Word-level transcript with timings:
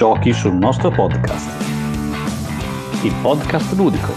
Giochi 0.00 0.32
sul 0.32 0.54
nostro 0.54 0.90
podcast. 0.90 1.60
Il 3.04 3.12
podcast 3.20 3.76
ludico. 3.76 4.12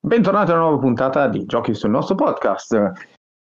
Bentornati 0.00 0.50
a 0.50 0.54
una 0.54 0.62
nuova 0.62 0.78
puntata 0.78 1.28
di 1.28 1.44
Giochi 1.44 1.74
sul 1.74 1.90
nostro 1.90 2.14
podcast. 2.14 2.92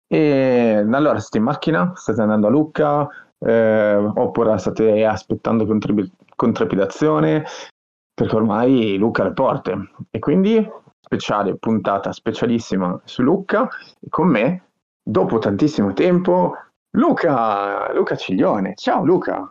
E 0.08 0.84
allora 0.90 1.20
siete 1.20 1.38
in 1.38 1.44
macchina? 1.44 1.92
State 1.94 2.20
andando 2.20 2.48
a 2.48 2.50
Lucca? 2.50 3.08
Eh, 3.38 3.94
oppure 3.94 4.58
state 4.58 5.04
aspettando 5.04 5.66
con, 5.66 5.78
trepi- 5.78 6.10
con 6.34 6.52
trepidazione? 6.52 7.44
Perché 8.12 8.34
ormai 8.34 8.96
Lucca 8.96 9.22
è 9.22 9.26
alle 9.26 9.34
porte. 9.34 9.90
E 10.10 10.18
quindi 10.18 10.68
speciale, 11.04 11.56
puntata 11.56 12.12
specialissima 12.12 12.98
su 13.04 13.22
Lucca. 13.22 13.68
E 14.00 14.08
con 14.08 14.28
me, 14.28 14.62
dopo 15.02 15.38
tantissimo 15.38 15.92
tempo, 15.92 16.56
Luca, 16.96 17.92
Luca 17.92 18.16
Ciglione. 18.16 18.74
Ciao 18.74 19.04
Luca. 19.04 19.50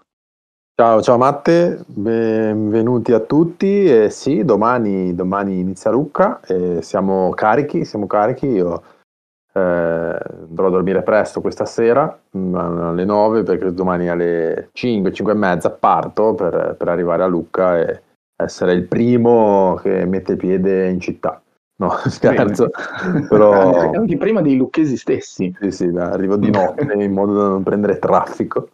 Ciao, 0.75 1.03
ciao 1.03 1.17
Matte, 1.17 1.83
benvenuti 1.85 3.13
a 3.13 3.19
tutti. 3.19 3.85
Eh, 3.85 4.09
sì, 4.09 4.43
domani, 4.43 5.13
domani 5.13 5.59
inizia 5.59 5.91
Lucca 5.91 6.39
e 6.41 6.81
siamo 6.81 7.29
carichi, 7.35 7.85
siamo 7.85 8.07
carichi. 8.07 8.47
Io 8.47 8.81
eh, 9.53 9.59
andrò 9.59 10.67
a 10.67 10.71
dormire 10.71 11.03
presto 11.03 11.41
questa 11.41 11.65
sera, 11.65 12.19
mm, 12.35 12.55
alle 12.55 13.05
9, 13.05 13.43
perché 13.43 13.71
domani 13.71 14.09
alle 14.09 14.69
5, 14.73 15.13
5 15.13 15.33
e 15.33 15.35
mezza 15.35 15.69
parto 15.69 16.33
per, 16.33 16.75
per 16.75 16.87
arrivare 16.87 17.21
a 17.21 17.27
Lucca 17.27 17.77
e 17.77 18.01
essere 18.35 18.73
il 18.73 18.87
primo 18.87 19.75
che 19.81 20.05
mette 20.05 20.35
piede 20.35 20.89
in 20.89 20.99
città. 20.99 21.42
No, 21.75 21.89
scherzo, 22.09 22.69
però... 23.27 23.91
Anche 23.91 24.17
prima 24.17 24.41
dei 24.41 24.55
lucchesi 24.55 24.97
stessi. 24.97 25.55
Sì, 25.59 25.71
sì, 25.71 25.85
arrivo 25.97 26.37
di 26.37 26.49
notte 26.51 26.91
in 26.93 27.11
modo 27.11 27.33
da 27.33 27.47
non 27.47 27.63
prendere 27.63 27.99
traffico. 27.99 28.69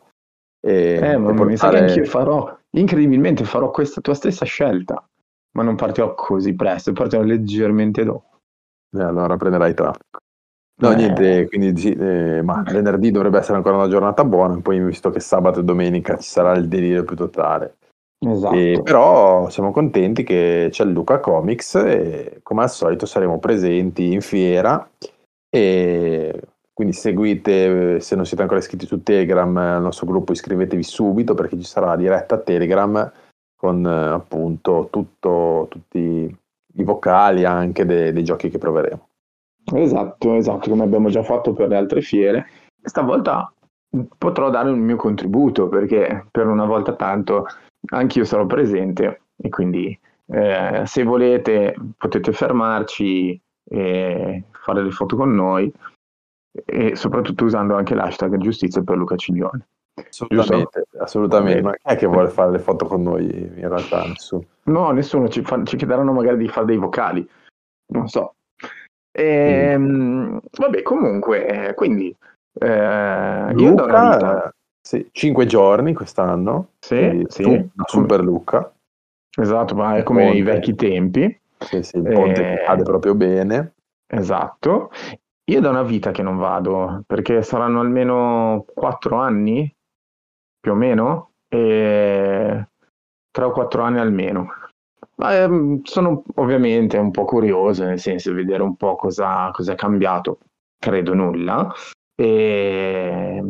E, 0.62 1.00
eh, 1.02 1.18
ma 1.18 1.28
portare... 1.28 1.50
mi 1.50 1.58
sa 1.58 1.70
che 1.70 1.78
anch'io 1.78 2.06
farò, 2.06 2.58
incredibilmente 2.72 3.46
farò 3.46 3.72
questa 3.72 4.02
tua 4.02 4.14
stessa 4.14 4.46
scelta, 4.46 5.02
ma 5.52 5.64
non 5.64 5.76
partirò 5.76 6.14
così 6.16 6.54
presto, 6.54 6.92
partirò 6.92 7.24
leggermente 7.24 8.04
dopo. 8.04 8.40
E 8.92 9.02
allora 9.02 9.38
prenderai 9.38 9.74
traffico. 9.74 10.20
No, 10.82 10.92
eh. 10.92 10.96
niente, 10.96 11.48
quindi 11.48 11.94
eh, 11.94 12.42
ma 12.42 12.64
venerdì 12.64 13.12
dovrebbe 13.12 13.40
essere 13.40 13.58
ancora 13.58 13.76
una 13.76 13.90
giornata 13.90 14.24
buona, 14.24 14.60
poi 14.62 14.80
visto 14.80 15.10
che 15.10 15.20
sabato 15.20 15.60
e 15.60 15.64
domenica 15.64 16.18
ci 16.18 16.30
sarà 16.30 16.54
il 16.54 16.68
delirio 16.68 17.04
più 17.04 17.16
totale. 17.16 17.79
Esatto. 18.20 18.56
E, 18.56 18.82
però 18.84 19.50
siamo 19.50 19.72
contenti 19.72 20.24
che 20.24 20.68
c'è 20.70 20.84
il 20.84 20.92
Luca 20.92 21.20
Comics 21.20 21.76
e 21.76 22.40
come 22.44 22.64
al 22.64 22.70
solito 22.70 23.06
saremo 23.06 23.40
presenti 23.40 24.12
in 24.12 24.22
fiera 24.22 24.90
e 25.50 26.42
quindi 26.74 26.96
seguite, 26.96 28.00
se 28.00 28.16
non 28.16 28.26
siete 28.26 28.42
ancora 28.42 28.60
iscritti 28.62 28.86
su 28.86 29.04
Telegram, 29.04 29.56
al 29.58 29.82
nostro 29.82 30.06
gruppo 30.06 30.32
iscrivetevi 30.32 30.84
subito 30.84 31.34
perché 31.34 31.58
ci 31.58 31.66
sarà 31.66 31.88
la 31.88 31.96
diretta 31.98 32.36
a 32.36 32.40
Telegram 32.40 33.12
con 33.56 33.86
appunto 33.86 34.88
tutto, 34.90 35.68
tutti 35.70 36.38
i 36.76 36.84
vocali 36.84 37.44
anche 37.44 37.86
dei, 37.86 38.14
dei 38.14 38.24
giochi 38.24 38.50
che 38.50 38.58
proveremo. 38.58 39.08
Esatto, 39.74 40.36
esatto, 40.36 40.70
come 40.70 40.84
abbiamo 40.84 41.10
già 41.10 41.22
fatto 41.24 41.54
per 41.54 41.68
le 41.68 41.76
altre 41.76 42.02
fiere. 42.02 42.48
Stavolta 42.82 43.52
potrò 44.18 44.50
dare 44.50 44.70
il 44.70 44.78
mio 44.78 44.96
contributo 44.96 45.68
perché 45.68 46.28
per 46.32 46.48
una 46.48 46.66
volta 46.66 46.94
tanto 46.94 47.46
anch'io 47.88 48.24
sarò 48.24 48.46
presente 48.46 49.22
e 49.36 49.50
quindi 49.50 49.98
eh, 50.28 50.84
se 50.86 51.04
volete 51.04 51.76
potete 51.98 52.32
fermarci 52.32 53.40
e 53.72 54.44
fare 54.52 54.84
le 54.84 54.92
foto 54.92 55.16
con 55.16 55.34
noi 55.34 55.72
e 56.66 56.96
soprattutto 56.96 57.46
usando 57.46 57.76
anche 57.76 57.96
l'hashtag 57.96 58.38
giustizia 58.38 58.82
per 58.82 58.98
Luca 58.98 59.16
Ciglione. 59.16 59.68
Assolutamente, 60.08 60.86
assolutamente. 61.00 61.62
Ma 61.62 61.72
chi 61.74 61.80
è 61.84 61.96
che 61.96 62.08
vuole 62.08 62.30
fare 62.30 62.52
le 62.52 62.60
foto 62.60 62.86
con 62.86 63.02
noi 63.02 63.26
in 63.26 63.68
realtà? 63.68 64.06
Nessuno. 64.06 64.44
No, 64.64 64.92
nessuno, 64.92 65.28
ci, 65.28 65.42
fa, 65.44 65.62
ci 65.64 65.76
chiederanno 65.76 66.14
magari 66.14 66.38
di 66.38 66.48
fare 66.48 66.66
dei 66.66 66.78
vocali, 66.78 67.28
non 67.94 68.08
so. 68.08 68.36
E, 69.12 69.76
mm. 69.78 70.38
Vabbè, 70.58 70.82
comunque, 70.84 71.74
quindi 71.76 72.16
eh, 72.54 73.54
Luca, 73.54 74.54
sì, 74.82 75.08
5 75.12 75.46
giorni 75.46 75.94
quest'anno. 75.94 76.70
Sì, 76.80 77.24
sì. 77.28 77.70
Super 77.86 78.22
Luca. 78.22 78.72
Esatto, 79.38 79.76
ma 79.76 79.98
è 79.98 80.04
come 80.04 80.32
i 80.32 80.42
vecchi 80.42 80.76
tempi. 80.76 81.40
Sì, 81.60 81.84
sì, 81.84 81.98
il 81.98 82.04
ponte 82.04 82.62
eh, 82.62 82.64
cade 82.66 82.84
proprio 82.84 83.16
bene. 83.16 83.74
Esatto. 84.08 84.92
Io 85.46 85.62
da 85.62 85.70
una 85.70 85.84
vita 85.84 86.12
che 86.12 86.22
non 86.22 86.38
vado, 86.38 87.04
perché 87.06 87.42
saranno 87.42 87.80
almeno 87.80 88.66
4 88.74 89.18
anni, 89.18 89.74
più 90.60 90.72
o 90.72 90.76
meno, 90.76 91.32
e 91.48 92.68
3 93.32 93.44
o 93.46 93.52
4 93.52 93.82
anni 93.82 94.00
almeno. 94.00 94.48
Ma, 95.16 95.36
ehm, 95.36 95.82
sono 95.84 96.24
ovviamente 96.36 96.98
un 96.98 97.12
po' 97.12 97.26
curioso, 97.26 97.84
nel 97.84 98.00
senso 98.00 98.30
di 98.30 98.38
vedere 98.38 98.64
un 98.64 98.76
po' 98.76 98.96
cosa, 98.96 99.50
cosa 99.52 99.74
è 99.74 99.76
cambiato. 99.76 100.40
Credo 100.78 101.14
nulla. 101.14 101.72
E 102.16 103.44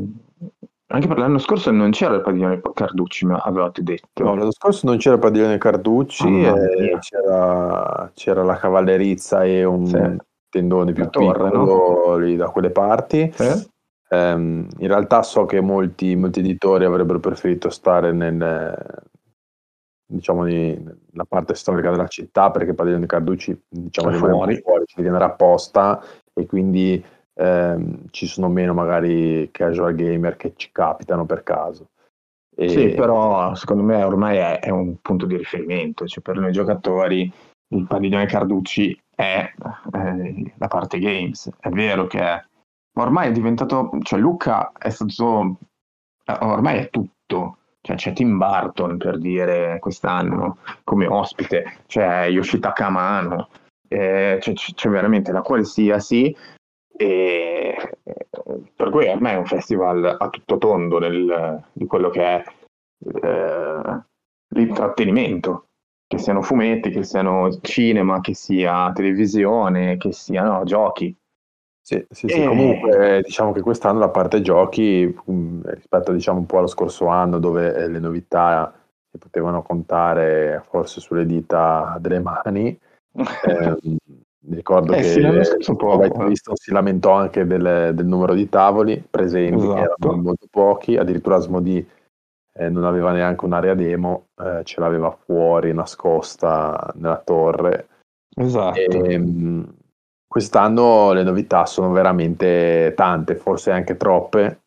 anche 0.91 1.07
per 1.07 1.19
l'anno 1.19 1.37
scorso 1.37 1.69
non 1.69 1.91
c'era 1.91 2.15
il 2.15 2.21
padiglione 2.21 2.61
Carducci, 2.73 3.25
ma 3.25 3.37
avevate 3.37 3.83
detto. 3.83 4.23
No, 4.23 4.35
l'anno 4.35 4.51
scorso 4.51 4.87
non 4.87 4.97
c'era 4.97 5.15
il 5.15 5.21
padiglione 5.21 5.57
Carducci, 5.59 6.45
ah, 6.45 6.57
eh, 6.57 6.97
c'era, 6.99 8.11
c'era, 8.15 8.43
la 8.43 8.55
cavallerizza 8.55 9.43
e 9.43 9.63
un 9.63 9.85
sì. 9.85 10.15
tendone 10.49 10.91
più 10.93 11.07
torre, 11.09 11.49
piccolo 11.49 12.05
no? 12.07 12.17
lì 12.17 12.35
da 12.35 12.49
quelle 12.49 12.71
parti. 12.71 13.31
Sì. 13.35 13.69
Um, 14.09 14.67
in 14.79 14.87
realtà 14.87 15.21
so 15.21 15.45
che 15.45 15.61
molti, 15.61 16.15
molti, 16.15 16.39
editori 16.39 16.85
avrebbero 16.85 17.19
preferito 17.19 17.69
stare 17.69 18.11
nel, 18.11 18.75
diciamo, 20.07 20.45
nella 20.45 21.25
parte 21.27 21.53
storica 21.53 21.91
della 21.91 22.07
città 22.07 22.49
perché 22.49 22.69
il 22.71 22.75
padiglione 22.75 23.05
Carducci 23.05 23.61
diciamo, 23.69 24.09
rimane 24.09 24.33
fuori. 24.33 24.55
fuori, 24.55 24.85
ci 24.87 25.03
viene 25.03 25.23
apposta 25.23 26.01
e 26.33 26.47
quindi 26.47 27.03
ehm, 27.39 28.09
ci 28.11 28.27
sono 28.27 28.49
meno 28.49 28.73
magari 28.73 29.49
casual 29.51 29.95
gamer 29.95 30.35
che 30.35 30.53
ci 30.55 30.69
capitano 30.71 31.25
per 31.25 31.43
caso. 31.43 31.87
E... 32.55 32.67
Sì, 32.67 32.89
però 32.89 33.55
secondo 33.55 33.83
me 33.83 34.03
ormai 34.03 34.37
è, 34.37 34.59
è, 34.59 34.69
un 34.69 34.97
punto 35.01 35.25
di 35.25 35.37
riferimento, 35.37 36.05
cioè 36.05 36.21
per 36.21 36.35
noi 36.35 36.51
giocatori 36.51 37.31
il 37.71 37.85
padiglione 37.87 38.25
Carducci 38.25 38.99
è 39.15 39.49
eh, 39.93 40.53
la 40.57 40.67
parte 40.67 40.99
games, 40.99 41.49
è 41.59 41.69
vero 41.69 42.07
che 42.07 42.19
è, 42.19 42.43
ormai 42.99 43.29
è 43.29 43.31
diventato, 43.31 43.91
cioè 44.01 44.19
Luca 44.19 44.73
è 44.77 44.89
stato, 44.89 45.57
ormai 46.39 46.79
è 46.79 46.89
tutto, 46.89 47.57
cioè 47.81 47.95
c'è 47.95 48.11
Tim 48.11 48.37
Burton 48.37 48.97
per 48.97 49.19
dire 49.19 49.79
quest'anno 49.79 50.57
come 50.83 51.07
ospite, 51.07 51.83
c'è 51.87 52.27
Yoshitaka 52.27 52.87
Amano, 52.87 53.49
eh, 53.87 54.37
c'è, 54.41 54.53
c'è, 54.53 54.89
veramente 54.89 55.31
la 55.31 55.41
qualsiasi 55.41 56.35
e 57.01 57.77
per 58.75 58.89
cui 58.89 59.07
a 59.07 59.17
me 59.17 59.31
è 59.31 59.37
un 59.37 59.45
festival 59.45 60.17
a 60.19 60.29
tutto 60.29 60.57
tondo 60.57 60.99
nel, 60.99 61.63
di 61.71 61.85
quello 61.85 62.09
che 62.09 62.21
è 62.21 62.43
eh, 63.21 64.01
l'intrattenimento, 64.49 65.67
che 66.05 66.17
siano 66.17 66.41
fumetti, 66.41 66.89
che 66.89 67.03
siano 67.03 67.57
cinema, 67.61 68.19
che 68.19 68.33
sia 68.33 68.91
televisione, 68.93 69.95
che 69.95 70.11
siano 70.11 70.65
giochi. 70.65 71.15
Sì, 71.81 72.05
sì, 72.09 72.27
sì. 72.27 72.41
E... 72.41 72.45
comunque 72.47 73.21
diciamo 73.23 73.53
che 73.53 73.61
quest'anno 73.61 73.99
la 73.99 74.09
parte 74.09 74.41
giochi 74.41 75.15
mm, 75.31 75.61
rispetto 75.67 76.11
diciamo 76.11 76.39
un 76.39 76.45
po' 76.45 76.57
allo 76.57 76.67
scorso 76.67 77.07
anno 77.07 77.39
dove 77.39 77.87
le 77.87 77.99
novità 77.99 78.77
si 79.09 79.17
potevano 79.17 79.61
contare 79.61 80.65
forse 80.69 80.99
sulle 80.99 81.25
dita 81.25 81.97
delle 82.01 82.19
mani, 82.19 82.77
eh, 83.45 83.77
ricordo 84.55 84.93
eh, 84.93 84.97
che 84.97 85.03
sì, 85.03 85.21
visto, 86.25 86.55
si 86.55 86.71
lamentò 86.71 87.13
anche 87.13 87.45
del, 87.45 87.91
del, 87.93 88.05
numero 88.05 88.33
di 88.33 88.49
tavoli 88.49 89.03
presenti, 89.09 89.63
esatto. 89.63 89.73
che 89.73 89.81
erano 89.81 90.21
molto 90.21 90.47
pochi, 90.49 90.97
addirittura 90.97 91.35
Asmodee 91.35 91.85
eh, 92.53 92.69
non 92.69 92.83
aveva 92.83 93.11
neanche 93.11 93.45
un'area 93.45 93.73
demo, 93.73 94.27
eh, 94.41 94.61
ce 94.63 94.79
l'aveva 94.79 95.11
fuori, 95.11 95.73
nascosta 95.73 96.91
nella 96.95 97.21
torre. 97.23 97.87
Esatto. 98.35 98.79
E, 98.79 99.17
mh, 99.17 99.75
quest'anno 100.27 101.13
le 101.13 101.23
novità 101.23 101.65
sono 101.65 101.91
veramente 101.91 102.93
tante, 102.95 103.35
forse 103.35 103.71
anche 103.71 103.97
troppe. 103.97 104.63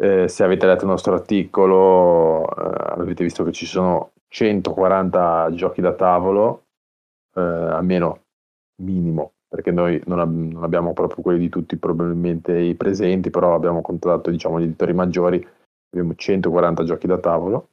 Eh, 0.00 0.28
se 0.28 0.44
avete 0.44 0.66
letto 0.66 0.84
il 0.84 0.90
nostro 0.90 1.14
articolo, 1.14 2.48
eh, 2.48 3.00
avete 3.00 3.24
visto 3.24 3.42
che 3.42 3.52
ci 3.52 3.66
sono 3.66 4.12
140 4.28 5.48
giochi 5.52 5.80
da 5.80 5.92
tavolo, 5.94 6.66
eh, 7.34 7.40
almeno 7.40 8.26
minimo, 8.78 9.32
perché 9.48 9.70
noi 9.70 10.00
non, 10.06 10.18
ab- 10.20 10.52
non, 10.52 10.62
abbiamo 10.62 10.92
proprio 10.92 11.22
quelli 11.22 11.40
di 11.40 11.48
tutti 11.48 11.76
probabilmente 11.76 12.58
i 12.58 12.74
presenti, 12.74 13.30
però 13.30 13.54
abbiamo 13.54 13.80
contattato 13.80 14.30
diciamo, 14.30 14.60
gli 14.60 14.64
editori 14.64 14.92
maggiori, 14.92 15.46
abbiamo 15.90 16.14
140 16.14 16.84
giochi 16.84 17.06
da 17.06 17.18
tavolo, 17.18 17.68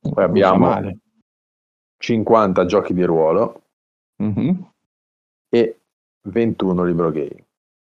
poi 0.00 0.24
abbiamo 0.24 0.98
50 1.98 2.64
giochi 2.66 2.94
di 2.94 3.04
ruolo 3.04 3.62
mm-hmm. 4.22 4.54
e 5.48 5.78
21 6.22 6.84
libro 6.84 7.10
game. 7.10 7.46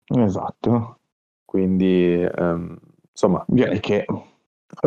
Esatto. 0.06 1.00
Quindi, 1.44 2.22
ehm, 2.22 2.78
insomma, 3.12 3.44
Direi 3.48 3.80
che 3.80 4.06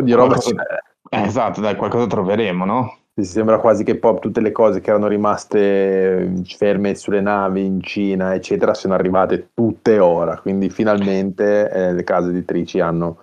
di 0.01 0.13
roba 0.13 0.35
qualcosa- 0.35 0.65
eh, 1.09 1.21
esatto, 1.23 1.59
dai, 1.59 1.75
qualcosa 1.75 2.07
troveremo, 2.07 2.65
no? 2.65 2.99
Sembra 3.13 3.59
quasi 3.59 3.83
che 3.83 3.97
poi 3.97 4.19
tutte 4.19 4.39
le 4.39 4.53
cose 4.53 4.79
che 4.79 4.89
erano 4.89 5.07
rimaste 5.07 6.33
ferme 6.45 6.95
sulle 6.95 7.19
navi 7.19 7.65
in 7.65 7.81
Cina, 7.81 8.33
eccetera, 8.33 8.73
siano 8.73 8.95
arrivate 8.95 9.49
tutte 9.53 9.99
ora. 9.99 10.39
Quindi 10.39 10.69
finalmente 10.69 11.69
eh, 11.69 11.93
le 11.93 12.03
case 12.03 12.29
editrici 12.29 12.79
hanno, 12.79 13.17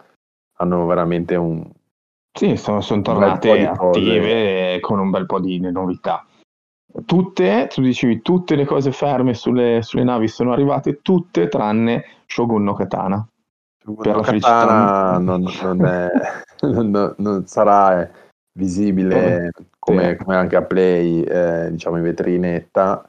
hanno 0.58 0.86
veramente 0.86 1.36
un... 1.36 1.66
Sì, 2.38 2.56
sono, 2.56 2.82
sono 2.82 3.02
tornate 3.02 3.66
attive 3.66 4.78
con 4.80 4.98
un 4.98 5.10
bel 5.10 5.24
po' 5.26 5.40
di 5.40 5.58
novità. 5.58 6.24
Tutte, 7.04 7.68
tu 7.72 7.80
dicevi, 7.80 8.20
tutte 8.22 8.56
le 8.56 8.66
cose 8.66 8.92
ferme 8.92 9.34
sulle, 9.34 9.80
sulle 9.82 10.04
navi 10.04 10.28
sono 10.28 10.52
arrivate, 10.52 11.00
tutte 11.00 11.48
tranne 11.48 12.04
Shogun 12.26 12.62
no 12.62 12.74
Katana. 12.74 13.26
Per 14.00 14.16
la 14.16 14.22
Katana 14.22 15.18
non, 15.18 15.44
non 15.62 15.84
è- 15.84 16.10
non- 16.60 17.14
non 17.16 17.46
sarà 17.46 18.02
eh, 18.02 18.10
visibile 18.58 19.50
come, 19.78 20.10
Sì. 20.10 20.24
come 20.24 20.36
anche 20.36 20.56
a 20.56 20.62
Play, 20.62 21.22
eh, 21.22 21.68
diciamo 21.70 21.96
in 21.96 22.02
vetrinetta 22.02 23.06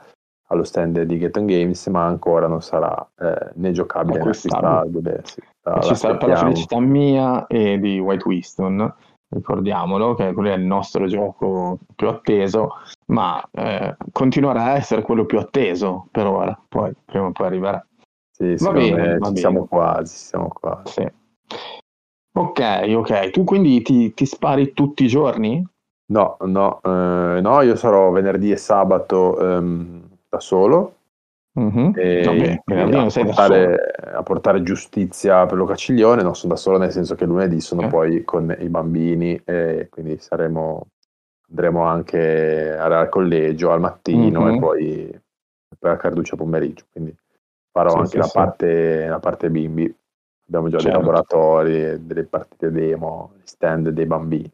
allo 0.52 0.64
stand 0.64 1.02
di 1.02 1.18
Get 1.20 1.36
On 1.38 1.46
Games, 1.46 1.86
ma 1.88 2.06
ancora 2.06 2.48
non 2.48 2.62
sarà 2.62 3.08
eh, 3.20 3.52
né 3.56 3.72
giocabile 3.72 4.16
né 4.16 4.22
Acquistabile. 4.22 5.22
Sì, 5.24 5.42
ci 5.82 5.96
sarà 5.96 6.18
per 6.18 6.30
la 6.30 6.38
felicità 6.38 6.80
mia 6.80 7.46
e 7.48 7.80
di 7.80 8.00
White 8.00 8.28
Winston, 8.28 8.94
ricordiamolo, 9.30 10.16
che 10.16 10.34
quello 10.34 10.50
è 10.50 10.56
il 10.56 10.64
nostro 10.64 11.06
gioco 11.06 11.78
più 11.96 12.08
atteso, 12.08 12.78
ma 13.08 13.44
eh, 13.52 13.96
continuerà 14.12 14.64
a 14.64 14.76
essere 14.76 15.04
quello 15.04 15.26
più 15.26 15.38
atteso 15.38 16.08
per 16.12 16.26
ora, 16.26 16.60
poi 16.68 16.94
prima 17.06 17.28
o 17.28 17.32
poi 17.32 17.46
arriverà. 17.46 17.86
Sì, 18.32 18.56
Va 18.60 18.72
bene, 18.72 19.08
va 19.18 19.26
ci 19.28 19.34
bene. 19.34 19.36
siamo 19.36 19.66
quasi, 19.66 20.16
siamo 20.16 20.48
quasi. 20.48 20.94
Sì. 20.94 21.12
Ok, 22.34 22.60
ok, 22.96 23.32
tu 23.32 23.44
quindi 23.44 23.82
ti, 23.82 24.14
ti 24.14 24.26
spari 24.26 24.74
tutti 24.74 25.04
i 25.04 25.08
giorni? 25.08 25.66
No, 26.12 26.38
no, 26.42 26.82
eh, 26.82 27.40
no, 27.42 27.62
io 27.62 27.76
sarò 27.76 28.10
venerdì 28.12 28.52
e 28.52 28.58
sabato 28.58 29.40
ehm, 29.40 30.10
da 30.28 30.40
solo 30.40 30.96
Mhm. 31.56 31.94
e 31.96 32.24
Vabbè, 32.66 33.00
a, 33.00 33.10
portare, 33.10 33.76
a 34.14 34.24
portare 34.24 34.64
giustizia 34.64 35.46
per 35.46 35.58
Locaciglione, 35.58 36.24
no, 36.24 36.34
sono 36.34 36.54
da 36.54 36.60
solo 36.60 36.78
nel 36.78 36.92
senso 36.92 37.16
che 37.16 37.26
lunedì 37.26 37.60
sono 37.62 37.84
Eh. 37.84 37.90
poi 37.90 38.24
con 38.24 38.56
i 38.60 38.70
bambini 38.70 39.40
e 39.44 39.88
quindi 39.92 40.18
saremo, 40.20 40.88
andremo 41.50 41.84
anche 41.84 42.76
al 42.76 43.10
collegio 43.10 43.72
al 43.72 43.80
mattino 43.80 44.48
Mhm. 44.48 44.56
e 44.56 44.60
poi 44.60 45.22
per 45.78 45.98
Carduccia 45.98 46.36
pomeriggio, 46.36 46.86
quindi 46.92 47.16
farò 47.72 47.92
Sì, 47.92 47.98
anche 47.98 48.10
sì, 48.10 48.18
la, 48.18 48.24
sì. 48.24 48.32
Parte, 48.32 49.06
la 49.08 49.20
parte 49.20 49.50
bimbi, 49.50 49.96
abbiamo 50.50 50.68
già 50.70 50.78
dei 50.78 50.92
Certo. 50.92 51.00
laboratori, 51.00 52.06
delle 52.06 52.24
partite 52.26 52.72
demo, 52.72 53.34
stand 53.44 53.90
dei 53.90 54.06
bambini. 54.06 54.52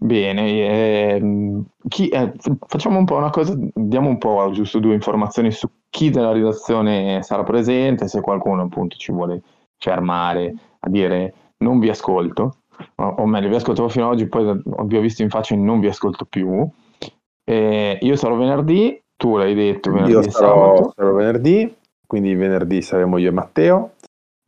Bene, 0.00 1.14
ehm, 1.16 1.64
chi- 1.88 2.08
eh, 2.08 2.32
facciamo 2.66 2.98
un 2.98 3.04
po' 3.04 3.16
una 3.16 3.30
cosa, 3.30 3.54
diamo 3.56 4.08
un 4.08 4.18
po' 4.18 4.48
giusto 4.52 4.78
due 4.78 4.94
informazioni 4.94 5.50
su 5.50 5.68
chi 5.88 6.10
della 6.10 6.32
redazione 6.32 7.22
sarà 7.22 7.42
presente, 7.42 8.06
se 8.06 8.20
qualcuno 8.20 8.62
appunto 8.62 8.96
ci 8.96 9.10
vuole 9.10 9.42
fermare 9.76 10.54
a 10.80 10.88
dire 10.88 11.34
non 11.58 11.80
vi 11.80 11.88
ascolto, 11.88 12.58
o, 12.96 13.04
o 13.04 13.26
meglio 13.26 13.48
vi 13.48 13.56
ascoltavo 13.56 13.88
fino 13.88 14.06
ad 14.06 14.12
oggi, 14.12 14.28
poi 14.28 14.60
vi 14.84 14.96
ho 14.96 15.00
visto 15.00 15.22
in 15.22 15.30
faccia 15.30 15.54
e 15.54 15.58
non 15.58 15.80
vi 15.80 15.88
ascolto 15.88 16.24
più. 16.26 16.68
Eh, 17.44 17.98
io 18.00 18.16
sarò 18.16 18.36
venerdì, 18.36 19.00
tu 19.16 19.36
l'hai 19.36 19.54
detto 19.54 19.90
venerdì 19.90 20.12
Io 20.12 20.30
sarò, 20.30 20.92
sarò 20.94 21.12
venerdì, 21.12 21.74
quindi 22.06 22.34
venerdì 22.36 22.82
saremo 22.82 23.18
io 23.18 23.30
e 23.30 23.32
Matteo. 23.32 23.90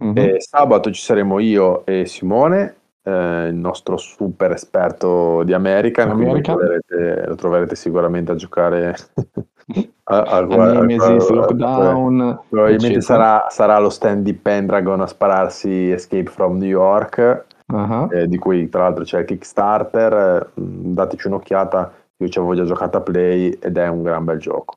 Mhm. 0.00 0.16
E 0.18 0.40
sabato 0.40 0.90
ci 0.90 1.00
saremo 1.02 1.38
io 1.40 1.84
e 1.84 2.06
Simone, 2.06 2.76
eh, 3.02 3.46
il 3.48 3.54
nostro 3.54 3.96
super 3.96 4.52
esperto 4.52 5.42
di 5.44 5.52
American. 5.52 6.12
quindi 6.14 6.30
American. 6.30 6.56
Lo, 6.56 6.60
troverete, 6.80 7.26
lo 7.28 7.34
troverete 7.34 7.74
sicuramente 7.76 8.32
a 8.32 8.34
giocare 8.34 8.94
a, 10.04 10.22
a- 10.22 10.40
Nemesis, 10.46 11.28
Lockdown, 11.30 12.40
Probabilmente 12.48 12.98
eccetera. 12.98 13.00
sarà, 13.00 13.46
sarà 13.50 13.76
allo 13.76 13.90
stand 13.90 14.24
di 14.24 14.34
Pendragon 14.34 15.00
a 15.02 15.06
spararsi 15.06 15.90
Escape 15.90 16.30
from 16.30 16.56
New 16.58 16.68
York, 16.68 17.44
Ah, 17.72 18.08
eh, 18.10 18.26
di 18.26 18.36
cui 18.38 18.68
tra 18.68 18.82
l'altro 18.82 19.04
c'è 19.04 19.20
il 19.20 19.24
Kickstarter. 19.26 20.50
eh, 20.56 20.60
mh, 20.60 20.92
dateci 20.94 21.26
un'occhiata, 21.28 21.92
io 22.16 22.28
ci 22.28 22.38
avevo 22.38 22.54
già 22.54 22.64
giocato 22.64 22.96
a 22.96 23.00
Play 23.02 23.50
ed 23.60 23.76
è 23.76 23.86
un 23.88 24.02
gran 24.02 24.24
bel 24.24 24.38
gioco. 24.38 24.74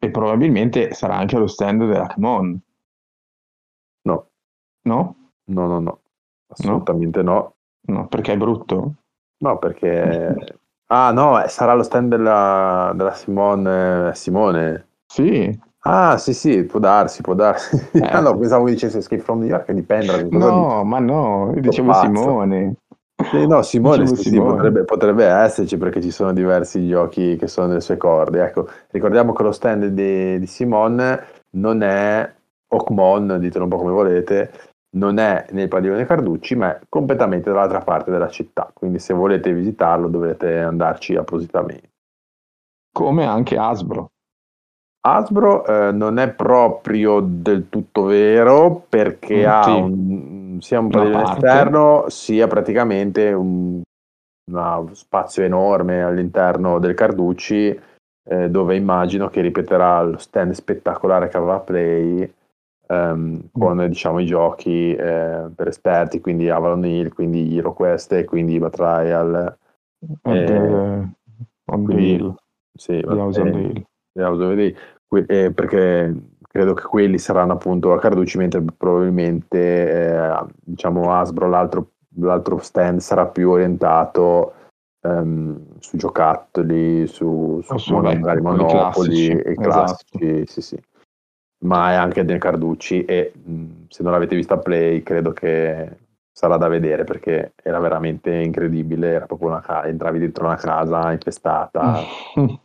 E 0.00 0.10
probabilmente 0.10 0.92
sarà 0.94 1.16
anche 1.16 1.36
allo 1.36 1.46
stand 1.46 1.84
della 1.86 2.06
Camon, 2.08 2.50
No, 2.50 2.60
no? 4.84 5.16
no, 5.46 5.66
no, 5.66 5.80
no, 5.80 6.00
assolutamente 6.48 7.22
no. 7.22 7.54
No, 7.86 8.06
perché 8.08 8.32
è 8.32 8.36
brutto? 8.36 8.94
No, 9.38 9.58
perché... 9.58 10.34
Ah, 10.88 11.12
no, 11.12 11.42
eh, 11.42 11.48
sarà 11.48 11.72
lo 11.72 11.82
stand 11.82 12.10
della, 12.10 12.92
della 12.94 13.14
Simone... 13.14 14.14
Simone. 14.14 14.88
Sì, 15.06 15.50
Ah, 15.86 16.16
sì, 16.16 16.32
sì, 16.32 16.64
può 16.64 16.78
darsi, 16.78 17.20
può 17.20 17.34
darsi. 17.34 17.76
Eh. 17.92 18.00
Ah, 18.00 18.20
no, 18.20 18.36
pensavo 18.38 18.68
dicesse 18.68 18.98
Escape 18.98 19.20
from 19.20 19.40
New 19.40 19.48
York, 19.48 19.70
dipende. 19.72 20.06
da 20.06 20.22
cosa 20.24 20.50
no, 20.50 20.84
ma 20.84 20.98
no, 20.98 21.52
io 21.54 21.60
dicevo 21.60 21.90
pazzo. 21.90 22.06
Simone. 22.06 22.76
Sì, 23.30 23.46
no, 23.46 23.62
Simone, 23.62 24.06
sì, 24.06 24.16
Simone. 24.16 24.52
potrebbe, 24.54 24.84
potrebbe 24.84 25.26
esserci 25.26 25.76
perché 25.76 26.00
ci 26.00 26.10
sono 26.10 26.32
diversi 26.32 26.88
giochi 26.88 27.36
che 27.36 27.46
sono 27.48 27.68
nelle 27.68 27.80
sue 27.80 27.98
corde. 27.98 28.44
Ecco, 28.44 28.66
ricordiamo 28.90 29.34
che 29.34 29.42
lo 29.42 29.52
stand 29.52 29.86
di, 29.88 30.38
di 30.38 30.46
Simone 30.46 31.22
non 31.50 31.82
è 31.82 32.34
Oakmon, 32.68 33.36
ditelo 33.38 33.64
un 33.64 33.70
po' 33.70 33.76
come 33.76 33.92
volete, 33.92 34.50
non 34.94 35.18
è 35.18 35.46
nel 35.50 35.68
padiglione 35.68 36.06
Carducci, 36.06 36.54
ma 36.56 36.76
è 36.76 36.80
completamente 36.88 37.50
dall'altra 37.50 37.80
parte 37.80 38.10
della 38.10 38.28
città. 38.28 38.70
Quindi 38.72 38.98
se 38.98 39.14
volete 39.14 39.52
visitarlo 39.52 40.08
dovrete 40.08 40.58
andarci 40.58 41.16
appositamente. 41.16 41.90
Come 42.92 43.24
anche 43.24 43.56
Hasbro. 43.56 44.10
Hasbro 45.06 45.66
eh, 45.66 45.92
non 45.92 46.18
è 46.18 46.30
proprio 46.30 47.20
del 47.20 47.68
tutto 47.68 48.04
vero 48.04 48.84
perché 48.88 49.42
Mm, 49.44 49.50
ha 49.50 49.62
sì. 49.62 49.70
un, 49.70 50.56
sia 50.60 50.78
un 50.80 50.88
padiglione 50.88 51.24
esterno 51.24 52.04
sia 52.08 52.46
praticamente 52.46 53.32
un 53.32 53.82
uno 54.50 54.90
spazio 54.92 55.42
enorme 55.42 56.02
all'interno 56.02 56.78
del 56.78 56.94
Carducci 56.94 57.80
eh, 58.26 58.50
dove 58.50 58.76
immagino 58.76 59.28
che 59.28 59.40
ripeterà 59.40 60.02
lo 60.02 60.18
stand 60.18 60.52
spettacolare 60.52 61.28
che 61.28 61.36
aveva 61.36 61.60
Play 61.60 62.32
ehm, 62.94 63.48
con 63.52 63.86
diciamo 63.88 64.18
i 64.20 64.26
giochi 64.26 64.94
eh, 64.94 65.48
per 65.54 65.68
esperti 65.68 66.20
quindi 66.20 66.48
Avalon 66.48 66.84
Hill, 66.84 67.12
quindi 67.12 67.56
HeroQuest 67.56 68.12
e 68.12 68.24
quindi 68.24 68.58
Batrial 68.58 69.56
Eh, 70.22 71.08
quindi- 71.64 72.14
hill, 72.14 72.34
sì, 72.74 73.00
the 73.00 73.06
house 73.16 73.40
on 73.40 73.50
the 73.52 73.58
eh, 73.58 73.62
hill. 73.62 73.84
The 74.12 74.22
House 74.22 74.74
que- 75.08 75.24
eh, 75.26 75.50
perché 75.52 76.14
credo 76.48 76.74
che 76.74 76.84
quelli 76.84 77.18
saranno 77.18 77.54
appunto 77.54 77.92
a 77.92 77.98
Carducci, 77.98 78.38
mentre 78.38 78.62
probabilmente 78.76 79.58
eh, 79.90 80.44
diciamo 80.62 81.12
Hasbro, 81.12 81.48
l'altro, 81.48 81.92
l'altro 82.16 82.58
stand 82.58 83.00
sarà 83.00 83.26
più 83.26 83.50
orientato 83.50 84.52
ehm, 85.00 85.78
su 85.80 85.96
giocattoli, 85.96 87.06
su, 87.06 87.60
su 87.62 87.96
magari 87.96 88.40
monopoli 88.40 88.68
classici, 88.70 89.30
e 89.32 89.56
esatto. 89.58 89.58
classici, 89.58 90.46
sì, 90.46 90.60
sì. 90.62 90.82
Ma 91.64 91.92
è 91.92 91.94
anche 91.94 92.22
nel 92.22 92.38
Carducci 92.38 93.04
e 93.04 93.32
mh, 93.34 93.86
se 93.88 94.02
non 94.02 94.12
l'avete 94.12 94.36
vista 94.36 94.58
play 94.58 95.02
credo 95.02 95.32
che 95.32 95.96
sarà 96.30 96.56
da 96.56 96.68
vedere 96.68 97.04
perché 97.04 97.52
era 97.62 97.78
veramente 97.78 98.30
incredibile, 98.34 99.12
era 99.12 99.26
proprio 99.26 99.48
una 99.48 99.60
casa, 99.60 99.86
entravi 99.86 100.18
dentro 100.18 100.46
una 100.46 100.56
casa 100.56 101.12
infestata, 101.12 102.02
una 102.36 102.58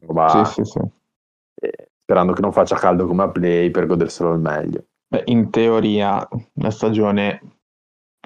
roba 0.00 0.44
Sì, 0.44 0.62
sì, 0.62 0.64
sì. 0.64 0.80
sperando 2.02 2.32
che 2.32 2.42
non 2.42 2.52
faccia 2.52 2.76
caldo 2.76 3.06
come 3.06 3.22
a 3.22 3.28
Play 3.28 3.70
per 3.70 3.86
goderselo 3.86 4.32
al 4.32 4.40
meglio. 4.40 4.84
Beh, 5.08 5.22
in 5.26 5.50
teoria 5.50 6.26
la 6.54 6.70
stagione 6.70 7.40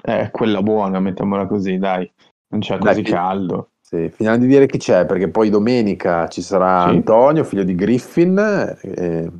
è 0.01 0.29
quella 0.31 0.61
buona, 0.61 0.99
mettiamola 0.99 1.45
così, 1.47 1.77
dai. 1.77 2.09
Non 2.49 2.61
c'è 2.61 2.77
Dai, 2.77 2.89
così 2.89 3.03
chi- 3.03 3.11
caldo. 3.11 3.69
Sì, 3.81 4.09
finiamo 4.09 4.37
di 4.37 4.47
dire 4.47 4.67
chi 4.67 4.77
c'è, 4.77 5.05
perché 5.05 5.29
poi 5.29 5.49
domenica 5.49 6.27
ci 6.27 6.41
sarà. 6.41 6.83
Antonio, 6.83 7.43
figlio 7.43 7.63
di 7.63 7.73
Griffin, 7.75 8.37
eh, 8.81 9.31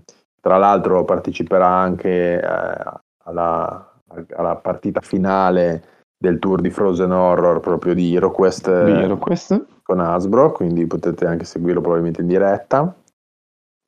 tra 0.42 0.58
l'altro 0.58 1.06
parteciperà 1.06 1.68
anche 1.68 2.40
eh, 2.40 2.84
alla, 3.26 3.92
alla 4.36 4.56
partita 4.56 5.02
finale 5.02 5.84
del 6.18 6.40
tour 6.40 6.60
di 6.60 6.70
Frozen 6.70 7.12
Horror 7.12 7.60
proprio 7.62 7.94
di 7.94 8.16
HeroQuest 8.16 8.68
eh, 8.68 8.84
Vero 8.84 9.18
questo? 9.18 9.66
con 9.84 10.00
Hasbro, 10.00 10.52
quindi 10.52 10.86
potete 10.86 11.26
anche 11.26 11.46
seguirlo 11.46 11.82
probabilmente 11.82 12.22
in 12.22 12.28
diretta. 12.28 12.94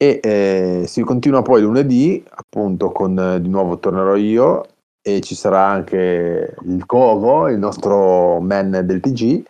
E 0.01 0.19
eh, 0.23 0.83
si 0.87 1.03
continua 1.03 1.43
poi 1.43 1.61
lunedì, 1.61 2.25
appunto, 2.27 2.91
con 2.91 3.19
eh, 3.19 3.39
di 3.39 3.49
nuovo 3.49 3.77
tornerò 3.77 4.15
io 4.15 4.65
e 4.99 5.21
ci 5.21 5.35
sarà 5.35 5.67
anche 5.67 6.55
il 6.63 6.85
Covo, 6.87 7.49
il 7.49 7.59
nostro 7.59 8.39
man 8.39 8.81
del 8.83 8.99
TG, 8.99 9.43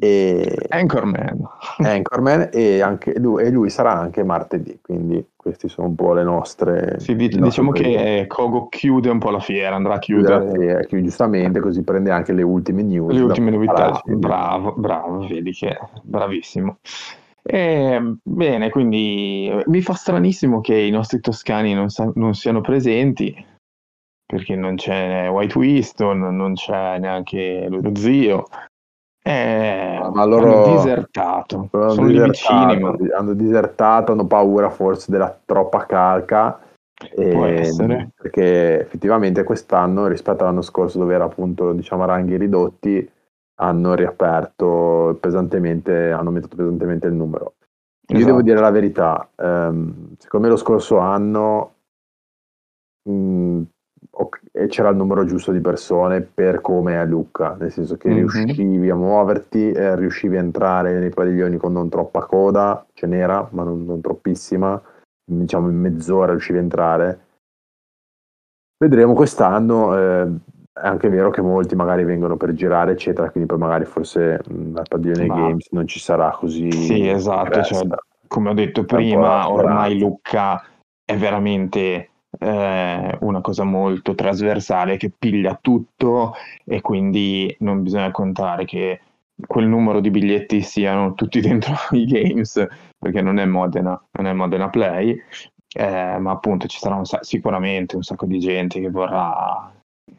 E... 0.00 0.66
Anchorman. 0.70 1.48
Anchorman 1.78 2.48
e, 2.52 2.80
anche 2.80 3.18
lui, 3.18 3.44
e 3.44 3.50
lui 3.50 3.70
sarà 3.70 3.92
anche 3.92 4.24
martedì, 4.24 4.78
quindi 4.80 5.24
queste 5.40 5.68
sono 5.68 5.88
un 5.88 5.94
po' 5.94 6.12
le 6.12 6.22
nostre... 6.22 7.00
Sì, 7.00 7.16
dic- 7.16 7.38
diciamo 7.38 7.70
che 7.70 8.26
Kogo 8.28 8.68
chiude 8.68 9.08
un 9.08 9.18
po' 9.18 9.30
la 9.30 9.40
fiera, 9.40 9.74
andrà 9.74 9.94
a 9.94 9.98
chiudere. 9.98 10.50
Fiera, 10.52 10.80
chiude, 10.82 11.04
giustamente, 11.04 11.60
così 11.60 11.82
prende 11.82 12.10
anche 12.10 12.34
le 12.34 12.42
ultime 12.42 12.82
news. 12.82 13.14
Le 13.14 13.22
ultime 13.22 13.50
novità, 13.50 14.02
bravo, 14.04 14.74
bravo, 14.76 15.26
vedi 15.26 15.52
che 15.52 15.78
bravissimo. 16.02 16.78
E, 17.42 18.16
bene, 18.22 18.68
quindi 18.68 19.50
mi 19.64 19.80
fa 19.80 19.94
stranissimo 19.94 20.60
che 20.60 20.76
i 20.76 20.90
nostri 20.90 21.20
toscani 21.20 21.72
non, 21.72 21.88
sa- 21.88 22.12
non 22.16 22.34
siano 22.34 22.60
presenti, 22.60 23.34
perché 24.26 24.54
non 24.54 24.76
c'è 24.76 25.26
White 25.30 25.56
Winston, 25.56 26.18
non 26.36 26.52
c'è 26.52 26.98
neanche 26.98 27.66
lo 27.70 27.96
zio, 27.96 28.44
eh, 29.30 30.10
ma 30.12 30.24
loro 30.24 30.64
hanno 30.64 30.76
disertato, 30.76 31.68
hanno 31.70 31.90
sono 31.90 32.06
disertato, 32.08 32.92
vicini, 32.96 33.10
hanno 33.12 33.32
disertato, 33.34 34.12
hanno 34.12 34.26
paura 34.26 34.70
forse 34.70 35.10
della 35.10 35.36
troppa 35.44 35.86
calca. 35.86 36.58
Può 37.14 37.44
essere. 37.46 38.10
Perché 38.14 38.80
effettivamente 38.80 39.44
quest'anno 39.44 40.06
rispetto 40.06 40.42
all'anno 40.42 40.62
scorso 40.62 40.98
dove 40.98 41.14
era 41.14 41.24
appunto 41.24 41.72
diciamo 41.72 42.02
a 42.02 42.06
ranghi 42.06 42.36
ridotti 42.36 43.10
hanno 43.60 43.94
riaperto 43.94 45.16
pesantemente, 45.20 46.10
hanno 46.10 46.28
aumentato 46.28 46.56
pesantemente 46.56 47.06
il 47.06 47.12
numero. 47.12 47.54
Io 48.08 48.16
esatto. 48.16 48.24
devo 48.24 48.42
dire 48.42 48.58
la 48.58 48.70
verità, 48.70 49.30
ehm, 49.36 50.14
secondo 50.18 50.46
me 50.46 50.52
lo 50.52 50.58
scorso 50.58 50.98
anno 50.98 51.74
mh, 53.04 53.12
mm, 53.12 53.62
e 53.62 53.79
c'era 54.68 54.90
il 54.90 54.96
numero 54.96 55.24
giusto 55.24 55.52
di 55.52 55.60
persone 55.60 56.20
per 56.20 56.60
come 56.60 56.92
è 56.92 56.96
a 56.96 57.04
Lucca, 57.04 57.56
nel 57.58 57.72
senso 57.72 57.96
che 57.96 58.08
mm-hmm. 58.08 58.28
riuscivi 58.28 58.90
a 58.90 58.94
muoverti, 58.94 59.72
eh, 59.72 59.96
riuscivi 59.96 60.36
a 60.36 60.40
entrare 60.40 60.98
nei 60.98 61.10
padiglioni 61.10 61.56
con 61.56 61.72
non 61.72 61.88
troppa 61.88 62.26
coda, 62.26 62.86
ce 62.92 63.06
n'era, 63.06 63.48
ma 63.52 63.62
non, 63.62 63.84
non 63.84 64.00
troppissima, 64.00 64.80
diciamo 65.24 65.68
in 65.68 65.76
mezz'ora 65.76 66.32
riuscivi 66.32 66.58
a 66.58 66.62
entrare. 66.62 67.20
Vedremo 68.78 69.14
quest'anno, 69.14 69.96
eh, 69.96 70.22
è 70.72 70.86
anche 70.86 71.08
vero 71.08 71.30
che 71.30 71.42
molti 71.42 71.74
magari 71.74 72.04
vengono 72.04 72.36
per 72.36 72.52
girare, 72.52 72.92
eccetera, 72.92 73.30
quindi 73.30 73.48
poi 73.48 73.58
magari 73.58 73.84
forse 73.84 74.40
mh, 74.46 74.76
al 74.76 74.86
padiglione 74.88 75.26
ma... 75.26 75.34
Games 75.34 75.68
non 75.70 75.86
ci 75.86 75.98
sarà 75.98 76.30
così. 76.30 76.70
Sì, 76.72 77.08
esatto, 77.08 77.62
cioè, 77.62 77.86
come 78.26 78.50
ho 78.50 78.54
detto 78.54 78.84
prima, 78.84 79.50
ormai 79.50 79.98
Lucca 79.98 80.62
è 81.04 81.16
veramente 81.16 82.09
eh, 82.38 83.18
una 83.20 83.40
cosa 83.40 83.64
molto 83.64 84.14
trasversale 84.14 84.96
che 84.96 85.10
piglia 85.16 85.58
tutto 85.60 86.34
e 86.64 86.80
quindi 86.80 87.54
non 87.60 87.82
bisogna 87.82 88.10
contare 88.10 88.64
che 88.64 89.00
quel 89.46 89.66
numero 89.66 90.00
di 90.00 90.10
biglietti 90.10 90.60
siano 90.62 91.14
tutti 91.14 91.40
dentro 91.40 91.74
i 91.92 92.04
games 92.04 92.66
perché 92.98 93.22
non 93.22 93.38
è 93.38 93.46
Modena, 93.46 94.00
non 94.12 94.26
è 94.26 94.32
Modena 94.32 94.68
Play, 94.68 95.18
eh, 95.74 96.18
ma 96.18 96.32
appunto 96.32 96.66
ci 96.66 96.78
sarà 96.78 96.96
un, 96.96 97.04
sicuramente 97.04 97.96
un 97.96 98.02
sacco 98.02 98.26
di 98.26 98.38
gente 98.38 98.80
che 98.80 98.90
vorrà 98.90 99.72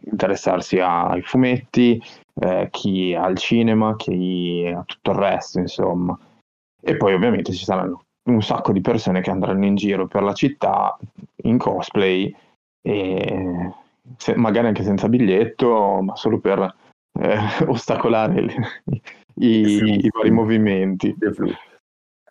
interessarsi 0.06 0.80
ai 0.80 1.22
fumetti, 1.22 2.02
eh, 2.42 2.70
chi 2.72 3.14
al 3.14 3.38
cinema, 3.38 3.96
chi 3.96 4.72
a 4.76 4.84
tutto 4.84 5.12
il 5.12 5.18
resto, 5.18 5.60
insomma. 5.60 6.18
E 6.82 6.98
poi 6.98 7.14
ovviamente 7.14 7.54
ci 7.54 7.64
saranno 7.64 8.06
un 8.24 8.42
sacco 8.42 8.72
di 8.72 8.82
persone 8.82 9.22
che 9.22 9.32
andranno 9.32 9.66
in 9.66 9.76
giro 9.76 10.08
per 10.08 10.24
la 10.24 10.34
città 10.34 10.98
in 11.44 11.58
cosplay 11.58 12.34
e 12.82 13.74
se, 14.18 14.36
magari 14.36 14.68
anche 14.68 14.84
senza 14.84 15.08
biglietto, 15.08 16.02
ma 16.02 16.16
solo 16.16 16.40
per 16.40 16.76
eh, 17.20 17.38
ostacolare 17.68 18.42
le, 18.42 18.56
i, 19.36 20.04
i, 20.04 20.10
vari 20.12 20.32
movimenti. 20.32 21.16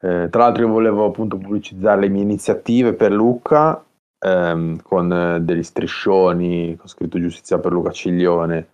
Eh, 0.03 0.29
tra 0.31 0.43
l'altro 0.43 0.63
io 0.63 0.73
volevo 0.73 1.05
appunto 1.07 1.37
pubblicizzare 1.37 2.01
le 2.01 2.09
mie 2.09 2.23
iniziative 2.23 2.95
per 2.95 3.13
Luca 3.13 3.85
ehm, 4.19 4.81
con 4.81 5.13
eh, 5.13 5.41
degli 5.43 5.63
striscioni 5.63 6.75
con 6.77 6.89
scritto 6.89 7.21
giustizia 7.21 7.59
per 7.59 7.73
Luca 7.73 7.91
Ciglione. 7.91 8.69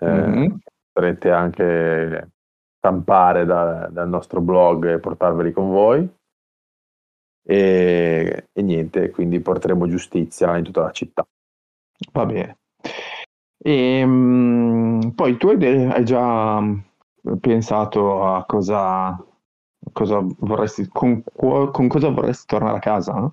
Eh, 0.00 0.06
mm-hmm. 0.06 0.54
Potrete 0.92 1.30
anche 1.30 2.30
stampare 2.78 3.44
da, 3.44 3.88
dal 3.90 4.08
nostro 4.08 4.40
blog 4.40 4.86
e 4.86 4.98
portarveli 4.98 5.52
con 5.52 5.68
voi. 5.68 6.08
E, 7.48 8.48
e 8.52 8.62
niente, 8.62 9.10
quindi 9.10 9.38
porteremo 9.38 9.86
giustizia 9.86 10.56
in 10.56 10.64
tutta 10.64 10.82
la 10.82 10.90
città. 10.90 11.24
Va 12.12 12.26
bene. 12.26 12.58
E, 13.56 13.98
ehm, 14.00 15.12
poi 15.14 15.36
tu 15.36 15.48
hai, 15.48 15.86
hai, 15.86 16.04
già 16.04 16.60
pensato 17.40 18.24
a 18.24 18.44
cosa, 18.44 19.16
cosa 19.92 20.20
vorresti, 20.38 20.88
con, 20.88 21.22
con, 21.32 21.88
cosa 21.88 22.08
vorresti 22.08 22.46
tornare 22.46 22.76
a 22.76 22.80
casa? 22.80 23.32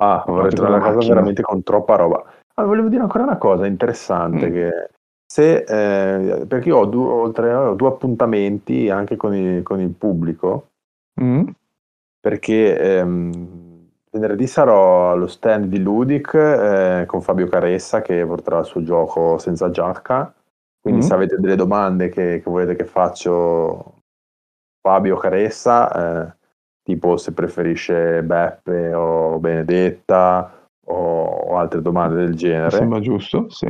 Ah, 0.00 0.24
vorrei 0.26 0.52
tornare 0.52 0.76
a 0.76 0.80
casa 0.80 0.94
macchina. 0.96 1.14
veramente 1.14 1.42
con 1.42 1.62
troppa 1.62 1.96
roba. 1.96 2.24
Ah, 2.54 2.64
volevo 2.64 2.88
dire 2.88 3.02
ancora 3.02 3.24
una 3.24 3.38
cosa 3.38 3.66
interessante, 3.66 4.48
mm. 4.48 4.52
che 4.52 4.90
se, 5.24 5.64
eh, 5.66 6.46
perché 6.46 6.68
io 6.68 6.76
ho 6.76 6.86
due, 6.86 7.08
oltre, 7.08 7.54
ho 7.54 7.74
due 7.74 7.88
appuntamenti 7.88 8.90
anche 8.90 9.16
con 9.16 9.34
il, 9.34 9.62
con 9.62 9.80
il 9.80 9.90
pubblico, 9.90 10.68
mm 11.20 11.48
perché 12.20 12.78
ehm, 12.78 13.68
venerdì 14.10 14.46
sarò 14.46 15.12
allo 15.12 15.26
stand 15.26 15.66
di 15.66 15.80
Ludic 15.80 16.34
eh, 16.34 17.04
con 17.06 17.22
Fabio 17.22 17.46
Caressa 17.48 18.02
che 18.02 18.24
porterà 18.26 18.58
il 18.58 18.64
suo 18.64 18.82
gioco 18.82 19.38
senza 19.38 19.70
giacca. 19.70 20.32
Quindi, 20.80 21.00
mm-hmm. 21.00 21.08
se 21.08 21.14
avete 21.14 21.36
delle 21.38 21.56
domande 21.56 22.08
che, 22.08 22.40
che, 22.42 22.50
volete 22.50 22.76
che 22.76 22.84
faccio 22.84 23.94
Fabio 24.80 25.16
Caressa, 25.16 26.26
eh, 26.26 26.36
tipo 26.82 27.16
se 27.16 27.32
preferisce 27.32 28.22
Beppe 28.22 28.94
o 28.94 29.38
Benedetta 29.38 30.68
o, 30.86 31.24
o 31.24 31.56
altre 31.56 31.82
domande 31.82 32.16
del 32.16 32.34
genere. 32.34 32.70
Sembra 32.70 33.00
giusto, 33.00 33.48
sì. 33.50 33.66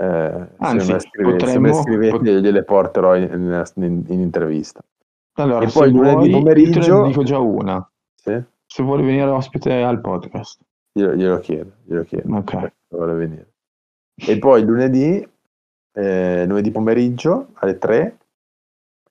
Eh, 0.00 0.48
Anzi, 0.58 0.86
se, 0.86 0.92
me 0.92 1.00
scrivete, 1.00 1.36
potremmo... 1.36 1.52
se 1.52 1.58
me 1.58 1.82
scrivete, 1.82 2.40
gliele 2.40 2.62
porterò 2.62 3.16
in, 3.16 3.64
in, 3.74 4.04
in 4.06 4.20
intervista. 4.20 4.80
Allora, 5.42 5.66
e 5.66 5.70
poi 5.70 5.92
lunedì 5.92 6.30
pomeriggio... 6.30 7.06
dico 7.06 7.22
già 7.22 7.38
una. 7.38 7.88
Sì? 8.14 8.42
Se 8.66 8.82
vuole 8.82 9.02
venire 9.02 9.28
ospite 9.30 9.82
al 9.82 10.00
podcast. 10.00 10.60
Glielo, 10.92 11.14
glielo 11.14 11.38
chiedo, 11.38 11.70
glielo 11.84 12.02
chiedo. 12.04 12.36
Ok. 12.36 12.72
Vuole 12.88 13.14
venire. 13.14 13.52
E 14.14 14.38
poi 14.38 14.64
lunedì, 14.64 15.26
eh, 15.92 16.44
lunedì 16.44 16.70
pomeriggio 16.70 17.50
alle 17.54 17.78
3 17.78 18.18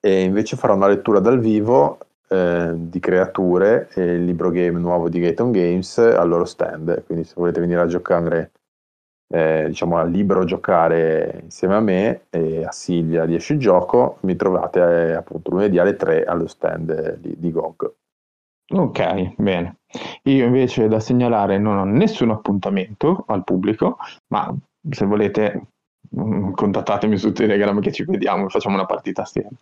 e 0.00 0.22
invece 0.22 0.56
farò 0.56 0.74
una 0.74 0.88
lettura 0.88 1.18
dal 1.18 1.40
vivo 1.40 1.98
eh, 2.28 2.72
di 2.74 3.00
creature 3.00 3.88
e 3.94 4.02
il 4.02 4.24
libro 4.24 4.50
game 4.50 4.78
nuovo 4.78 5.08
di 5.08 5.18
Gaton 5.18 5.50
Games 5.50 5.96
al 5.96 6.28
loro 6.28 6.44
stand. 6.44 7.04
Quindi 7.04 7.24
se 7.24 7.34
volete 7.36 7.60
venire 7.60 7.80
a 7.80 7.86
giocare 7.86 8.52
eh, 9.28 9.66
diciamo, 9.68 9.98
a 9.98 10.04
libero 10.04 10.44
giocare 10.44 11.40
insieme 11.44 11.74
a 11.74 11.80
me 11.80 12.22
e 12.30 12.64
a 12.64 12.72
Silvia 12.72 13.26
di 13.26 13.34
Esce 13.34 13.58
Gioco, 13.58 14.18
mi 14.20 14.36
trovate 14.36 14.80
eh, 14.80 15.12
appunto 15.12 15.50
lunedì 15.50 15.78
alle 15.78 15.96
3 15.96 16.24
allo 16.24 16.46
stand 16.46 17.18
di, 17.18 17.34
di 17.36 17.50
GOG. 17.50 17.92
Ok, 18.70 19.34
bene. 19.36 19.76
Io 20.24 20.44
invece 20.44 20.88
da 20.88 21.00
segnalare 21.00 21.58
non 21.58 21.78
ho 21.78 21.84
nessun 21.84 22.30
appuntamento 22.30 23.24
al 23.28 23.44
pubblico, 23.44 23.96
ma 24.28 24.54
se 24.90 25.06
volete 25.06 25.68
mm, 26.14 26.52
contattatemi 26.52 27.16
su 27.16 27.32
Telegram 27.32 27.80
che 27.80 27.92
ci 27.92 28.04
vediamo 28.04 28.46
e 28.46 28.48
facciamo 28.50 28.74
una 28.74 28.84
partita 28.84 29.22
assieme. 29.22 29.56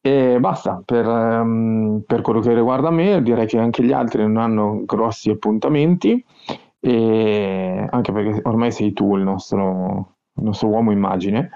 E 0.00 0.38
basta, 0.38 0.80
per, 0.84 1.06
um, 1.06 2.02
per 2.06 2.20
quello 2.20 2.38
che 2.38 2.54
riguarda 2.54 2.90
me 2.90 3.22
direi 3.22 3.46
che 3.46 3.58
anche 3.58 3.82
gli 3.82 3.92
altri 3.92 4.22
non 4.22 4.36
hanno 4.36 4.84
grossi 4.84 5.30
appuntamenti 5.30 6.24
e 6.80 7.86
anche 7.90 8.12
perché 8.12 8.40
ormai 8.44 8.70
sei 8.70 8.92
tu 8.92 9.16
il 9.16 9.22
nostro, 9.22 10.16
il 10.34 10.44
nostro 10.44 10.68
uomo 10.68 10.92
immagine. 10.92 11.50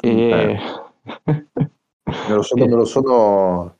E... 0.00 0.58
me, 1.34 2.34
lo 2.34 2.42
sono, 2.42 2.64
me 2.66 2.74
lo 2.74 2.84
sono 2.84 3.76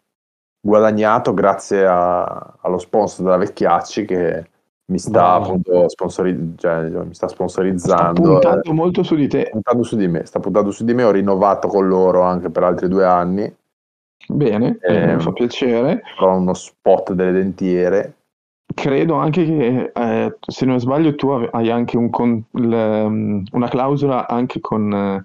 guadagnato 0.61 1.35
grazie 1.35 1.87
a, 1.87 2.57
allo 2.61 2.79
sponsor 2.79 3.25
della 3.25 3.39
Vecchiacci 3.39 4.05
che 4.05 4.49
mi 4.87 4.99
sta 4.99 5.37
wow. 5.37 5.43
appunto 5.43 5.89
sponsori- 5.89 6.55
cioè, 6.57 6.89
mi 6.89 7.15
sta 7.15 7.29
sponsorizzando. 7.29 8.21
Sta 8.21 8.31
puntando 8.31 8.71
eh, 8.71 8.73
molto 8.73 9.03
su 9.03 9.15
di 9.15 9.29
te. 9.29 9.49
Puntando 9.51 9.83
su 9.83 9.97
di 9.97 10.09
me, 10.09 10.27
sta 10.27 10.41
puntando 10.41 10.71
su 10.71 10.85
di 10.85 10.93
me, 10.93 11.05
ho 11.05 11.11
rinnovato 11.11 11.69
con 11.69 11.89
loro 11.89 12.23
anche 12.23 12.51
per 12.51 12.65
altri 12.65 12.89
due 12.89 13.07
anni. 13.07 13.57
Bene, 14.27 14.79
eh, 14.81 15.15
mi 15.15 15.21
fa 15.21 15.33
piacere. 15.33 16.03
Ho 16.19 16.37
uno 16.37 16.55
spot 16.55 17.13
delle 17.13 17.33
dentiere 17.33 18.15
Credo 18.75 19.15
anche 19.15 19.45
che, 19.45 19.93
eh, 19.95 20.37
se 20.47 20.67
non 20.67 20.81
sbaglio, 20.81 21.15
tu 21.15 21.29
hai 21.29 21.71
anche 21.71 21.97
un 21.97 22.11
con, 22.11 22.45
le, 22.51 23.09
mm, 23.09 23.45
una 23.53 23.69
clausola 23.69 24.29
anche 24.29 24.61
con 24.61 24.93
eh, 24.93 25.25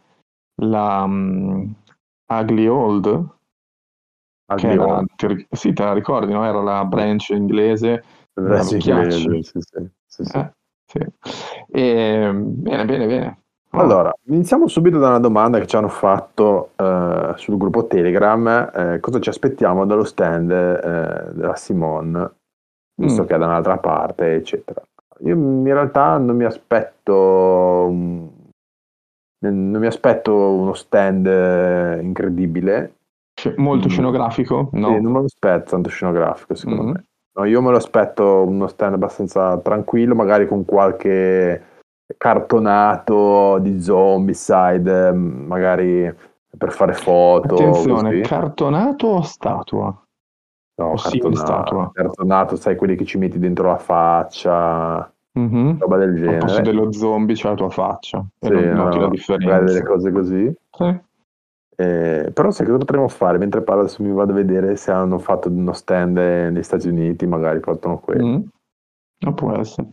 la 0.62 1.04
um, 1.04 1.74
Ugly 2.28 2.68
Old. 2.68 3.28
Ugly 4.52 4.68
era, 4.68 4.86
Old. 4.86 5.08
Ti, 5.16 5.48
sì, 5.52 5.74
te 5.74 5.84
la 5.84 5.94
ricordi, 5.94 6.32
no? 6.32 6.46
Era 6.46 6.62
la 6.62 6.86
branch 6.86 7.30
inglese. 7.30 8.04
Branch 8.34 8.72
inglese, 8.72 9.20
sì, 9.20 9.42
sì. 9.44 9.90
sì, 10.06 10.24
sì. 10.24 10.38
Eh, 10.38 10.54
sì. 10.86 11.00
E, 11.72 12.32
bene, 12.34 12.86
bene, 12.86 13.06
bene. 13.08 13.42
Oh. 13.72 13.80
Allora, 13.80 14.12
iniziamo 14.24 14.68
subito 14.68 14.98
da 14.98 15.10
una 15.10 15.20
domanda 15.20 15.60
che 15.60 15.68
ci 15.68 15.76
hanno 15.76 15.90
fatto 15.90 16.72
eh, 16.76 17.34
sul 17.36 17.58
gruppo 17.58 17.86
Telegram. 17.86 18.72
eh, 18.74 19.00
cosa 19.00 19.20
ci 19.20 19.30
aspettiamo 19.30 19.86
dallo 19.86 20.04
stand 20.04 20.50
eh, 20.50 21.34
della 21.34 21.56
Simone, 21.56 22.32
visto 23.00 23.24
Mm. 23.24 23.26
che 23.26 23.36
è 23.36 23.38
da 23.38 23.46
un'altra 23.46 23.78
parte, 23.78 24.34
eccetera. 24.36 24.82
Io 25.22 25.34
in 25.36 25.64
realtà 25.64 26.18
non 26.18 26.36
mi 26.36 26.44
aspetto 26.46 27.88
non 29.42 29.80
mi 29.80 29.88
aspetto 29.88 30.34
uno 30.36 30.74
stand 30.74 31.26
eh, 31.26 32.00
incredibile. 32.02 32.96
Molto 33.56 33.88
Mm. 33.88 33.92
scenografico? 33.92 34.70
No. 34.74 34.88
Sì, 34.96 35.02
non 35.02 35.12
me 35.14 35.20
lo 35.20 35.26
aspetto 35.26 35.70
tanto 35.72 35.90
scenografico, 35.90 36.56
secondo 36.56 36.84
Mhm. 36.84 36.90
me. 36.92 37.04
No, 37.38 37.46
io 37.46 37.62
me 37.62 37.72
lo 37.72 37.78
aspetto 37.78 38.44
uno 38.46 38.68
stand 38.68 38.96
abbastanza 38.96 39.58
tranquillo, 39.60 40.14
magari 40.14 40.46
con 40.46 40.66
qualche 40.66 41.64
cartonato 42.18 43.60
di 43.60 43.82
Zombicide, 43.82 45.14
mm, 45.14 45.46
magari 45.48 46.14
per 46.58 46.72
fare 46.74 46.94
foto. 46.94 47.54
Attenzione, 47.56 48.10
così. 48.10 48.22
cartonato 48.24 49.08
o 49.08 49.22
statua? 49.22 50.04
No, 50.80 50.98
simile 50.98 51.36
statua. 51.36 51.92
cartonato, 51.94 52.56
sai, 52.56 52.76
quelli 52.76 52.96
che 52.96 53.06
ci 53.06 53.18
metti 53.18 53.38
dentro 53.40 53.68
la 53.68 53.78
faccia, 53.78 55.12
Mhm. 55.34 55.78
roba 55.80 55.98
del 55.98 56.10
Al 56.10 56.16
genere. 56.16 56.38
posto 56.40 56.62
dello 56.62 56.92
zombie 56.92 57.36
c'è 57.36 57.50
la 57.50 57.56
tua 57.56 57.70
faccia. 57.70 58.26
E 58.40 58.48
Sì, 58.48 58.54
non 58.54 58.64
no, 58.74 58.84
noti 58.86 59.00
la 59.00 59.08
differenza. 59.10 59.60
delle 59.60 59.84
cose 59.84 60.12
così. 60.12 60.54
Sì. 60.72 61.00
Eh, 61.82 62.32
però 62.34 62.52
sai 62.52 62.66
cosa 62.66 62.78
potremmo 62.78 63.08
fare? 63.08 63.38
Mentre 63.38 63.62
parlo 63.62 63.82
adesso 63.84 64.04
mi 64.04 64.12
vado 64.12 64.32
a 64.34 64.36
vedere 64.36 64.76
se 64.76 64.92
hanno 64.92 65.18
fatto 65.18 65.48
uno 65.50 65.72
stand 65.72 66.18
negli 66.18 66.62
Stati 66.64 66.90
Uniti, 66.90 67.26
magari 67.26 67.60
portano 67.62 68.00
quello. 68.00 68.26
Mm. 68.26 68.42
Non 69.20 69.34
può 69.34 69.54
essere. 69.54 69.88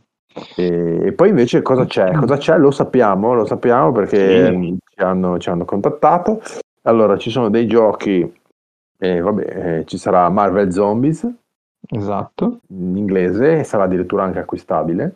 E, 0.57 1.01
e 1.07 1.13
poi 1.13 1.29
invece 1.31 1.63
cosa 1.63 1.85
c'è? 1.85 2.13
Cosa 2.13 2.37
c'è? 2.39 2.59
Lo 2.59 2.71
sappiamo, 2.71 3.35
lo 3.35 3.45
sappiamo 3.45 3.93
perché 3.93 4.47
Sì. 4.53 4.77
ci, 4.91 5.01
hanno, 5.01 5.39
ci 5.39 5.49
hanno 5.49 5.65
contattato. 5.65 6.41
Allora, 6.83 7.17
ci 7.19 7.31
sono 7.31 7.49
dei 7.51 7.67
giochi, 7.67 8.33
eh, 8.99 9.21
vabbè, 9.21 9.79
eh, 9.79 9.85
ci 9.87 9.99
sarà 9.99 10.29
Marvel 10.29 10.73
Zombies 10.73 11.29
Esatto. 11.89 12.61
in 12.69 12.97
inglese 12.97 13.61
e 13.61 13.65
sarà 13.65 13.85
addirittura 13.85 14.25
anche 14.25 14.39
acquistabile. 14.41 15.15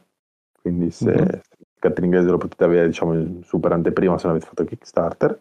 Quindi 0.61 0.91
se 0.91 1.11
Mhm. 1.11 1.41
cercate 1.75 2.01
in 2.01 2.05
inglese 2.05 2.31
lo 2.31 2.39
potete 2.39 2.65
avere, 2.65 2.87
diciamo, 2.87 3.15
in 3.15 3.43
super 3.43 3.73
anteprima 3.73 4.19
se 4.19 4.27
non 4.27 4.37
avete 4.37 4.49
fatto 4.51 4.65
Kickstarter. 4.65 5.41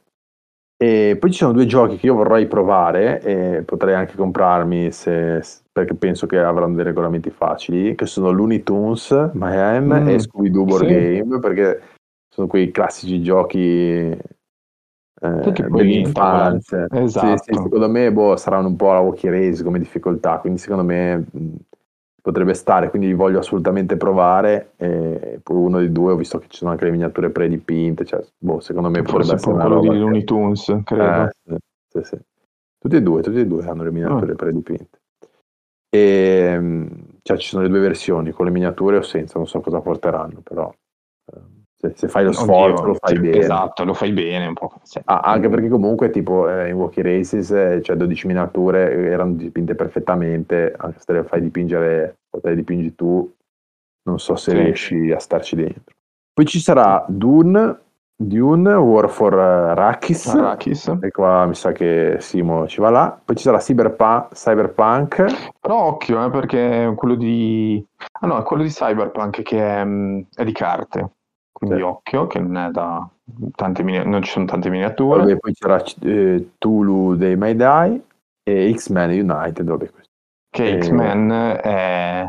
E 0.82 1.18
poi 1.20 1.32
ci 1.32 1.40
sono 1.40 1.52
due 1.52 1.66
giochi 1.66 1.98
che 1.98 2.06
io 2.06 2.16
vorrei 2.16 2.48
provare 2.48 3.20
e 3.22 3.64
potrei 3.64 3.96
anche 3.96 4.16
comprarmi 4.16 4.92
se- 4.94 5.44
perché 5.74 5.94
penso 5.94 6.26
che 6.26 6.40
avranno 6.40 6.76
dei 6.76 6.86
regolamenti 6.86 7.30
facili, 7.32 7.96
che 7.96 8.06
sono 8.06 8.32
Looney 8.32 8.64
Tunes, 8.64 9.12
Mayhem 9.34 9.92
Mm, 9.92 10.08
e 10.08 10.20
Scooby-Doo 10.20 10.64
Board 10.64 10.86
sì. 10.88 10.94
Game, 10.94 11.40
perché 11.40 11.82
sono 12.34 12.48
quei 12.48 12.72
classici 12.72 13.22
giochi 13.22 14.18
eh, 15.22 15.68
dell'infanzia. 15.70 16.88
entra, 16.88 17.06
Sì, 17.08 17.18
sì, 17.20 17.52
esatto. 17.52 17.62
secondo 17.64 17.90
me 17.90 18.12
boh, 18.12 18.36
saranno 18.38 18.68
un 18.68 18.76
po' 18.76 18.92
la 18.94 19.00
walkie 19.00 19.30
race 19.30 19.64
come 19.64 19.80
difficoltà, 19.80 20.40
quindi 20.40 20.60
secondo 20.60 20.84
me 20.84 21.26
potrebbe 22.22 22.54
stare, 22.54 22.90
quindi 22.90 23.08
li 23.08 23.14
voglio 23.14 23.40
assolutamente 23.40 23.98
provare. 23.98 24.72
E 24.78 25.40
poi 25.44 25.58
uno 25.58 25.80
dei 25.80 25.92
due, 25.92 26.12
ho 26.14 26.16
visto 26.16 26.38
che 26.38 26.48
ci 26.50 26.58
sono 26.58 26.72
anche 26.72 26.86
le 26.86 26.92
miniature 26.92 27.30
predipinte, 27.30 28.06
cioè, 28.06 28.24
boh, 28.38 28.60
secondo 28.60 28.90
me 28.90 29.02
potrebbe 29.02 29.24
Forse 29.24 29.36
essere 29.36 29.52
poi 29.52 29.54
una 29.56 29.64
quello 29.66 29.82
roba 29.82 29.94
di 29.94 30.00
Looney 30.00 30.24
Tunes, 30.24 30.82
credo. 30.84 31.24
eh, 31.24 31.58
sì, 31.88 32.00
sì. 32.04 32.18
Tutti 32.78 32.96
e 32.96 33.02
due, 33.02 33.22
tutti 33.22 33.40
e 33.40 33.46
due 33.48 33.66
hanno 33.66 33.84
le 33.84 33.92
miniature 33.92 34.32
Ah. 34.32 34.36
predipinte. 34.36 35.00
E, 35.90 36.56
mm, 36.60 36.88
cioè, 37.24 37.38
ci 37.38 37.48
sono 37.50 37.64
le 37.64 37.70
due 37.70 37.80
versioni, 37.80 38.32
con 38.32 38.46
le 38.46 38.52
miniature 38.52 38.98
o 38.98 39.02
senza, 39.02 39.38
non 39.38 39.48
so 39.48 39.60
cosa 39.60 39.82
porteranno, 39.82 40.42
però 40.42 40.66
ehm, 40.66 40.74
se, 41.80 41.94
se 41.96 42.08
fai 42.10 42.24
lo 42.24 42.30
Oddio, 42.32 42.42
sforzo 42.42 42.84
lo 42.86 42.94
fai 42.96 43.16
sì, 43.16 43.20
bene. 43.22 43.38
Esatto, 43.38 43.84
lo 43.86 43.94
fai 43.94 44.12
bene 44.12 44.48
un 44.48 44.54
po'. 44.54 44.72
sì. 44.84 45.00
Ah, 45.06 45.20
anche 45.22 45.48
perché 45.50 45.70
comunque 45.70 46.10
tipo 46.10 46.50
eh, 46.50 46.70
in 46.70 46.76
Walkie 46.76 47.04
Races 47.04 47.52
eh, 47.52 47.82
cioè 47.82 47.96
12 47.96 48.28
miniature 48.28 48.92
eh, 48.94 49.06
erano 49.12 49.34
dipinte 49.34 49.76
perfettamente, 49.76 50.74
anche 50.78 51.00
se 51.00 51.14
le 51.14 51.24
fai 51.24 51.42
dipingere 51.42 52.18
o 52.32 52.40
te 52.42 52.50
le 52.50 52.56
dipingi 52.56 52.96
tu, 52.96 53.34
non 54.04 54.20
so 54.20 54.36
se 54.36 54.52
Sì. 54.52 54.58
riesci 54.58 55.12
a 55.12 55.20
starci 55.20 55.56
dentro. 55.56 55.96
Poi 56.34 56.46
ci 56.46 56.60
sarà 56.60 57.06
Dune, 57.08 57.80
Dune 58.16 58.74
War 58.74 59.10
for 59.10 59.34
eh, 59.34 59.42
Arrakis, 59.72 60.28
Arrakis. 60.28 60.88
e 61.02 61.12
qua 61.12 61.46
mi 61.46 61.56
sa 61.56 61.72
che 61.72 62.18
Simo 62.20 62.68
ci 62.68 62.82
va 62.82 62.90
là. 62.90 63.22
Poi 63.24 63.36
ci 63.36 63.44
sarà 63.44 63.58
Cyberpunk, 63.60 64.34
Cyberpunk 64.34 65.26
Però 65.60 65.84
occhio, 65.88 66.24
eh, 66.26 66.30
perché 66.30 66.94
quello 66.96 67.16
di... 67.16 67.86
Ah 68.22 68.28
no, 68.28 68.38
è 68.40 68.44
quello 68.44 68.64
di 68.64 68.70
Cyberpunk 68.70 69.42
che 69.44 69.60
è, 69.60 69.84
mm, 69.86 70.22
è 70.36 70.44
di 70.44 70.52
carte. 70.54 71.12
Quindi 71.60 71.78
Sì. 71.78 71.82
occhio, 71.82 72.28
che 72.28 72.40
non 72.40 72.56
è 72.58 72.70
da 72.72 73.08
tante 73.56 73.84
mini- 73.84 74.08
non 74.10 74.22
ci 74.24 74.32
sono 74.32 74.46
tante 74.46 74.70
miniature. 74.70 75.20
vabbè, 75.20 75.38
poi 75.38 75.54
sarà 75.54 75.84
eh, 76.02 76.52
Tulu 76.58 77.16
dei 77.16 77.36
May 77.36 77.56
Die 77.56 78.02
e 78.44 78.74
X-Men 78.74 79.10
United, 79.30 79.64
vabbè. 79.66 79.92
Che 80.50 80.66
Eh, 80.78 80.80
X-Men 80.80 81.30
è 81.62 82.26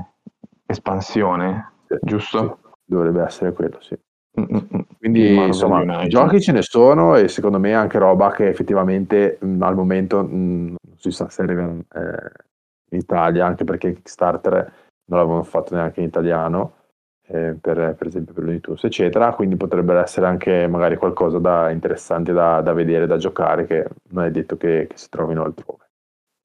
espansione, 0.66 1.72
Sì, 1.86 1.96
giusto? 2.02 2.58
sì, 2.62 2.68
dovrebbe 2.84 3.22
essere 3.22 3.52
quello, 3.52 3.80
sì. 3.80 3.96
Mm, 4.40 4.44
mm, 4.44 4.56
mm. 4.56 4.80
Quindi 4.98 5.20
Di 5.22 5.34
Marvel 5.34 5.46
insomma, 5.48 5.80
United. 5.80 6.08
giochi 6.08 6.40
ce 6.40 6.52
ne 6.52 6.62
sono 6.62 7.16
e 7.16 7.28
secondo 7.28 7.58
me 7.58 7.74
anche 7.74 7.98
roba 7.98 8.30
che 8.30 8.48
effettivamente 8.48 9.38
mh, 9.40 9.62
al 9.62 9.74
momento 9.74 10.22
mh, 10.22 10.30
non 10.30 10.76
si 10.96 11.10
sa 11.10 11.28
se 11.28 11.42
arriva 11.42 11.62
eh, 11.64 12.30
in 12.90 12.98
Italia, 12.98 13.46
anche 13.46 13.64
perché 13.64 13.92
Kickstarter 13.94 14.72
non 15.06 15.18
l'avevano 15.18 15.42
fatto 15.44 15.74
neanche 15.74 16.00
in 16.00 16.06
italiano, 16.06 16.74
eh, 17.32 17.56
per, 17.60 17.94
per 17.96 18.06
esempio 18.06 18.34
per 18.34 18.44
l'Unitus, 18.44 18.84
eccetera. 18.84 19.32
Quindi 19.34 19.56
potrebbe 19.56 19.94
essere 19.94 20.26
anche 20.26 20.66
magari 20.66 20.96
qualcosa 20.96 21.38
da 21.38 21.70
interessante 21.70 22.32
da, 22.32 22.60
da 22.60 22.72
vedere, 22.72 23.06
da 23.06 23.16
giocare, 23.16 23.66
che 23.66 23.86
non 24.10 24.24
è 24.24 24.30
detto 24.30 24.56
che, 24.56 24.86
che 24.88 24.96
si 24.96 25.08
trovino 25.08 25.44
altrove. 25.44 25.88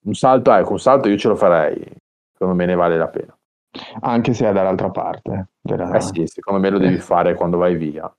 Un 0.05 0.13
salto, 0.13 0.53
ecco, 0.53 0.71
un 0.73 0.79
salto 0.79 1.09
io 1.09 1.17
ce 1.17 1.27
lo 1.27 1.35
farei, 1.35 1.83
secondo 2.31 2.55
me 2.55 2.65
ne 2.65 2.75
vale 2.75 2.97
la 2.97 3.07
pena. 3.07 3.35
Anche 4.01 4.33
se 4.33 4.47
è 4.47 4.53
dall'altra 4.53 4.89
parte. 4.89 5.47
della- 5.59 5.91
Eh 5.95 6.01
sì, 6.01 6.27
secondo 6.27 6.59
me 6.59 6.69
lo 6.69 6.77
devi 6.77 6.97
fare 6.99 7.33
quando 7.33 7.57
vai 7.57 7.75
via. 7.75 8.13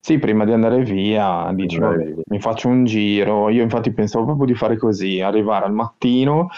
Sì, 0.00 0.18
prima 0.18 0.44
di 0.44 0.52
andare 0.52 0.82
via, 0.82 1.50
dici, 1.52 1.78
vabbè, 1.78 2.04
via. 2.04 2.22
mi 2.26 2.40
faccio 2.40 2.68
un 2.68 2.84
giro. 2.84 3.48
Io 3.48 3.62
infatti 3.62 3.92
pensavo 3.92 4.24
proprio 4.26 4.46
di 4.46 4.54
fare 4.54 4.76
così, 4.76 5.20
arrivare 5.20 5.64
al 5.64 5.72
mattino, 5.72 6.48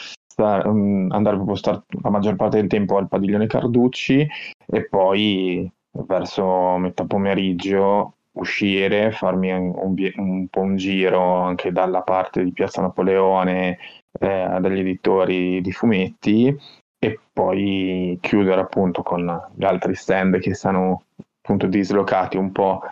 sta- 0.41 0.67
mm, 0.67 1.11
andare 1.11 1.37
proprio 1.37 1.55
a 1.55 1.59
stare 1.59 1.83
la 2.03 2.11
maggior 2.11 2.37
parte 2.37 2.57
del 2.57 2.69
tempo 2.69 2.97
al 2.97 3.09
padiglione 3.09 3.47
Carducci 3.47 4.27
e 4.67 4.89
poi 4.89 5.71
verso 6.07 6.77
metà 6.79 7.05
pomeriggio 7.05 8.15
uscire, 8.33 9.11
farmi 9.11 9.53
un, 9.53 9.75
un 10.17 10.49
po' 10.49 10.61
un 10.61 10.77
giro 10.77 11.43
anche 11.43 11.73
dalla 11.73 12.03
parte 12.03 12.43
di 12.43 12.53
Piazza 12.53 12.81
Napoleone, 12.81 13.79
eh, 14.19 14.59
dagli 14.61 14.79
editori 14.79 15.61
di 15.61 15.73
fumetti 15.73 16.57
e 16.99 17.19
poi 17.33 18.19
chiudere 18.21 18.61
appunto 18.61 19.03
con 19.03 19.51
gli 19.55 19.65
altri 19.65 19.95
stand 19.95 20.39
che 20.39 20.55
stanno 20.55 21.05
appunto 21.43 21.67
dislocati 21.67 22.37
un 22.37 22.53
po' 22.53 22.83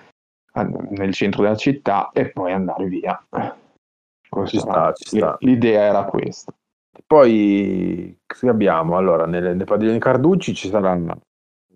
nel 0.91 1.13
centro 1.13 1.43
della 1.43 1.57
città 1.57 2.11
e 2.13 2.31
poi 2.31 2.53
andare 2.53 2.87
via. 2.87 3.23
Sta, 4.45 4.93
sta. 4.95 5.37
L'idea 5.41 5.83
era 5.83 6.05
questa. 6.05 6.53
Poi 7.07 8.17
abbiamo? 8.47 8.97
Allora, 8.97 9.27
nel, 9.27 9.57
nel 9.57 9.65
padiglione 9.65 9.99
Carducci 9.99 10.55
ci 10.55 10.69
saranno, 10.69 11.21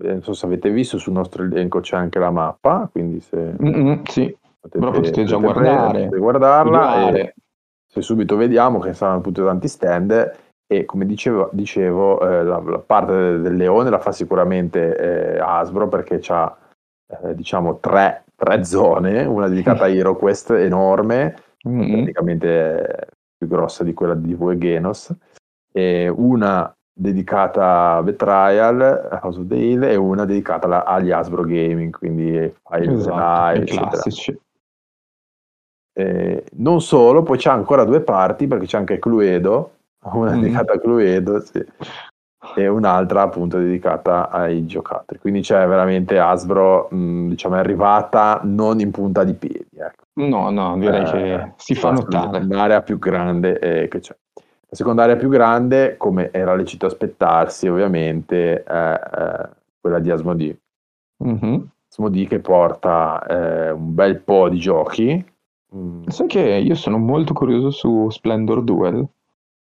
eh, 0.01 0.13
non 0.13 0.23
so 0.23 0.33
se 0.33 0.47
avete 0.47 0.71
visto, 0.71 0.99
sul 0.99 1.13
nostro 1.13 1.43
elenco 1.43 1.81
c'è 1.81 1.97
anche 1.97 2.19
la 2.19 2.31
mappa, 2.31 2.89
quindi 2.91 3.21
se 3.21 3.55
Mm-mm, 3.63 4.03
sì, 4.05 4.37
potete, 4.61 4.79
però 4.79 4.91
potete 4.91 5.25
già 5.25 5.37
potete 5.37 5.53
guardare, 5.53 5.93
potete 5.93 6.19
guardarla 6.19 7.11
e 7.11 7.35
se 7.87 8.01
subito 8.01 8.37
vediamo 8.37 8.79
che 8.79 8.95
saranno 8.95 9.21
tutti 9.21 9.43
tanti 9.43 9.69
stand 9.69 10.37
e 10.67 10.85
come 10.87 11.05
dicevo, 11.05 11.51
dicevo 11.53 12.21
eh, 12.27 12.43
la, 12.43 12.59
la 12.59 12.79
parte 12.79 13.13
del, 13.13 13.43
del 13.43 13.57
leone 13.57 13.91
la 13.91 13.99
fa 13.99 14.13
sicuramente 14.13 14.97
eh, 15.35 15.39
Hasbro 15.39 15.89
perché 15.89 16.21
ha 16.29 16.57
diciamo 17.35 17.79
tre, 17.79 18.25
tre 18.35 18.65
zone, 18.65 19.25
una 19.25 19.49
dedicata 19.49 19.85
a 19.85 19.89
HeroQuest 19.93 20.51
enorme, 20.53 21.37
Mm-mm. 21.69 21.93
praticamente 21.93 23.09
più 23.43 23.49
grossa 23.49 23.83
di 23.83 23.93
quella 23.93 24.15
di 24.15 24.35
Voi 24.35 24.57
Genos, 24.59 25.13
e 25.73 26.09
una 26.09 26.73
dedicata 26.95 27.97
a 27.97 28.03
Betrayal, 28.03 28.81
a 29.11 29.21
House 29.23 29.41
of 29.41 29.47
the 29.47 29.57
Hill, 29.57 29.83
e 29.83 29.97
una 29.97 30.25
dedicata 30.25 30.67
alla- 30.67 30.85
agli 30.85 31.11
Hasbro 31.11 31.43
Gaming, 31.43 31.97
quindi 31.97 32.55
Fire 32.63 32.93
Esatto, 32.93 33.57
eccetera. 33.57 33.89
classici. 33.91 34.41
Eh, 35.95 36.45
non 36.57 36.81
solo, 36.81 37.23
poi 37.23 37.39
c'è 37.39 37.51
ancora 37.51 37.85
due 37.85 38.01
parti, 38.01 38.47
perché 38.47 38.67
c'è 38.67 38.79
anche 38.79 38.99
Cluedo, 38.99 39.73
una 40.13 40.35
Mm. 40.35 40.41
dedicata 40.41 40.73
a 40.75 40.79
Cluedo, 40.79 41.41
sì, 41.41 41.65
e 42.57 42.69
un'altra 42.69 43.23
appunto 43.23 43.59
dedicata 43.59 44.31
ai 44.31 44.67
giocattoli. 44.67 45.19
Quindi 45.19 45.41
c'è 45.41 45.67
veramente 45.67 46.19
Hasbro, 46.19 46.89
mh, 46.91 47.29
diciamo, 47.29 47.57
è 47.57 47.59
arrivata 47.59 48.41
non 48.45 48.81
in 48.81 48.91
punta 48.91 49.25
di 49.25 49.35
piedi, 49.35 49.69
ecco. 49.77 50.02
No, 50.15 50.51
no, 50.51 50.79
direi 50.79 51.03
Eh, 51.03 51.11
che 51.11 51.53
si 51.57 51.75
fa 51.75 51.91
notare. 51.93 52.41
secondaria 52.41 52.83
più 52.83 52.99
grande 52.99 53.59
eh, 53.59 53.89
che 53.89 54.01
c'è. 54.01 54.15
La 54.35 54.77
secondaria 54.77 55.17
più 55.17 55.29
grande, 55.29 55.97
come 55.97 56.31
era 56.33 56.55
lecito 56.55 56.87
aspettarsi, 56.87 57.69
ovviamente, 57.69 58.63
è 58.63 59.01
eh, 59.01 59.49
quella 59.81 59.99
di 59.99 60.11
Asmodee. 60.11 60.59
Mhm. 61.19 61.69
Asmodee 61.91 62.27
che 62.27 62.41
porta 62.41 63.23
eh, 63.27 63.71
un 63.71 63.95
bel 63.95 64.21
po' 64.21 64.49
di 64.49 64.59
giochi. 64.59 65.25
Mm. 65.75 66.07
Sai 66.07 66.27
che 66.27 66.41
io 66.41 66.75
sono 66.75 66.99
molto 66.99 67.33
curioso 67.33 67.71
su 67.71 68.09
Splendor 68.11 68.63
Duel. 68.63 69.07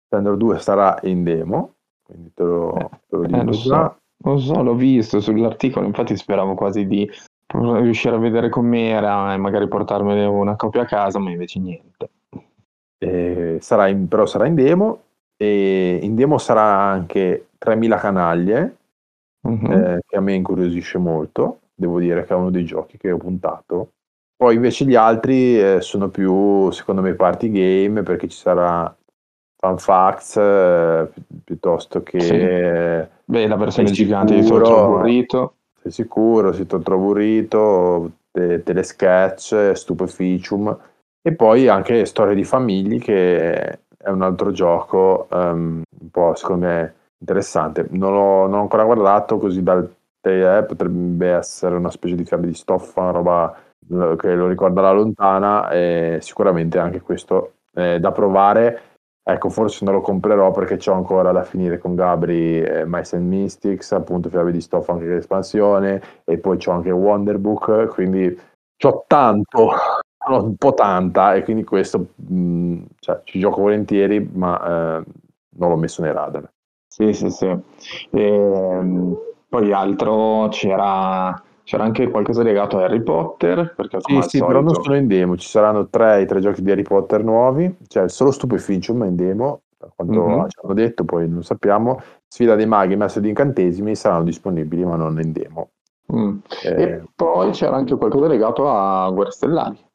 Splendor 0.06 0.38
2 0.38 0.60
sarà 0.60 0.98
in 1.04 1.24
demo, 1.24 1.76
quindi 2.04 2.32
te 2.34 2.44
lo, 2.44 2.76
eh, 2.76 2.90
te 3.08 3.16
lo 3.16 3.24
eh, 3.24 3.28
dico 3.28 3.44
lo 3.44 3.52
già. 3.52 3.98
So, 4.22 4.30
lo 4.30 4.38
so, 4.38 4.64
l'ho 4.64 4.74
visto 4.76 5.20
sull'articolo, 5.20 5.86
infatti 5.86 6.16
speravo 6.18 6.56
quasi 6.56 6.88
di 6.88 7.10
riuscire 7.54 8.16
a 8.16 8.20
vedere 8.20 8.50
com'era 8.50 9.34
e 9.34 9.38
magari 9.38 9.68
portarmene 9.68 10.26
una 10.26 10.56
copia 10.56 10.82
a 10.82 10.86
casa, 10.86 11.20
ma 11.20 11.32
invece 11.32 11.60
niente. 11.60 12.10
Eh, 13.02 13.58
sarà 13.62 13.88
in, 13.88 14.08
però 14.08 14.26
sarà 14.26 14.46
in 14.46 14.56
demo 14.56 15.04
e 15.42 16.00
in 16.02 16.16
demo 16.16 16.38
sarà 16.38 16.66
anche 16.66 17.48
3000 17.58 17.98
canaglie 17.98 18.78
uh-huh. 19.48 19.72
eh, 19.72 20.02
che 20.06 20.18
a 20.18 20.20
me 20.20 20.34
incuriosisce 20.34 20.98
molto 20.98 21.60
devo 21.74 22.00
dire 22.00 22.26
che 22.26 22.34
è 22.34 22.36
uno 22.36 22.50
dei 22.50 22.66
giochi 22.66 22.98
che 22.98 23.10
ho 23.10 23.18
puntato 23.18 23.92
poi 24.36 24.56
invece 24.56 24.84
gli 24.84 24.96
altri 24.96 25.58
eh, 25.62 25.78
sono 25.80 26.10
più 26.10 26.70
secondo 26.72 27.02
me 27.02 27.14
party 27.14 27.50
game 27.52 28.04
perché 28.04 28.28
ci 28.28 28.38
sarà 28.38 28.94
fan 29.56 29.78
facts 29.78 30.36
eh, 30.36 31.10
piuttosto 31.42 32.04
che 32.04 32.20
sì. 32.20 33.10
beh 33.24 33.48
la 33.48 33.56
versione 33.56 33.92
gigante 33.92 34.36
di 34.36 34.46
Tortro 34.46 34.88
Burrito 34.88 35.54
sei 35.90 36.06
sicuro 36.06 36.54
si 36.54 36.66
Tortro 36.66 36.98
Burrito 36.98 38.12
te, 38.32 38.64
telesketch 38.64 39.72
stupeficium 39.74 40.78
e 41.22 41.34
poi 41.34 41.68
anche 41.68 42.06
Storie 42.06 42.36
di 42.36 42.44
famiglie 42.44 43.00
che 43.00 43.80
è 43.98 44.10
un 44.10 44.22
altro 44.22 44.52
gioco 44.52 45.28
um, 45.32 45.82
un 46.00 46.10
po' 46.10 46.34
secondo 46.36 46.66
me 46.66 46.94
interessante. 47.20 47.86
Non 47.90 48.14
l'ho, 48.14 48.48
non 48.48 48.60
ho 48.60 48.62
ancora 48.62 48.86
guardato 48.86 49.38
così 49.38 49.62
dal 49.62 49.94
te 50.22 50.64
potrebbe 50.68 51.30
essere 51.30 51.76
una 51.76 51.92
specie 51.92 52.16
di 52.16 52.26
fiabe 52.26 52.48
di 52.48 52.54
stoffa, 52.54 53.02
una 53.02 53.12
roba 53.12 53.56
eh, 53.90 54.16
che 54.18 54.36
lo 54.36 54.48
ricorda 54.48 54.82
la 54.82 54.92
lontana 54.92 55.70
e 55.70 56.20
sicuramente 56.22 56.78
anche 56.80 57.02
questo 57.02 57.54
è 57.74 58.00
da 58.00 58.12
provare. 58.12 58.82
Ecco, 59.24 59.50
forse 59.50 59.86
non 59.86 59.94
lo 59.94 60.02
comprerò 60.02 60.52
perché 60.52 60.78
c'ho 60.78 60.94
ancora 60.94 61.32
da 61.32 61.44
finire 61.44 61.78
con 61.78 61.94
Gabri 61.94 62.62
eh, 62.62 62.84
Mice 62.86 63.16
and 63.16 63.28
Mystics, 63.28 63.92
appunto 63.92 64.30
fiabe 64.30 64.52
di 64.52 64.62
stoffa 64.62 64.94
anche 64.94 65.06
l'espansione 65.06 66.02
e 66.26 66.38
poi 66.40 66.58
c'ho 66.58 66.72
anche 66.72 66.90
Wonderbook, 66.90 67.88
quindi 67.90 68.36
c'ho 68.76 69.04
tanto 69.06 69.70
un 70.30 70.56
po' 70.56 70.74
tanta 70.74 71.36
e 71.36 71.44
quindi 71.44 71.64
questo 71.64 72.08
mh, 72.16 72.34
mm, 72.34 72.82
cioè, 73.00 73.22
ci 73.24 73.40
gioco 73.40 73.62
volentieri, 73.62 74.28
ma 74.34 74.58
eh, 75.00 75.04
non 75.58 75.70
l'ho 75.70 75.78
messo 75.78 76.02
nei 76.02 76.12
radar. 76.14 76.50
Sì, 76.88 77.14
sì, 77.14 77.30
sì. 77.30 77.46
E, 77.46 78.22
ehm, 78.22 79.16
poi 79.48 79.72
altro 79.72 80.48
c'era, 80.50 81.40
c'era 81.70 81.84
anche 81.84 82.10
qualcosa 82.10 82.42
legato 82.42 82.80
a 82.80 82.86
Harry 82.86 83.04
Potter. 83.04 83.76
Perché 83.76 84.00
sì, 84.02 84.14
sì, 84.24 84.38
solito... 84.38 84.46
però 84.48 84.62
non 84.62 84.74
sono 84.74 84.96
in 84.96 85.06
demo. 85.06 85.38
Ci 85.38 85.48
saranno 85.48 85.88
tre, 85.88 86.26
tre 86.26 86.40
giochi 86.40 86.64
di 86.64 86.72
Harry 86.72 86.82
Potter 86.82 87.24
nuovi, 87.24 87.78
cioè 87.86 88.10
solo 88.10 88.32
Stupeficium 88.32 89.04
è 89.04 89.08
in 89.08 89.16
demo, 89.16 89.62
da 89.78 89.88
quanto 89.96 90.20
mm-hmm. 90.20 90.48
ci 90.48 90.58
hanno 90.64 90.74
detto, 90.74 91.06
poi 91.06 91.30
non 91.30 91.44
sappiamo. 91.44 92.02
Sfida 92.28 92.56
dei 92.56 92.66
maghi, 92.66 92.96
messa 92.96 93.20
di 93.20 93.28
incantesimi 93.28 93.96
saranno 93.96 94.24
disponibili, 94.24 94.84
ma 94.84 94.96
non 94.96 95.22
in 95.22 95.32
demo. 95.32 95.70
Mm. 96.12 96.38
Eh, 96.64 96.82
e 96.82 97.04
poi 97.16 97.52
c'era 97.52 97.76
anche 97.76 97.96
qualcosa 97.96 98.26
legato 98.26 98.68
a 98.68 99.08
Guerre 99.12 99.30
Stellari 99.30 99.88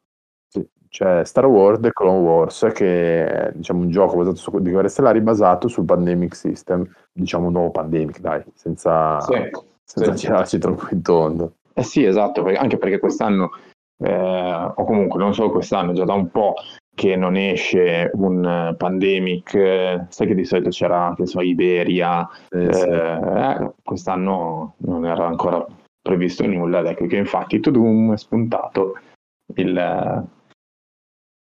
c'è 0.89 1.25
Star 1.25 1.47
Wars 1.47 1.81
The 1.81 1.93
Clone 1.93 2.21
Wars, 2.21 2.71
che 2.73 3.27
è 3.27 3.53
diciamo, 3.53 3.81
un 3.81 3.91
gioco 3.91 4.15
basato 4.19 4.37
su 4.37 4.57
di 4.61 4.71
guerre 4.71 4.87
stellari 4.87 5.21
basato 5.21 5.67
sul 5.67 5.85
Pandemic 5.85 6.37
System, 6.37 6.89
diciamo 7.11 7.49
un 7.49 7.53
nuovo 7.55 7.73
Pandemic, 7.73 8.21
dai, 8.21 8.45
senza, 8.55 9.21
sì, 9.23 9.51
senza 9.83 10.13
sì. 10.13 10.27
girarci 10.27 10.59
troppo 10.59 10.87
in 10.93 11.03
tondo. 11.03 11.55
Eh 11.75 11.83
sì, 11.83 12.05
esatto, 12.05 12.45
anche 12.57 12.79
perché 12.79 12.99
quest'anno, 12.99 13.51
eh, 13.99 14.73
o 14.75 14.85
comunque 14.85 15.19
non 15.19 15.35
solo 15.35 15.51
quest'anno, 15.51 15.93
già 15.93 16.05
da 16.05 16.15
un 16.15 16.31
po' 16.31 16.55
che 16.95 17.17
non 17.17 17.35
esce 17.37 18.11
un 18.15 18.75
pandemic, 18.79 19.55
eh, 19.55 20.07
sai 20.09 20.27
che 20.29 20.35
di 20.37 20.45
solito 20.45 20.71
c'era, 20.71 21.13
che 21.17 21.27
so, 21.27 21.41
Iberia, 21.41 22.29
eh, 22.51 22.73
sì. 22.73 22.87
Eh, 22.89 23.73
quest'anno 23.83 24.75
non 24.79 25.05
era 25.05 25.27
ancora 25.27 25.67
previsto 26.01 26.47
nulla, 26.47 26.79
ed 26.79 26.87
ecco 26.87 27.07
che 27.07 27.17
infatti 27.17 27.59
Tudum 27.59 28.13
è 28.13 28.17
spuntato 28.17 28.99
il 29.57 30.25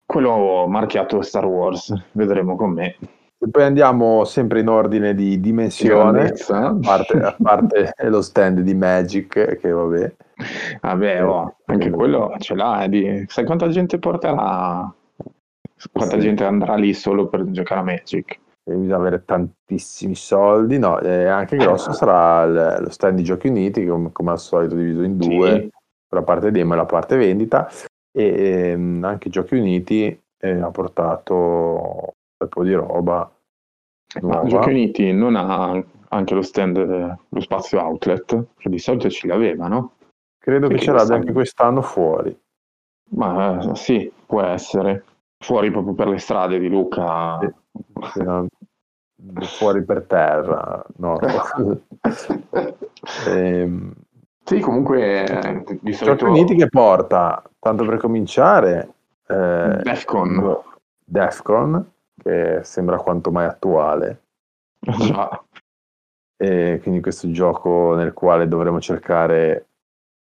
quello 0.05 0.65
marchiato 0.67 1.21
Star 1.21 1.45
Wars, 1.45 1.93
vedremo 2.13 2.55
con 2.55 2.71
me. 2.71 2.95
E 3.37 3.49
poi 3.49 3.63
andiamo 3.63 4.23
sempre 4.23 4.61
in 4.61 4.69
ordine 4.69 5.13
di 5.13 5.39
dimensione, 5.39 6.33
a 6.49 6.77
parte, 6.81 7.17
a 7.19 7.35
parte 7.41 7.93
lo 8.03 8.21
stand 8.21 8.59
di 8.59 8.73
Magic, 8.73 9.57
che 9.57 9.69
vabbè. 9.69 10.15
Vabbè, 10.81 11.25
oh, 11.25 11.57
anche 11.65 11.89
quello 11.89 12.35
ce 12.39 12.55
l'ha. 12.55 12.83
Eh, 12.83 12.89
di... 12.89 13.25
Sai 13.27 13.45
quanta 13.45 13.67
gente 13.69 13.99
porterà? 13.99 14.93
Quanta 15.91 16.15
sì. 16.15 16.21
gente 16.21 16.45
andrà 16.45 16.75
lì 16.75 16.93
solo 16.93 17.27
per 17.27 17.49
giocare 17.51 17.81
a 17.81 17.83
Magic? 17.83 18.39
E 18.65 18.73
bisogna 18.73 18.95
avere 18.95 19.25
tantissimi 19.25 20.15
soldi, 20.15 20.79
no, 20.79 20.99
eh, 21.01 21.25
anche 21.25 21.57
grosso 21.57 21.89
eh. 21.89 21.93
sarà 21.93 22.79
lo 22.79 22.89
stand 22.89 23.17
di 23.17 23.23
Giochi 23.23 23.47
Uniti, 23.47 23.85
come, 23.85 24.13
come 24.13 24.31
al 24.31 24.39
solito 24.39 24.75
diviso 24.75 25.01
in 25.01 25.17
due, 25.17 25.51
sì. 25.51 25.69
la 26.15 26.21
parte 26.21 26.49
demo 26.49 26.73
e 26.73 26.77
la 26.77 26.85
parte 26.85 27.17
vendita 27.17 27.69
e 28.15 28.69
ehm, 28.69 29.03
anche 29.03 29.29
Giochi 29.29 29.55
Uniti 29.55 30.17
eh, 30.37 30.59
ha 30.61 30.69
portato 30.69 32.13
un 32.37 32.47
po' 32.47 32.63
di 32.63 32.73
roba 32.73 33.29
nuova. 34.21 34.43
Ma 34.43 34.47
Giochi 34.47 34.69
Uniti 34.69 35.11
non 35.11 35.35
ha 35.35 35.83
anche 36.09 36.35
lo 36.35 36.43
stand, 36.43 36.77
lo 36.77 37.39
spazio 37.41 37.81
outlet, 37.81 38.45
che 38.57 38.69
di 38.69 38.77
solito 38.77 39.09
ce 39.09 39.27
l'aveva, 39.27 39.67
no? 39.67 39.92
Credo 40.43 40.67
che 40.67 40.77
ce 40.77 40.91
l'abbia 40.91 41.15
anche 41.15 41.31
quest'anno 41.31 41.81
fuori. 41.81 42.37
Ma 43.11 43.61
eh, 43.61 43.75
sì, 43.75 44.11
può 44.25 44.41
essere. 44.41 45.05
Fuori 45.37 45.71
proprio 45.71 45.93
per 45.93 46.09
le 46.09 46.17
strade 46.17 46.59
di 46.59 46.67
Luca. 46.67 47.39
Sì, 47.39 47.49
sì, 48.11 48.21
no, 48.23 48.47
fuori 49.43 49.85
per 49.85 50.03
terra, 50.03 50.83
no. 50.97 51.17
ehm, 53.25 53.93
sì, 54.43 54.59
comunque 54.59 55.23
eh, 55.23 55.79
di 55.79 55.93
solito... 55.93 56.27
Uniti 56.27 56.55
che 56.55 56.67
porta, 56.67 57.41
tanto 57.59 57.85
per 57.85 57.95
cominciare, 57.95 58.95
eh, 59.25 59.79
Defcon. 59.81 60.61
Defcon, 61.05 61.89
che 62.21 62.59
sembra 62.63 62.97
quanto 62.97 63.31
mai 63.31 63.45
attuale. 63.45 64.23
Già. 64.77 65.41
E 66.35 66.79
quindi 66.81 66.99
questo 66.99 67.31
gioco 67.31 67.95
nel 67.95 68.11
quale 68.11 68.49
dovremo 68.49 68.81
cercare 68.81 69.67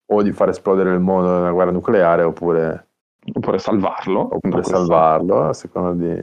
o 0.07 0.23
di 0.23 0.33
far 0.33 0.49
esplodere 0.49 0.93
il 0.93 1.01
mondo 1.01 1.31
nella 1.31 1.53
guerra 1.53 1.71
nucleare 1.71 2.23
oppure... 2.23 2.89
Oppure 3.35 3.59
salvarlo. 3.59 4.35
Oppure 4.35 4.63
salvarlo, 4.65 5.45
a 5.45 5.53
seconda 5.53 5.93
di, 5.93 6.21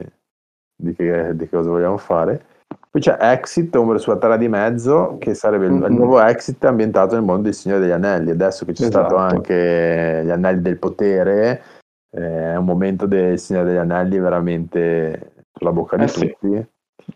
di, 0.76 0.94
che, 0.94 1.34
di 1.34 1.48
che 1.48 1.56
cosa 1.56 1.70
vogliamo 1.70 1.96
fare. 1.96 2.44
Poi 2.90 3.00
c'è 3.00 3.16
Exit, 3.18 3.74
Ombre 3.76 3.98
sulla 3.98 4.18
Terra 4.18 4.36
di 4.36 4.48
Mezzo, 4.48 5.16
che 5.18 5.34
sarebbe 5.34 5.68
mm-hmm. 5.68 5.84
il 5.84 5.92
nuovo 5.92 6.20
Exit 6.20 6.64
ambientato 6.64 7.14
nel 7.14 7.24
mondo 7.24 7.42
del 7.42 7.54
Signore 7.54 7.80
degli 7.80 7.92
Anelli. 7.92 8.30
Adesso 8.30 8.64
che 8.64 8.72
c'è 8.72 8.86
esatto. 8.86 9.08
stato 9.08 9.16
anche 9.16 10.22
gli 10.24 10.30
Anelli 10.30 10.60
del 10.60 10.78
Potere, 10.78 11.62
eh, 12.10 12.52
è 12.52 12.56
un 12.56 12.64
momento 12.64 13.06
del 13.06 13.38
Signore 13.38 13.66
degli 13.66 13.76
Anelli 13.76 14.18
veramente 14.18 15.44
sulla 15.52 15.72
bocca 15.72 15.96
di 15.96 16.02
eh 16.02 16.06
tutti. 16.06 16.36
Sì. 16.40 16.66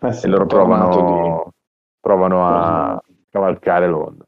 Eh 0.00 0.12
sì, 0.12 0.26
e 0.26 0.28
loro 0.28 0.46
provano, 0.46 1.44
di... 1.44 1.50
provano 2.00 2.46
a 2.46 3.02
cavalcare 3.30 3.86
l'onda. 3.86 4.24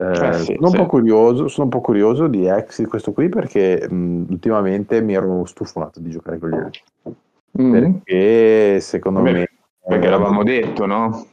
Eh, 0.00 0.28
eh, 0.28 0.32
sì, 0.32 0.56
sono, 0.58 0.70
un 0.70 0.76
po 0.76 0.86
curioso, 0.86 1.48
sono 1.48 1.64
un 1.64 1.70
po' 1.70 1.82
curioso 1.82 2.26
di 2.26 2.46
Exit 2.46 2.88
questo 2.88 3.12
qui 3.12 3.28
perché 3.28 3.86
mh, 3.86 4.26
ultimamente 4.30 5.02
mi 5.02 5.12
ero 5.12 5.44
stufato 5.44 6.00
di 6.00 6.10
giocare 6.10 6.38
con 6.38 6.48
gli 6.48 6.54
altri. 6.54 6.82
Mm. 7.60 7.72
Perché 7.72 8.80
secondo 8.80 9.20
Beh, 9.20 9.32
me 9.32 9.48
perché 9.90 10.06
eh, 10.06 10.10
l'avevamo 10.10 10.42
detto, 10.42 10.86
no? 10.86 11.26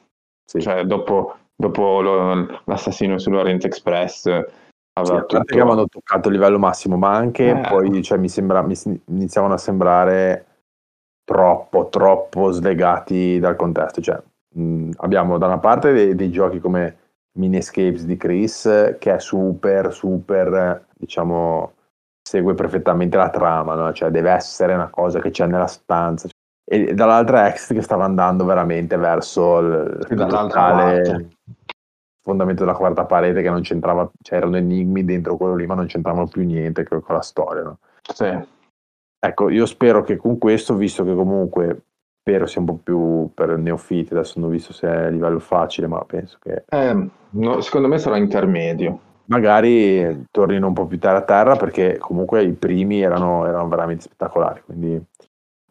Sì. 0.44 0.60
Cioè, 0.60 0.84
dopo, 0.84 1.36
dopo 1.56 2.02
lo, 2.02 2.62
l'assassino 2.66 3.18
sull'Orient 3.18 3.64
Express 3.64 4.26
aveva 4.26 5.20
sì, 5.20 5.26
tutto... 5.28 5.54
avevano 5.54 5.88
toccato 5.88 6.28
il 6.28 6.34
livello 6.34 6.60
massimo, 6.60 6.98
ma 6.98 7.16
anche 7.16 7.50
eh. 7.50 7.68
poi 7.70 8.02
cioè, 8.02 8.18
mi, 8.18 8.28
sembra, 8.28 8.62
mi 8.64 8.76
iniziavano 9.06 9.54
a 9.54 9.58
sembrare 9.58 10.46
troppo, 11.24 11.88
troppo 11.90 12.52
slegati 12.52 13.40
dal 13.40 13.56
contesto. 13.56 14.02
Cioè, 14.02 14.22
mh, 14.56 14.92
abbiamo 14.98 15.38
da 15.38 15.46
una 15.46 15.60
parte 15.60 15.94
dei, 15.94 16.16
dei, 16.16 16.32
giochi 16.32 16.60
come 16.60 16.98
Mini 17.38 17.58
Escapes 17.58 18.06
di 18.06 18.18
Chris, 18.18 18.96
che 19.00 19.16
è 19.16 19.20
super, 19.20 19.94
super, 19.94 20.86
diciamo, 20.96 21.74
segue 22.22 22.54
perfettamente 22.54 23.18
la 23.18 23.30
trama, 23.30 23.76
no? 23.76 23.94
cioè 23.94 24.10
deve 24.10 24.32
essere 24.32 24.74
una 24.74 24.90
cosa 24.90 25.20
che 25.20 25.30
c'è 25.30 25.48
nella 25.48 25.68
stanza 25.68 26.28
e 26.70 26.94
dall'altra 26.94 27.48
Exit 27.48 27.78
che 27.78 27.82
stava 27.82 28.04
andando 28.04 28.44
veramente 28.44 28.98
verso 28.98 29.60
il, 29.60 30.06
il 30.10 31.28
fondamento 32.22 32.66
della 32.66 32.76
quarta 32.76 33.06
parete 33.06 33.42
che 33.42 33.50
non 33.50 33.62
c'entrava, 33.62 34.12
c'erano 34.22 34.52
cioè 34.52 34.62
enigmi 34.62 35.06
dentro 35.06 35.38
quello 35.38 35.56
lì 35.56 35.66
ma 35.66 35.76
non 35.76 35.86
c'entravano 35.86 36.28
più 36.28 36.44
niente 36.44 36.84
con, 36.84 37.02
la 37.08 37.22
storia. 37.22 37.64
No? 37.64 37.80
Sì. 38.14 38.38
Ecco, 39.20 39.50
io 39.50 39.66
spero 39.66 40.04
che 40.04 40.18
con 40.18 40.38
questo, 40.38 40.76
visto 40.76 41.06
che 41.06 41.16
comunque 41.16 41.84
spero 42.28 42.46
sia 42.46 42.60
un 42.60 42.68
po' 42.68 42.80
più 42.84 43.30
per 43.34 43.58
neofiti, 43.58 44.12
adesso 44.14 44.38
non 44.38 44.50
ho 44.50 44.52
visto 44.52 44.74
se 44.74 44.86
è 44.86 45.06
a 45.06 45.08
livello 45.08 45.40
facile, 45.40 45.88
ma 45.88 46.04
penso 46.04 46.38
che... 46.42 46.66
Eh, 46.68 47.08
no, 47.30 47.62
secondo 47.62 47.88
me 47.88 47.98
sarà 48.00 48.18
intermedio. 48.18 49.00
magari 49.28 50.26
tornino 50.30 50.68
un 50.68 50.74
po' 50.74 50.86
più 50.88 51.00
terra 51.00 51.20
a 51.20 51.22
terra 51.22 51.56
perché 51.56 51.98
comunque 51.98 52.44
i 52.44 52.52
primi 52.52 53.02
erano, 53.02 53.46
erano 53.46 53.70
veramente 53.70 54.04
spettacolari. 54.04 54.62
Quindi, 54.66 55.02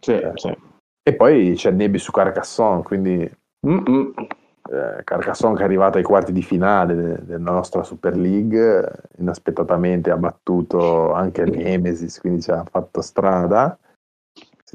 Sì, 0.00 0.12
eh, 0.12 0.32
sì. 0.34 0.56
E 1.02 1.14
poi 1.14 1.52
c'è 1.54 1.70
Nebbi 1.70 1.98
su 1.98 2.10
Carcassonne, 2.10 2.82
quindi 2.82 3.30
Mm-mm. 3.66 4.12
eh, 4.16 5.04
Carcassonne 5.04 5.56
che 5.56 5.62
è 5.62 5.64
arrivata 5.64 5.98
ai 5.98 6.04
quarti 6.04 6.32
di 6.32 6.42
finale 6.42 6.94
de- 6.94 7.24
della 7.24 7.50
nostra 7.52 7.82
Super 7.82 8.16
League, 8.16 8.92
inaspettatamente 9.18 10.10
ha 10.10 10.16
battuto 10.16 11.12
anche 11.12 11.44
Nemesis, 11.44 12.18
quindi 12.18 12.40
ci 12.40 12.50
ha 12.50 12.64
fatto 12.68 13.02
strada. 13.02 13.78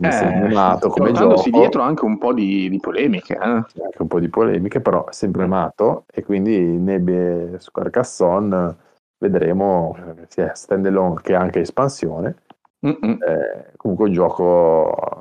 È 0.01 0.05
messo 0.07 0.23
Eh, 0.25 0.53
nato 0.53 0.89
come 0.89 1.11
gioco, 1.11 1.47
dietro 1.51 1.83
anche 1.83 2.05
un 2.05 2.17
po' 2.17 2.33
di, 2.33 2.69
di 2.69 2.79
polemiche. 2.79 3.33
eh. 3.35 3.39
anche 3.39 3.97
un 4.01 4.07
po' 4.07 4.19
di 4.19 4.29
polemiche, 4.29 4.81
però 4.81 5.05
è 5.05 5.13
sempre 5.13 5.45
nato 5.45 6.05
e 6.11 6.23
quindi 6.23 6.57
Nebbie 6.59 7.59
su 7.59 7.69
Carcassonne 7.69 8.75
vedremo 9.19 9.95
eh, 10.17 10.25
sia 10.27 10.55
stand 10.55 10.87
alone 10.87 11.21
che 11.21 11.35
anche 11.35 11.59
espansione. 11.59 12.35
Eh, 12.79 13.73
comunque 13.77 14.07
un 14.07 14.13
gioco 14.13 15.19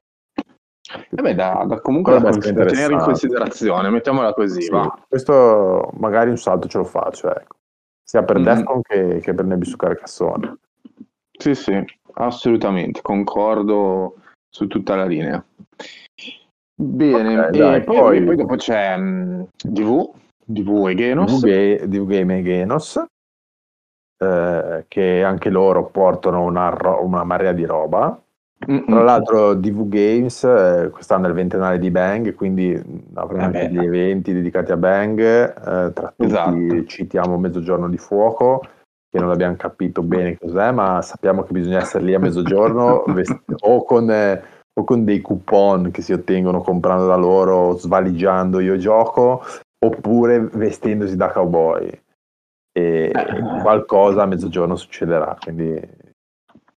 Eh 1.11 1.21
beh, 1.21 1.35
da, 1.35 1.65
da- 1.69 1.81
comunque 1.81 2.19
da, 2.19 2.31
tenere 2.39 2.95
in 2.95 3.01
considerazione, 3.01 3.91
mettiamola 3.91 4.33
così, 4.33 4.63
Sì, 4.63 4.71
va. 4.71 4.99
questo 5.07 5.91
magari 5.99 6.31
un 6.31 6.39
salto 6.39 6.69
ce 6.69 6.79
lo 6.79 6.85
faccio, 6.85 7.29
ecco. 7.29 7.57
sia 8.03 8.23
per 8.23 8.39
Mhm. 8.39 8.45
Defcon 8.45 8.81
che, 8.81 9.19
che 9.21 9.35
per 9.35 9.45
Nebbi 9.45 9.67
su 9.67 9.77
Carcassonne. 9.77 10.57
Sì, 11.39 11.55
sì, 11.55 11.85
assolutamente, 12.15 13.03
concordo 13.03 14.15
su 14.51 14.67
tutta 14.67 14.97
la 14.97 15.07
linea. 15.07 15.43
Bene, 16.75 17.39
Ok, 17.39 17.55
e 17.55 17.59
dai, 17.59 17.85
poi, 17.85 18.23
poi- 18.25 18.37
dopo 18.37 18.57
c'è 18.57 18.97
mm, 18.97 19.43
DV, 19.63 20.11
DV 20.45 20.89
e 20.89 20.95
Genos. 20.95 21.41
DV 21.41 21.85
DV 21.85 22.07
Game 22.07 22.39
e 22.39 22.43
Genos, 22.43 23.05
eh, 24.23 24.85
che 24.89 25.23
anche 25.23 25.51
loro 25.51 25.87
portano 25.87 26.43
una, 26.43 26.69
ro- 26.71 27.05
una 27.05 27.23
marea 27.25 27.53
di 27.53 27.65
roba. 27.65 28.21
Mm-mm. 28.71 28.85
Tra 28.87 29.03
l'altro 29.03 29.55
DV 29.55 29.89
Games 29.89 30.45
eh, 30.45 30.91
quest'anno 30.93 31.25
è 31.27 31.29
il 31.29 31.35
ventennale 31.35 31.79
di 31.79 31.91
Bang, 31.91 32.35
quindi 32.35 32.73
avremo 33.15 33.43
Eh 33.43 33.47
anche 33.47 33.69
beh. 33.69 33.71
gli 33.71 33.85
eventi 33.85 34.33
dedicati 34.35 34.73
a 34.73 34.77
Bang, 34.77 35.19
eh, 35.21 35.93
tra 35.93 36.13
tutti 36.15 36.25
Esatto. 36.25 36.85
citiamo 36.85 37.39
Mezzogiorno 37.39 37.89
di 37.89 37.97
Fuoco, 37.97 38.63
che 39.11 39.19
non 39.19 39.31
abbiamo 39.31 39.57
capito 39.57 40.03
bene 40.03 40.39
cos'è, 40.39 40.71
ma 40.71 41.03
sappiamo 41.03 41.43
che 41.43 41.53
bisogna 41.53 41.79
essere 41.79 42.05
lì 42.05 42.15
a 42.15 42.21
mezzogiorno 42.21 43.03
vest- 43.13 43.43
o, 43.61 43.85
con, 43.85 44.09
eh, 44.11 44.43
o 44.73 44.85
con 44.85 45.05
dei 45.05 45.21
coupon 45.21 45.91
che 45.91 46.01
si 46.01 46.13
ottengono 46.13 46.61
comprando 46.63 47.07
da 47.07 47.17
loro, 47.17 47.77
svaligiando 47.77 48.61
io 48.61 48.77
gioco, 48.77 49.43
oppure 49.85 50.39
vestendosi 50.53 51.17
da 51.17 51.31
cowboy. 51.31 51.89
E 52.73 53.11
Eh. 53.13 53.61
qualcosa 53.63 54.23
a 54.23 54.27
mezzogiorno 54.27 54.77
succederà, 54.77 55.37
quindi 55.43 55.77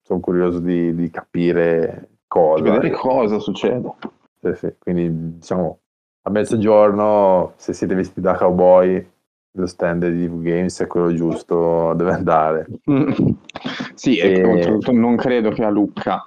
sono 0.01 0.21
curioso 0.21 0.59
di, 0.59 0.95
di 0.95 1.11
capire 1.11 2.09
cosa. 2.27 2.63
Vedere 2.63 2.91
cosa 2.93 3.39
succede. 3.39 3.93
Sì, 4.41 4.55
sì. 4.55 4.75
Quindi 4.79 5.37
diciamo 5.37 5.81
a 6.23 6.31
mezzogiorno, 6.31 7.53
se 7.57 7.75
siete 7.75 7.95
vestiti 7.95 8.23
da 8.23 8.35
cowboy, 8.37 9.12
lo 9.55 9.67
stand 9.67 10.09
di 10.09 10.27
DV 10.29 10.43
Games 10.43 10.81
è 10.81 10.87
quello 10.87 11.13
giusto 11.15 11.93
dove 11.95 12.13
andare. 12.13 12.67
Sì, 13.95 14.17
e 14.17 14.39
E- 14.39 14.45
oltretutto 14.45 14.91
non 14.93 15.15
credo 15.17 15.51
che 15.51 15.63
a 15.63 15.69
Lucca 15.71 16.27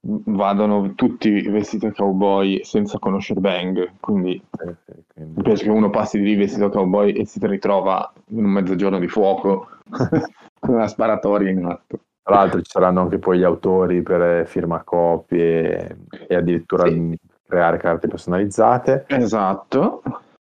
vadano 0.00 0.94
tutti 0.94 1.42
vestiti 1.48 1.86
da 1.86 1.92
cowboy 1.92 2.64
senza 2.64 2.98
conoscere 2.98 3.38
Bang, 3.38 3.92
quindi 4.00 4.42
sì, 4.50 4.74
quindi- 5.14 5.42
penso 5.42 5.62
che 5.64 5.70
uno 5.70 5.90
passi 5.90 6.18
di 6.18 6.24
lì 6.24 6.34
vestito 6.34 6.66
da 6.66 6.72
cowboy 6.74 7.12
e 7.12 7.24
si 7.26 7.38
ritrova 7.42 8.12
in 8.30 8.44
un 8.44 8.50
mezzogiorno 8.50 8.98
di 8.98 9.06
fuoco 9.06 9.68
con 10.58 10.74
una 10.74 10.88
sparatoria 10.88 11.50
in 11.50 11.64
atto. 11.66 11.98
Tra 12.24 12.34
l'altro 12.36 12.60
ci 12.62 12.70
saranno 12.70 13.02
anche 13.02 13.18
poi 13.18 13.38
gli 13.38 13.44
autori 13.44 14.02
per 14.02 14.22
eh, 14.22 14.44
firmacopie 14.46 15.98
e 16.26 16.34
addirittura 16.34 16.88
Sì. 16.88 17.16
creare 17.46 17.76
carte 17.76 18.08
personalizzate. 18.08 19.04
Esatto. 19.08 20.02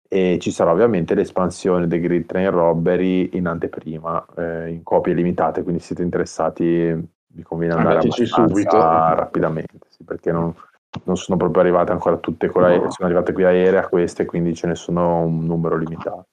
E 0.09 0.37
ci 0.39 0.51
sarà 0.51 0.71
ovviamente 0.71 1.13
l'espansione 1.15 1.85
del 1.87 1.99
Grid 2.01 2.25
Train 2.25 2.49
Robbery 2.49 3.31
in 3.33 3.45
anteprima, 3.45 4.25
eh, 4.37 4.69
in 4.69 4.83
copie 4.83 5.13
limitate, 5.13 5.63
quindi 5.63 5.79
se 5.81 5.87
siete 5.87 6.03
interessati 6.03 6.65
vi 7.27 7.43
conviene 7.43 7.73
andare 7.73 7.97
Andateci 7.99 8.25
subito. 8.25 8.77
rapidamente, 8.77 9.79
sì, 9.89 10.03
perché 10.05 10.31
non, 10.31 10.53
non 11.03 11.17
sono 11.17 11.37
proprio 11.37 11.61
arrivate 11.61 11.91
ancora 11.91 12.15
tutte, 12.17 12.47
con 12.47 12.63
No. 12.63 12.89
sono 12.89 13.07
arrivate 13.07 13.33
qui 13.33 13.43
aeree 13.43 13.79
a 13.79 13.87
queste, 13.87 14.25
quindi 14.25 14.55
ce 14.55 14.67
ne 14.67 14.75
sono 14.75 15.19
un 15.21 15.45
numero 15.45 15.75
limitato. 15.77 16.27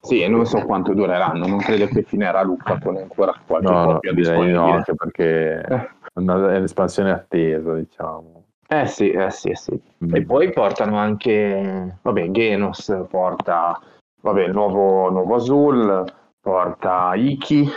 Sì, 0.00 0.20
e 0.22 0.28
non 0.28 0.46
so 0.46 0.60
quanto 0.60 0.92
dureranno, 0.94 1.46
non 1.46 1.58
credo 1.58 1.86
che 1.86 2.02
finirà 2.02 2.42
Lucca 2.42 2.78
con 2.78 2.96
ancora 2.96 3.34
qualche 3.44 3.72
No, 3.72 3.84
copia 3.94 4.10
di 4.12 4.18
disponibile. 4.18 4.52
no, 4.52 4.72
anche 4.74 4.94
perché 4.94 5.60
Eh. 5.66 5.88
è 6.12 6.20
un'espansione 6.20 7.10
attesa, 7.10 7.74
diciamo. 7.74 8.44
Eh 8.68 8.86
sì, 8.86 9.10
eh 9.10 9.30
sì, 9.30 9.52
sì. 9.54 9.80
Mm. 10.04 10.14
E 10.14 10.24
poi 10.24 10.52
portano 10.52 10.98
anche, 10.98 11.98
vabbè, 12.02 12.30
Genos 12.30 13.04
porta, 13.08 13.80
vabbè, 14.22 14.44
il 14.44 14.52
nuovo, 14.52 15.08
nuovo 15.10 15.34
Azul, 15.36 16.04
porta 16.40 17.12
Iki, 17.14 17.68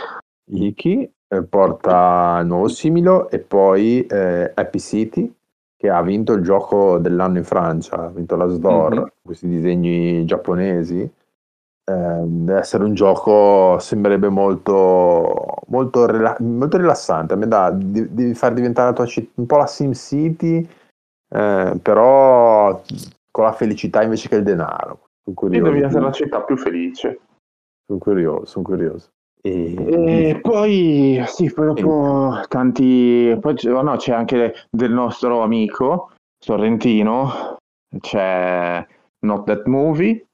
Iki 0.52 1.12
eh, 1.28 1.42
porta 1.44 2.38
il 2.40 2.46
nuovo 2.48 2.68
Similo 2.68 3.30
e 3.30 3.38
poi 3.38 4.04
eh, 4.06 4.50
Happy 4.54 4.78
City 4.80 5.32
che 5.76 5.88
ha 5.88 6.02
vinto 6.02 6.32
il 6.32 6.42
gioco 6.42 6.98
dell'anno 6.98 7.38
in 7.38 7.44
Francia, 7.44 7.96
ha 7.96 8.08
vinto 8.08 8.36
la 8.36 8.48
SDOR, 8.48 8.94
Mhm. 8.94 9.06
questi 9.22 9.46
disegni 9.48 10.24
giapponesi. 10.24 11.00
Eh, 11.00 12.22
deve 12.24 12.58
essere 12.58 12.84
un 12.84 12.94
gioco, 12.94 13.78
sembrerebbe 13.78 14.28
molto, 14.28 15.54
molto, 15.68 16.06
rela- 16.06 16.36
molto 16.40 16.76
rilassante. 16.76 17.34
A 17.34 17.36
me 17.36 17.48
di- 17.78 18.12
devi 18.12 18.34
far 18.34 18.52
diventare 18.52 18.88
la 18.88 18.94
tua 18.94 19.06
città 19.06 19.30
un 19.36 19.46
po' 19.46 19.56
la 19.56 19.66
Sim 19.66 19.92
City, 19.92 20.68
eh, 21.30 21.78
però 21.80 22.82
con 23.30 23.44
la 23.44 23.52
felicità 23.52 24.02
invece 24.02 24.28
che 24.28 24.36
il 24.36 24.42
denaro. 24.42 25.08
Sono 25.22 25.32
e 25.32 25.34
curioso. 25.34 25.70
devi 25.70 25.82
essere 25.84 26.04
la 26.04 26.12
città 26.12 26.42
più 26.42 26.56
felice. 26.56 27.20
Sono 27.86 27.98
curioso, 27.98 28.44
sono 28.46 28.64
curioso. 28.64 29.08
E- 29.42 29.74
E 29.74 30.40
poi, 30.40 31.22
sì, 31.26 31.50
poi 31.52 31.66
dopo 31.66 32.40
tanti, 32.48 33.36
poi 33.40 33.54
c'è, 33.54 33.70
no, 33.70 33.96
c'è 33.96 34.12
anche 34.12 34.54
del 34.70 34.92
nostro 34.92 35.40
amico 35.42 36.12
Sorrentino, 36.38 37.56
c'è 38.00 38.86
Not 39.20 39.44
That 39.46 39.66
Movie, 39.66 40.26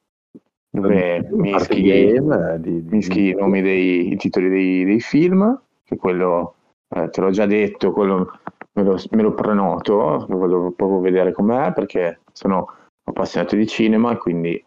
dove 0.70 1.28
mischi, 1.30 1.82
game 1.82 2.54
eh, 2.54 2.60
di, 2.60 2.84
di- 2.84 2.96
mischi 2.96 3.28
i 3.28 3.34
nomi 3.34 3.62
dei 3.62 4.12
i 4.12 4.16
titoli 4.16 4.48
dei, 4.48 4.84
dei 4.84 5.00
film, 5.00 5.60
che 5.84 5.96
quello, 5.96 6.54
eh, 6.94 7.08
te 7.08 7.20
l'ho 7.20 7.30
già 7.30 7.46
detto, 7.46 7.92
quello 7.92 8.38
me 8.76 8.82
lo, 8.82 8.96
me 9.10 9.22
lo 9.22 9.34
prenoto, 9.34 10.26
lo 10.28 10.36
voglio 10.36 10.70
proprio 10.72 11.00
vedere 11.00 11.32
com'è, 11.32 11.72
perché 11.72 12.20
sono 12.32 12.68
appassionato 13.04 13.56
di 13.56 13.66
cinema 13.66 14.12
e 14.12 14.16
quindi 14.18 14.64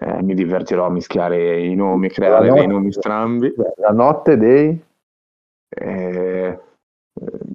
eh, 0.00 0.22
mi 0.22 0.34
divertirò 0.34 0.86
a 0.86 0.90
mischiare 0.90 1.60
i 1.64 1.74
nomi, 1.74 2.08
creare 2.08 2.34
La 2.34 2.40
dei 2.40 2.50
notte- 2.50 2.66
nomi 2.66 2.92
strambi. 2.92 3.54
La 3.76 3.90
notte 3.92 4.36
dei 4.36 4.84
Eh, 5.72 5.84
eh, 5.84 6.60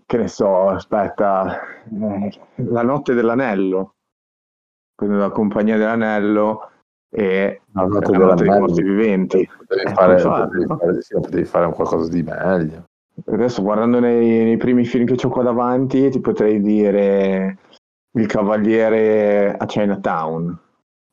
che 0.06 0.18
ne 0.18 0.28
so, 0.30 0.70
aspetta, 0.70 1.60
eh, 1.84 2.40
La 2.64 2.82
notte 2.82 3.14
dell'anello, 3.14 3.96
quindi 4.96 5.18
la 5.18 5.32
compagnia 5.32 5.76
dell'anello 5.76 6.70
e 7.14 7.62
La 7.74 7.82
notte 7.86 8.12
la 8.12 8.18
notte 8.18 8.44
dei 8.44 8.58
morti 8.60 8.82
viventi. 8.82 9.46
Potevi 9.58 9.82
Eh, 9.90 9.94
fare, 9.94 10.14
puoi 10.16 10.20
farlo. 10.32 10.46
potevi 10.48 10.66
fare- 10.80 11.02
sì, 11.02 11.14
potevi 11.16 11.44
fare 11.46 11.74
qualcosa 11.74 12.10
di 12.10 12.24
meglio. 12.24 12.84
Adesso 13.26 13.62
guardando 13.62 14.00
nei, 14.00 14.44
nei 14.44 14.58
primi 14.58 14.84
film 14.86 15.06
che 15.06 15.26
ho 15.26 15.30
qua 15.30 15.44
davanti, 15.44 16.10
ti 16.10 16.20
potrei 16.20 16.62
dire 16.62 17.58
Il 18.12 18.26
Cavaliere 18.28 19.56
a 19.56 19.66
Chinatown, 19.66 20.58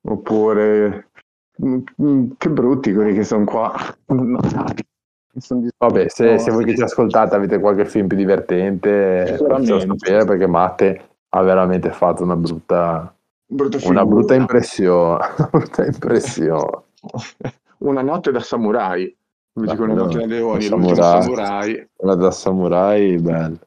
oppure 0.09 1.11
mm, 1.65 1.79
mm, 2.03 2.31
che 2.37 2.51
brutti 2.51 2.93
quelli 2.93 3.15
che 3.15 3.25
sono 3.25 3.45
qua. 3.45 3.73
No, 4.13 4.41
sono 5.39 5.67
Vabbè, 5.79 6.09
se, 6.09 6.39
se 6.39 6.51
voi 6.51 6.65
che 6.65 6.77
ci 6.77 6.83
ascoltate 6.83 7.35
avete 7.35 7.59
qualche 7.59 7.87
film 7.87 8.07
più 8.07 8.19
divertente, 8.19 9.35
Sicuramente. 9.37 9.81
sapere 9.81 10.25
perché 10.27 10.47
Matte 10.47 11.09
ha 11.31 11.43
veramente 11.43 11.91
fatto 11.91 12.23
una 12.23 12.37
brutta, 12.37 13.15
una 13.85 14.05
brutta 14.05 14.35
impressione. 14.35 15.25
Una 15.39 15.49
brutta 15.51 15.85
impressione. 15.87 16.83
Una 17.79 18.03
notte 18.03 18.31
da 18.31 18.41
samurai. 18.41 19.15
Come 19.55 19.67
Ah, 19.67 19.73
dicono 19.73 19.95
no, 19.95 20.07
da 20.07 20.25
leoni, 20.25 20.63
samurai. 20.63 21.23
samurai. 21.23 21.89
Quella 21.95 22.15
da 22.15 22.31
samurai, 22.31 23.19
bello. 23.19 23.59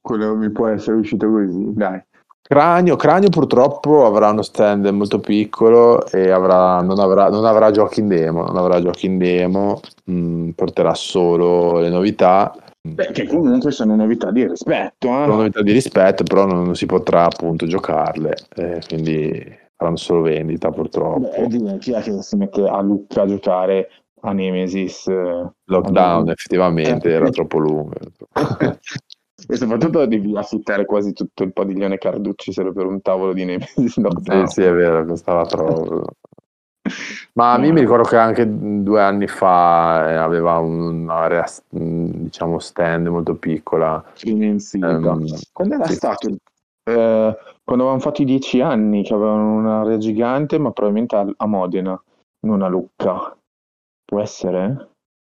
Quello 0.00 0.36
mi 0.36 0.50
può 0.50 0.68
essere 0.68 0.96
uscito 0.96 1.28
così, 1.30 1.72
dai. 1.74 2.02
Cranio, 2.46 2.96
Cranio 2.96 3.28
purtroppo 3.30 4.04
avrà 4.06 4.30
uno 4.30 4.42
stand 4.42 4.86
molto 4.88 5.18
piccolo 5.18 6.06
e 6.08 6.30
avrà- 6.30 6.80
non, 6.82 6.98
avrà, 6.98 7.28
non 7.28 7.44
avrà 7.46 7.70
giochi 7.70 8.00
in 8.00 8.08
demo, 8.08 8.44
non 8.44 8.56
avrà 8.56 8.80
giochi 8.82 9.06
in 9.06 9.16
demo, 9.18 9.80
mm, 10.10 10.50
porterà 10.50 10.94
solo 10.94 11.78
le 11.78 11.88
novità, 11.88 12.54
Beh, 12.86 13.12
che 13.12 13.26
comunque 13.26 13.70
sono 13.70 13.96
novità 13.96 14.30
di 14.30 14.46
rispetto, 14.46 15.06
eh. 15.08 15.10
sono 15.24 15.36
novità 15.36 15.62
di 15.62 15.72
rispetto, 15.72 16.22
però 16.24 16.44
non, 16.44 16.64
non 16.64 16.74
si 16.76 16.84
potrà 16.84 17.24
appunto 17.24 17.66
giocarle, 17.66 18.34
eh, 18.56 18.80
quindi 18.86 19.58
faranno 19.74 19.96
solo 19.96 20.20
vendita 20.20 20.70
purtroppo. 20.70 21.46
Beh, 21.48 21.78
chi 21.78 21.92
è 21.92 22.02
che 22.02 22.20
si 22.22 22.36
mette 22.36 22.66
a 22.68 22.80
Lucca 22.82 23.22
a 23.22 23.26
giocare 23.26 23.88
a 24.24 24.32
Nemesis. 24.32 25.06
eh, 25.08 25.50
Lockdown, 25.64 26.28
Eh, 26.28 26.32
effettivamente, 26.32 27.08
eh, 27.08 27.12
era 27.12 27.26
sì. 27.26 27.32
troppo 27.32 27.58
lungo. 27.58 27.92
e 29.46 29.56
soprattutto 29.56 30.06
devi 30.06 30.36
affittare 30.36 30.86
quasi 30.86 31.12
tutto 31.12 31.42
il 31.42 31.52
padiglione 31.52 31.98
Carducci 31.98 32.52
solo 32.52 32.72
per 32.72 32.86
un 32.86 33.00
tavolo 33.02 33.32
di 33.32 33.44
Nemesis 33.44 33.94
Sì, 33.94 34.00
Lockdown. 34.00 34.46
sì, 34.48 34.62
è 34.62 34.72
vero, 34.72 35.04
costava 35.04 35.44
troppo. 35.44 36.04
Ma 37.34 37.56
io 37.56 37.72
mi 37.72 37.80
ricordo 37.80 38.06
che 38.06 38.16
anche 38.16 38.46
due 38.46 39.02
anni 39.02 39.26
fa 39.26 40.10
eh, 40.10 40.14
aveva 40.14 40.58
un'area, 40.58 41.44
diciamo, 41.68 42.58
stand 42.58 43.08
molto 43.08 43.34
piccola. 43.34 44.04
Ehm, 44.22 44.58
Quando 45.52 45.74
era 45.74 45.86
sì, 45.86 45.94
stato? 45.94 46.28
Eh, 46.28 46.34
quando 47.64 47.82
avevano 47.84 48.00
fatto 48.00 48.22
i 48.22 48.26
dieci 48.26 48.60
anni, 48.60 49.02
che 49.02 49.14
avevano 49.14 49.54
un'area 49.54 49.96
gigante, 49.96 50.58
ma 50.58 50.70
probabilmente 50.70 51.16
a, 51.16 51.26
a 51.36 51.46
Modena, 51.46 52.00
non 52.40 52.62
a 52.62 52.68
Lucca. 52.68 53.36
Può 54.14 54.22
essere? 54.22 54.88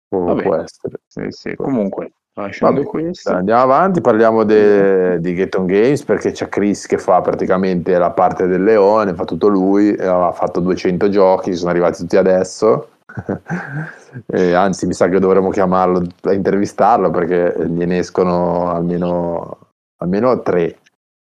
Può, 0.08 0.24
Vabbè. 0.24 0.42
può 0.42 0.54
essere. 0.56 1.00
Sì, 1.06 1.26
sì. 1.28 1.54
Comunque, 1.54 2.12
lasciando 2.32 2.82
Vabbè, 2.82 3.12
Andiamo 3.24 3.60
avanti, 3.60 4.00
parliamo 4.00 4.44
de- 4.44 5.20
di 5.20 5.34
Gaton 5.34 5.66
Games 5.66 6.02
perché 6.02 6.32
c'è 6.32 6.48
Chris 6.48 6.86
che 6.86 6.96
fa 6.96 7.20
praticamente 7.20 7.98
la 7.98 8.10
parte 8.10 8.46
del 8.46 8.64
leone, 8.64 9.12
fa 9.12 9.26
tutto 9.26 9.48
lui, 9.48 9.94
ha 9.98 10.32
fatto 10.32 10.60
200 10.60 11.10
giochi, 11.10 11.54
sono 11.54 11.70
arrivati 11.70 11.98
tutti 11.98 12.16
adesso. 12.16 12.88
E 14.26 14.54
anzi, 14.54 14.86
mi 14.86 14.92
sa 14.92 15.08
che 15.08 15.20
dovremmo 15.20 15.50
chiamarlo 15.50 16.02
a 16.22 16.32
intervistarlo 16.32 17.10
perché 17.10 17.54
gliene 17.68 17.98
escono 17.98 18.68
almeno, 18.68 19.68
almeno 19.98 20.42
tre, 20.42 20.78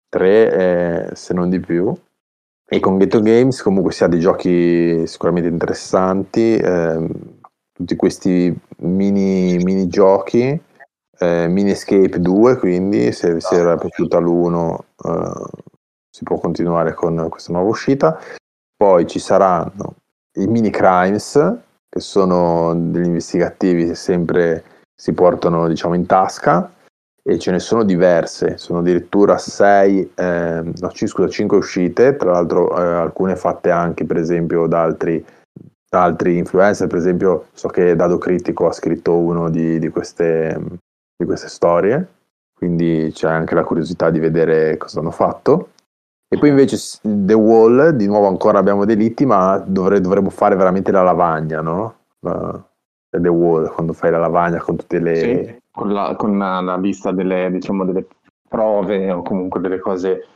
tre 0.09 1.07
eh, 1.09 1.15
se 1.15 1.33
non 1.33 1.49
di 1.49 1.61
più. 1.61 1.95
E 2.67 2.79
con 2.81 2.97
Ghetto 2.97 3.21
Games 3.21 3.61
comunque 3.61 3.93
si 3.93 4.03
ha 4.03 4.07
dei 4.07 4.19
giochi 4.19 5.07
sicuramente 5.07 5.47
interessanti, 5.47 6.57
ehm, 6.57 7.09
tutti 7.75 7.95
questi 7.97 8.57
mini, 8.77 9.57
mini 9.57 9.87
giochi, 9.87 10.59
eh, 11.19 11.47
Mini 11.47 11.71
Escape 11.71 12.19
2, 12.19 12.57
quindi 12.57 13.11
se 13.11 13.33
vi 13.33 13.41
era 13.51 13.75
piaciuta 13.75 14.17
l'1 14.19 14.77
si 16.09 16.23
può 16.23 16.39
continuare 16.39 16.93
con 16.93 17.27
questa 17.29 17.51
nuova 17.51 17.69
uscita. 17.69 18.17
Poi 18.77 19.05
ci 19.05 19.19
saranno 19.19 19.95
i 20.39 20.47
Mini 20.47 20.69
Crimes, 20.69 21.33
che 21.89 21.99
sono 21.99 22.73
degli 22.73 23.05
investigativi 23.05 23.87
che 23.87 23.95
sempre 23.95 24.63
si 24.95 25.11
portano 25.11 25.67
diciamo 25.67 25.93
in 25.93 26.05
tasca 26.05 26.71
e 27.21 27.37
ce 27.37 27.51
ne 27.51 27.59
sono 27.59 27.83
diverse, 27.83 28.57
sono 28.57 28.79
addirittura 28.79 29.37
6, 29.37 30.11
no, 30.15 30.87
c- 30.89 31.07
scusa, 31.07 31.27
5 31.27 31.57
uscite, 31.57 32.15
tra 32.15 32.31
l'altro 32.31 32.77
eh, 32.77 32.81
alcune 32.81 33.35
fatte 33.35 33.71
anche 33.71 34.05
per 34.05 34.17
esempio 34.17 34.67
da 34.67 34.83
altri, 34.83 35.25
altri 35.95 36.37
influencer, 36.37 36.87
per 36.87 36.97
esempio 36.97 37.47
so 37.53 37.67
che 37.69 37.95
Dado 37.95 38.17
Critico 38.17 38.67
ha 38.67 38.71
scritto 38.71 39.17
uno 39.17 39.49
di, 39.49 39.79
di, 39.79 39.89
queste, 39.89 40.59
di 41.17 41.25
queste 41.25 41.47
storie, 41.47 42.07
quindi 42.53 43.11
c'è 43.13 43.29
anche 43.29 43.55
la 43.55 43.63
curiosità 43.63 44.09
di 44.09 44.19
vedere 44.19 44.77
cosa 44.77 44.99
hanno 44.99 45.11
fatto. 45.11 45.69
E 46.27 46.37
poi 46.37 46.49
invece 46.49 46.77
The 47.01 47.33
Wall, 47.33 47.89
di 47.89 48.07
nuovo 48.07 48.27
ancora 48.27 48.59
abbiamo 48.59 48.83
delitti, 48.85 49.25
ma 49.25 49.57
dovre- 49.65 50.01
dovremmo 50.01 50.29
fare 50.29 50.55
veramente 50.55 50.91
la 50.91 51.03
lavagna, 51.03 51.61
no? 51.61 51.95
La- 52.19 52.63
The 53.19 53.29
Wall, 53.29 53.71
quando 53.71 53.93
fai 53.93 54.11
la 54.11 54.19
lavagna 54.19 54.59
con 54.59 54.75
tutte 54.75 54.99
le... 54.99 55.15
sì, 55.15 55.59
con, 55.71 55.93
la, 55.93 56.15
con 56.17 56.37
la, 56.37 56.59
la 56.61 56.77
lista 56.77 57.11
delle, 57.11 57.49
diciamo, 57.51 57.85
delle 57.85 58.05
prove 58.47 59.11
o 59.11 59.21
comunque 59.21 59.59
delle 59.59 59.79
cose, 59.79 60.27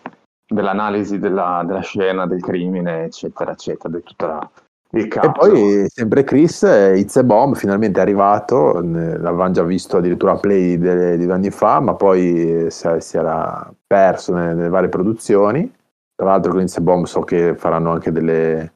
dell'analisi 0.46 1.20
della, 1.20 1.64
della 1.66 1.82
scena, 1.82 2.26
del 2.26 2.42
crimine, 2.42 3.04
eccetera, 3.04 3.52
eccetera, 3.52 3.94
di 3.96 4.04
tutta 4.04 4.28
la. 4.28 4.50
E 4.92 5.08
poi 5.32 5.86
sempre 5.88 6.24
Chris, 6.24 6.64
eh, 6.64 6.98
It's 6.98 7.16
a 7.16 7.24
Bomb, 7.24 7.54
finalmente 7.54 8.00
è 8.00 8.02
arrivato, 8.02 8.82
l'avevamo 8.82 9.52
già 9.52 9.64
visto 9.64 9.98
addirittura 9.98 10.32
a 10.32 10.38
Play 10.38 10.80
di 10.80 11.26
due 11.26 11.34
anni 11.34 11.52
fa, 11.52 11.80
ma 11.80 11.94
poi 11.94 12.66
eh, 12.66 12.72
si, 12.72 13.16
era 13.16 13.72
perso 13.86 14.34
nelle, 14.34 14.56
nelle 14.56 14.70
varie 14.70 14.90
produzioni. 14.90 15.72
Tra 16.16 16.26
l'altro 16.26 16.52
con 16.52 16.62
It's 16.62 16.76
a 16.78 16.82
Bomb 16.82 17.06
so 17.06 17.22
che 17.22 17.54
faranno 17.56 17.92
anche 17.92 18.12
delle, 18.12 18.74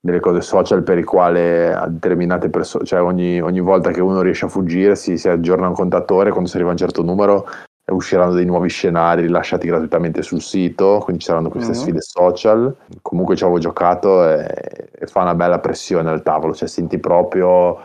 delle 0.00 0.20
cose 0.20 0.40
social 0.40 0.84
per 0.84 0.98
i 0.98 1.04
quali 1.04 1.66
a 1.66 1.86
determinate 1.88 2.48
persone, 2.48 2.84
cioè 2.84 3.02
ogni, 3.02 3.40
ogni 3.40 3.60
volta 3.60 3.90
che 3.90 4.00
uno 4.00 4.22
riesce 4.22 4.44
a 4.44 4.48
fuggire 4.48 4.94
si, 4.94 5.18
si 5.18 5.28
aggiorna 5.28 5.66
un 5.66 5.74
contatore, 5.74 6.30
quando 6.30 6.48
si 6.48 6.54
arriva 6.54 6.70
a 6.70 6.74
un 6.74 6.78
certo 6.78 7.02
numero 7.02 7.46
usciranno 7.90 8.32
dei 8.32 8.44
nuovi 8.44 8.68
scenari 8.68 9.22
rilasciati 9.22 9.66
gratuitamente 9.66 10.22
sul 10.22 10.40
sito, 10.40 11.00
quindi 11.02 11.22
ci 11.22 11.28
saranno 11.28 11.48
queste 11.50 11.72
Mhm. 11.72 11.76
sfide 11.78 12.00
social. 12.00 12.76
Comunque 13.02 13.36
ci 13.36 13.42
avevo 13.44 13.58
giocato 13.58 14.26
e, 14.28 14.90
e 14.98 15.06
fa 15.06 15.22
una 15.22 15.34
bella 15.34 15.58
pressione 15.58 16.10
al 16.10 16.22
tavolo, 16.22 16.54
cioè 16.54 16.68
senti 16.68 16.98
proprio 16.98 17.78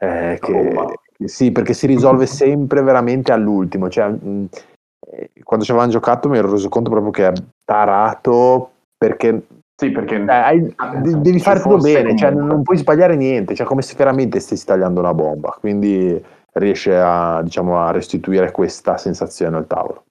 eh, 0.00 0.38
che... 0.40 0.52
Bomba. 0.52 0.92
Sì, 1.24 1.50
perché 1.50 1.72
si 1.74 1.86
risolve 1.88 2.26
sempre 2.30 2.80
veramente 2.82 3.32
all'ultimo, 3.32 3.88
cioè 3.88 4.08
mh, 4.08 4.48
eh, 5.10 5.30
quando 5.42 5.64
ci 5.64 5.72
avevamo 5.72 5.90
giocato 5.92 6.28
mi 6.28 6.38
ero 6.38 6.50
reso 6.50 6.68
conto 6.68 6.90
proprio 6.90 7.10
che 7.10 7.26
è 7.26 7.32
tarato 7.64 8.70
perché 8.96 9.42
Sì, 9.74 9.90
perché 9.90 10.16
eh, 10.16 10.30
hai- 10.30 10.60
de- 11.02 11.20
devi 11.20 11.40
fare 11.40 11.60
tutto 11.60 11.78
bene, 11.78 12.16
cioè, 12.16 12.30
non 12.30 12.62
puoi 12.62 12.76
sbagliare 12.76 13.16
niente, 13.16 13.54
cioè 13.54 13.66
come 13.66 13.82
se 13.82 13.94
veramente 13.96 14.38
stessi 14.40 14.64
tagliando 14.66 15.00
una 15.00 15.14
bomba, 15.14 15.56
quindi 15.58 16.22
riesce 16.58 16.96
a, 16.96 17.40
diciamo, 17.42 17.78
a 17.78 17.90
restituire 17.90 18.50
questa 18.50 18.96
sensazione 18.96 19.56
al 19.56 19.66
tavolo. 19.66 20.04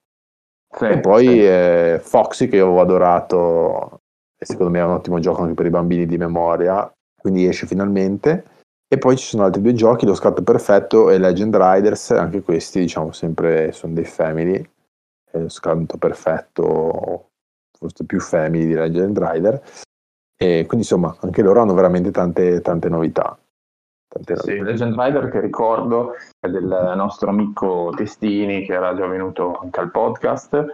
Sì, 0.76 0.84
E 0.84 1.00
poi 1.00 1.26
sì. 1.26 1.46
eh, 1.46 2.00
Foxy 2.02 2.48
che 2.48 2.56
io 2.56 2.66
avevo 2.66 2.80
adorato, 2.80 4.00
e 4.38 4.44
secondo 4.44 4.70
me 4.70 4.80
è 4.80 4.84
un 4.84 4.92
ottimo 4.92 5.18
gioco 5.18 5.42
anche 5.42 5.54
per 5.54 5.66
i 5.66 5.70
bambini 5.70 6.06
di 6.06 6.18
memoria, 6.18 6.90
quindi 7.20 7.46
esce 7.46 7.66
finalmente. 7.66 8.44
E 8.90 8.96
poi 8.96 9.16
ci 9.16 9.26
sono 9.26 9.44
altri 9.44 9.60
due 9.60 9.74
giochi, 9.74 10.06
Lo 10.06 10.14
Scatto 10.14 10.42
Perfetto 10.42 11.10
e 11.10 11.18
Legend 11.18 11.54
Riders, 11.54 12.10
anche 12.12 12.40
questi 12.40 12.80
diciamo 12.80 13.12
sempre 13.12 13.72
sono 13.72 13.92
dei 13.92 14.04
family, 14.04 14.54
eh, 15.32 15.40
Lo 15.40 15.48
Scatto 15.48 15.98
Perfetto 15.98 17.26
forse 17.78 18.04
più 18.04 18.18
family 18.18 18.66
di 18.66 18.74
Legend 18.74 19.18
Rider. 19.18 19.62
E 20.40 20.64
quindi 20.66 20.86
insomma 20.86 21.14
anche 21.20 21.42
loro 21.42 21.60
hanno 21.60 21.74
veramente 21.74 22.10
tante, 22.10 22.60
tante 22.60 22.88
novità. 22.88 23.38
Tante 24.24 24.36
Sì. 24.42 24.58
Legend 24.58 24.98
Rider 24.98 25.28
che 25.30 25.40
ricordo 25.40 26.12
è 26.40 26.48
del 26.48 26.92
nostro 26.96 27.30
amico 27.30 27.92
Testini 27.96 28.64
che 28.64 28.72
era 28.74 28.94
già 28.94 29.06
venuto 29.06 29.58
anche 29.62 29.80
al 29.80 29.90
podcast 29.90 30.64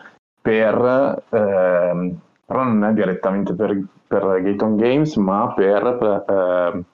per 0.40 1.22
ehm, 1.30 2.18
però 2.46 2.62
non 2.64 2.84
è 2.84 2.92
direttamente 2.92 3.54
per, 3.54 3.78
per 4.06 4.42
Gaton 4.42 4.76
Games 4.76 5.16
ma 5.16 5.52
per 5.54 6.24
ehm, 6.28 6.84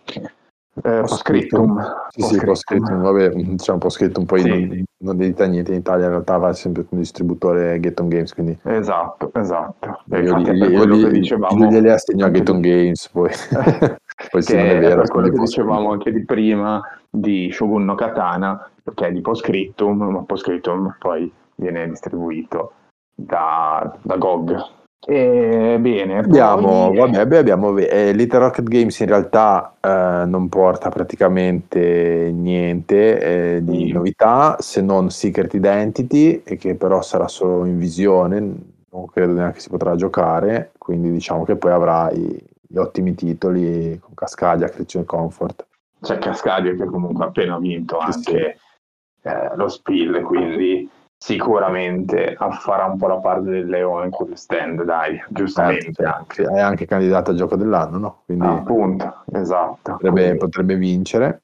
eh, 0.82 1.00
Postscriptum. 1.00 1.82
Sì, 2.08 2.22
sì, 2.22 2.44
Postscriptum, 2.44 3.02
vabbè, 3.02 3.30
diciamo 3.30 3.78
Postscriptum 3.78 4.24
poi 4.24 4.40
Sì. 4.40 4.48
non, 4.48 4.84
non 5.02 5.20
edita 5.20 5.44
niente 5.46 5.72
in 5.72 5.78
Italia, 5.78 6.04
in 6.04 6.10
realtà 6.12 6.36
va 6.36 6.52
sempre 6.52 6.84
come 6.86 7.00
distributore 7.00 7.78
Getton 7.80 8.08
Games, 8.08 8.32
quindi 8.32 8.56
esatto 8.62 9.30
esatto. 9.34 10.00
Io, 10.12 10.38
io, 10.38 10.78
quello 10.78 10.94
li- 10.94 11.02
che 11.04 11.10
dicevamo. 11.10 11.58
io 11.64 11.70
glieli 11.70 11.90
assegno 11.90 12.26
a 12.26 12.28
di- 12.28 12.42
Games, 12.60 13.08
poi, 13.10 13.30
poi 14.30 14.42
che 14.42 14.76
è 14.76 14.78
vero. 14.80 15.02
quello 15.08 15.28
che 15.28 15.38
dicevamo 15.38 15.92
anche 15.92 16.12
di 16.12 16.24
prima 16.24 16.80
di 17.08 17.50
Shogun 17.52 17.84
no 17.84 17.94
Katana 17.94 18.70
che 18.94 19.06
è 19.06 19.12
di 19.12 19.20
Postscriptum 19.20 20.02
ma 20.02 20.22
Postscriptum 20.22 20.96
poi 20.98 21.32
viene 21.56 21.88
distribuito 21.88 22.72
da, 23.14 23.96
da 24.02 24.16
GOG 24.16 24.56
e 25.06 25.78
bene 25.80 26.18
Abbiamo, 26.18 26.92
poi- 26.94 27.12
vabbè, 27.12 27.36
abbiamo 27.38 27.76
eh, 27.78 28.12
Little 28.12 28.38
Rocket 28.40 28.68
Games 28.68 28.98
in 29.00 29.06
realtà 29.06 29.74
eh, 29.80 30.24
non 30.26 30.48
porta 30.50 30.90
praticamente 30.90 32.30
niente 32.34 33.56
eh, 33.56 33.64
di 33.64 33.86
Sì. 33.86 33.92
novità 33.92 34.56
se 34.58 34.82
non 34.82 35.10
Secret 35.10 35.54
Identity, 35.54 36.42
che 36.42 36.74
però 36.74 37.00
sarà 37.00 37.28
solo 37.28 37.64
in 37.64 37.78
visione, 37.78 38.38
non 38.90 39.06
credo 39.06 39.32
neanche 39.32 39.60
si 39.60 39.70
potrà 39.70 39.94
giocare, 39.96 40.72
quindi 40.76 41.10
diciamo 41.10 41.44
che 41.44 41.56
poi 41.56 41.72
avrà 41.72 42.10
i- 42.10 42.42
gli 42.72 42.78
ottimi 42.78 43.14
titoli 43.16 43.98
con 43.98 44.14
Cascadia, 44.14 44.68
Creature 44.68 45.04
Comfort. 45.04 45.66
c'è 46.00 46.18
Cascadia 46.18 46.74
che 46.74 46.84
comunque 46.84 47.24
ha 47.24 47.28
appena 47.28 47.58
vinto 47.58 47.98
Sì, 48.00 48.06
anche 48.06 48.58
eh, 49.22 49.56
lo 49.56 49.68
Spill 49.68 50.22
quindi 50.22 50.88
sicuramente 51.18 52.36
farà 52.60 52.84
un 52.86 52.96
po' 52.96 53.08
la 53.08 53.18
parte 53.18 53.50
del 53.50 53.66
leone 53.68 54.04
in 54.06 54.10
quel 54.12 54.36
stand 54.38 54.84
dai 54.84 55.20
giustamente 55.28 56.04
anche 56.04 56.44
è 56.44 56.60
anche 56.60 56.86
candidato 56.86 57.32
al 57.32 57.36
gioco 57.36 57.56
dell'anno, 57.56 57.98
no? 57.98 58.22
Quindi 58.24 58.46
Ah, 58.46 58.52
appunto 58.52 59.24
esatto 59.32 59.92
potrebbe, 59.92 60.20
Quindi, 60.20 60.38
potrebbe 60.38 60.76
vincere. 60.76 61.42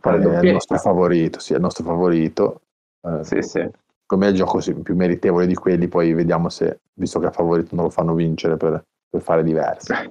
fare 0.00 0.18
Eh, 0.22 0.38
È 0.38 0.40
il 0.44 0.52
nostro 0.52 0.76
favorito, 0.76 1.40
sì, 1.40 1.54
è 1.54 1.56
il 1.56 1.62
nostro 1.62 1.84
favorito. 1.84 2.60
Eh, 3.00 3.24
sì 3.24 3.42
sì 3.42 3.68
come 4.06 4.26
è 4.26 4.30
il 4.30 4.36
gioco 4.36 4.60
sì, 4.60 4.72
più 4.74 4.94
meritevole 4.94 5.46
di 5.48 5.54
quelli, 5.54 5.88
poi 5.88 6.12
vediamo 6.12 6.48
se, 6.48 6.78
visto 6.94 7.18
che 7.18 7.26
è 7.26 7.32
favorito, 7.32 7.74
non 7.74 7.86
lo 7.86 7.90
fanno 7.90 8.14
vincere 8.14 8.56
per, 8.56 8.80
per 9.16 9.22
fare 9.22 9.42
diverso. 9.42 9.94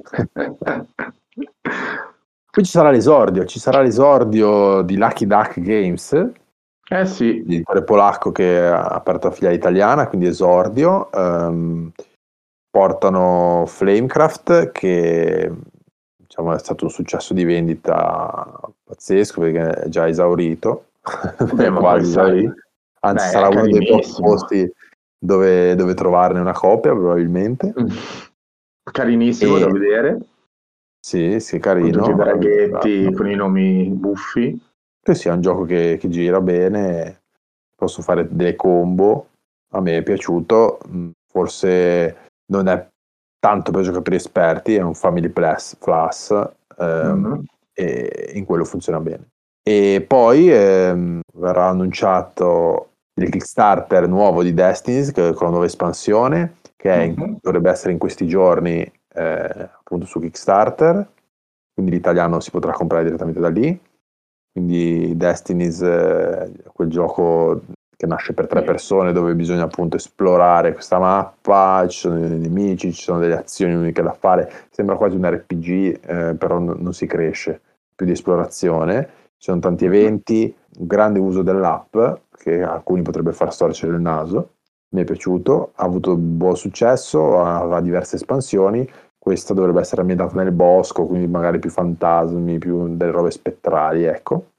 Poi 2.55 2.63
ci 2.63 2.71
sarà 2.71 2.89
l'esordio, 2.89 3.45
ci 3.45 3.59
sarà 3.59 3.81
l'esordio 3.81 4.81
di 4.81 4.97
Lucky 4.97 5.25
Duck 5.25 5.59
Games, 5.59 6.13
eh 6.87 7.05
sì 7.05 7.43
l'editore 7.45 7.83
polacco 7.83 8.31
che 8.31 8.59
ha 8.59 8.85
aperto 8.85 9.27
la 9.27 9.33
filiale 9.33 9.55
italiana, 9.55 10.07
quindi 10.07 10.27
esordio. 10.27 11.11
Ehm, 11.11 11.91
portano 12.69 13.63
Flamecraft 13.67 14.71
che 14.71 15.51
diciamo, 16.15 16.53
è 16.53 16.59
stato 16.59 16.85
un 16.85 16.91
successo 16.91 17.33
di 17.33 17.43
vendita 17.43 18.59
pazzesco 18.83 19.41
perché 19.41 19.69
è 19.69 19.89
già 19.89 20.07
esaurito, 20.07 20.87
Beh, 21.53 21.71
quasi 21.71 22.09
esaurito. 22.09 22.53
Anzi 23.01 23.25
Beh, 23.25 23.31
sarà 23.31 23.47
uno 23.49 23.67
dei 23.67 23.87
posti 23.87 24.73
dove, 25.17 25.75
dove 25.75 25.93
trovarne 25.93 26.39
una 26.39 26.53
copia 26.53 26.91
probabilmente. 26.91 27.73
Mm. 27.77 27.87
Carinissimo 28.91 29.57
E- 29.57 29.59
da 29.59 29.67
vedere, 29.67 30.19
Sì, 30.99 31.39
sì, 31.39 31.59
con 31.59 31.73
carino. 31.73 31.97
tutti 32.03 32.11
i 32.11 32.15
draghetti, 32.15 33.11
con 33.13 33.29
i 33.29 33.35
nomi 33.35 33.87
buffi. 33.89 34.59
Sì, 35.03 35.13
sì, 35.13 35.27
è 35.27 35.31
un 35.31 35.41
gioco 35.41 35.63
che, 35.65 35.97
che 35.99 36.09
gira 36.09 36.41
bene, 36.41 37.21
posso 37.75 38.01
fare 38.01 38.27
delle 38.29 38.55
combo, 38.55 39.27
a 39.73 39.81
me 39.81 39.97
è 39.97 40.03
piaciuto, 40.03 40.79
mm, 40.87 41.09
forse 41.31 42.27
non 42.51 42.67
è 42.67 42.87
tanto 43.39 43.71
per 43.71 43.83
giocatori 43.83 44.15
esperti, 44.15 44.75
è 44.75 44.81
un 44.81 44.95
Family 44.95 45.29
Plus, 45.29 45.75
plus 45.75 46.31
ehm, 46.77 47.19
Mhm. 47.19 47.43
e 47.73 48.31
in 48.33 48.45
quello 48.45 48.65
funziona 48.65 48.99
bene. 48.99 49.27
E 49.67 50.03
poi 50.07 50.49
ehm, 50.51 51.19
verrà 51.35 51.67
annunciato 51.67 52.89
il 53.19 53.29
Kickstarter 53.29 54.07
nuovo 54.07 54.41
di 54.43 54.53
Destinies 54.53 55.11
che- 55.11 55.33
con 55.33 55.45
la 55.45 55.51
nuova 55.51 55.65
espansione, 55.65 56.55
che 56.85 57.07
Mhm. 57.07 57.37
dovrebbe 57.41 57.71
essere 57.71 57.93
in 57.93 57.97
questi 57.97 58.27
giorni 58.27 58.79
eh, 59.17 59.69
appunto 59.77 60.05
su 60.05 60.19
Kickstarter, 60.19 61.07
quindi 61.73 61.93
l'italiano 61.93 62.39
si 62.39 62.51
potrà 62.51 62.73
comprare 62.73 63.05
direttamente 63.05 63.39
da 63.39 63.49
lì. 63.49 63.79
Quindi 64.51 65.17
Destinies 65.17 65.81
è 65.81 66.49
quel 66.71 66.89
gioco 66.89 67.61
che 67.97 68.05
nasce 68.05 68.33
per 68.33 68.47
tre 68.47 68.61
persone 68.61 69.13
dove 69.13 69.33
bisogna 69.35 69.63
appunto 69.63 69.97
esplorare 69.97 70.73
questa 70.73 70.99
mappa, 70.99 71.85
ci 71.87 71.97
sono 71.97 72.19
dei 72.19 72.37
nemici, 72.37 72.93
ci 72.93 73.01
sono 73.01 73.19
delle 73.19 73.37
azioni 73.37 73.73
uniche 73.73 74.01
da 74.01 74.13
fare, 74.13 74.51
sembra 74.69 74.95
quasi 74.95 75.15
un 75.15 75.29
RPG, 75.29 75.99
eh, 76.05 76.35
però 76.35 76.59
non, 76.59 76.77
non 76.79 76.93
si 76.93 77.05
cresce, 77.07 77.61
più 77.95 78.05
di 78.05 78.11
esplorazione, 78.11 79.09
ci 79.37 79.49
sono 79.49 79.59
tanti 79.59 79.85
eventi, 79.85 80.53
un 80.77 80.87
grande 80.87 81.19
uso 81.19 81.41
dell'app 81.41 81.97
che 82.37 82.61
a 82.61 82.73
alcuni 82.73 83.01
potrebbe 83.01 83.31
far 83.31 83.53
storcere 83.53 83.93
il 83.93 84.01
naso, 84.01 84.54
mi 84.89 85.01
è 85.01 85.03
piaciuto, 85.03 85.71
ha 85.75 85.83
avuto 85.83 86.15
buon 86.15 86.55
successo, 86.55 87.41
ha, 87.41 87.81
diverse 87.81 88.15
espansioni, 88.15 88.89
questa 89.17 89.53
dovrebbe 89.53 89.81
essere 89.81 90.01
ambientata 90.01 90.35
nel 90.35 90.51
bosco, 90.51 91.05
quindi 91.05 91.27
magari 91.27 91.59
più 91.59 91.69
fantasmi, 91.69 92.57
più 92.59 92.95
delle 92.95 93.11
robe 93.11 93.31
spettrali, 93.31 94.03
ecco. 94.03 94.51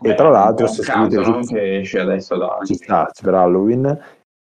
E 0.00 0.10
Beh, 0.10 0.14
tra 0.14 0.30
l'altro, 0.30 0.68
se 0.68 0.82
caso, 0.82 1.10
seguite 1.10 1.30
no? 1.30 1.40
tutti- 1.40 1.54
che 1.54 1.78
esce 1.78 1.98
adesso 1.98 2.36
da 2.36 2.58
ci 2.64 2.74
sta, 2.74 3.10
per 3.20 3.34
Halloween. 3.34 4.00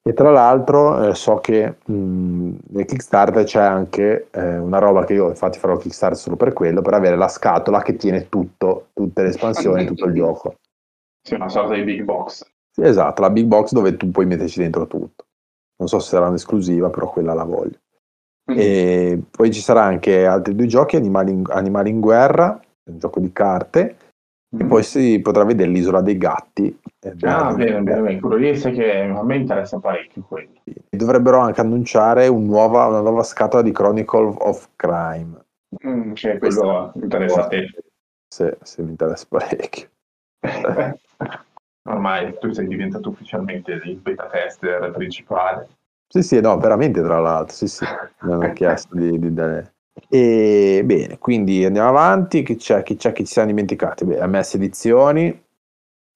E 0.07 0.13
tra 0.13 0.31
l'altro 0.31 1.09
eh, 1.09 1.15
so 1.15 1.35
che 1.35 1.75
mh, 1.83 2.49
nel 2.69 2.85
Kickstarter 2.85 3.43
c'è 3.43 3.61
anche 3.61 4.27
eh, 4.31 4.57
una 4.57 4.79
roba 4.79 5.03
che 5.03 5.13
io 5.13 5.27
infatti 5.27 5.59
farò 5.59 5.75
Kickstarter 5.75 6.17
solo 6.17 6.37
per 6.37 6.53
quello, 6.53 6.81
per 6.81 6.93
avere 6.93 7.17
la 7.17 7.27
scatola 7.27 7.81
che 7.81 7.97
tiene 7.97 8.29
tutto, 8.29 8.87
tutte 8.93 9.21
le 9.21 9.29
espansioni, 9.29 9.85
tutto 9.85 10.05
il 10.05 10.13
gioco. 10.15 10.55
Sì, 11.21 11.33
una 11.33 11.49
sorta 11.49 11.73
di 11.73 11.83
big 11.83 12.03
box. 12.03 12.45
Sì, 12.79 12.83
esatto, 12.87 13.21
la 13.23 13.31
big 13.31 13.47
box 13.47 13.71
dove 13.71 13.97
tu 13.97 14.11
puoi 14.11 14.27
metterci 14.27 14.59
dentro 14.59 14.85
tutto. 14.85 15.25
Non 15.77 15.87
so 15.87 15.97
se 15.97 16.09
sarà 16.09 16.27
un'esclusiva, 16.27 16.91
però 16.91 17.09
quella 17.09 17.33
la 17.33 17.43
voglio. 17.43 17.79
E 18.49 19.19
poi 19.31 19.51
ci 19.51 19.61
sarà 19.61 19.81
anche 19.83 20.25
altri 20.27 20.53
due 20.55 20.67
giochi, 20.67 20.95
Animali 20.95 21.31
in, 21.31 21.43
Animali 21.49 21.89
in 21.89 21.99
guerra, 21.99 22.59
un 22.89 22.99
gioco 22.99 23.19
di 23.19 23.33
carte, 23.33 23.97
e 24.55 24.63
poi 24.63 24.83
si 24.83 25.19
potrà 25.21 25.43
vedere 25.43 25.71
l'isola 25.71 26.01
dei 26.01 26.17
gatti. 26.17 26.79
Ah, 27.21 27.53
bene, 27.53 27.81
bene, 27.81 28.01
bene. 28.01 28.19
Quello 28.19 28.35
lì 28.35 28.55
sai 28.55 28.73
che 28.73 29.01
a 29.01 29.23
me 29.23 29.37
interessa 29.37 29.79
parecchio 29.79 30.23
quello. 30.27 30.51
Dovrebbero 30.89 31.39
anche 31.39 31.61
annunciare 31.61 32.27
un 32.27 32.45
nuova- 32.45 32.85
una 32.85 33.01
nuova 33.01 33.23
scatola 33.23 33.63
di 33.63 33.71
Chronicle 33.71 34.35
of 34.37 34.69
Crime. 34.75 35.45
Mm, 35.85 36.13
che 36.13 36.37
Questo- 36.37 36.61
quello 36.61 36.91
interessa 37.03 37.43
a 37.43 37.47
te. 37.47 37.69
Se, 38.27 38.57
se 38.61 38.81
mi 38.83 38.91
interessa 38.91 39.25
parecchio. 39.27 39.89
Ormai 41.87 42.37
tu 42.39 42.51
sei 42.51 42.67
diventato 42.67 43.09
ufficialmente 43.09 43.71
il 43.71 43.95
beta 43.97 44.27
tester 44.27 44.91
principale. 44.91 45.67
Sì, 46.07 46.21
sì, 46.21 46.39
no, 46.39 46.57
veramente 46.57 47.01
tra 47.01 47.19
l'altro, 47.19 47.55
sì, 47.55 47.67
sì, 47.67 47.85
mi 48.21 48.33
hanno 48.33 48.51
chiesto 48.53 48.95
di, 48.95 49.17
di 49.19 49.33
dare... 49.33 49.73
E 50.09 50.83
bene, 50.85 51.17
quindi 51.17 51.65
andiamo 51.65 51.89
avanti, 51.89 52.43
chi 52.43 52.55
c'è, 52.55 52.83
chi 52.83 52.95
c'è 52.95 53.13
che 53.13 53.23
ci 53.23 53.31
siamo 53.31 53.47
dimenticati? 53.47 54.05
Beh, 54.05 54.25
MS 54.27 54.53
Edizioni, 54.55 55.43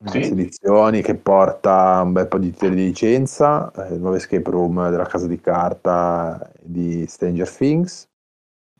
Sì. 0.05 0.19
MS 0.19 0.31
Edizioni 0.31 1.01
che 1.01 1.15
porta 1.15 2.01
un 2.03 2.11
bel 2.13 2.27
po' 2.27 2.37
di 2.37 2.51
titoli 2.51 2.75
di 2.75 2.85
licenza, 2.85 3.71
eh, 3.71 3.93
il 3.93 3.99
nuovo 3.99 4.15
escape 4.15 4.49
room 4.51 4.89
della 4.89 5.05
casa 5.05 5.27
di 5.27 5.39
carta 5.39 6.51
di 6.61 7.05
Stranger 7.07 7.49
Things, 7.49 8.07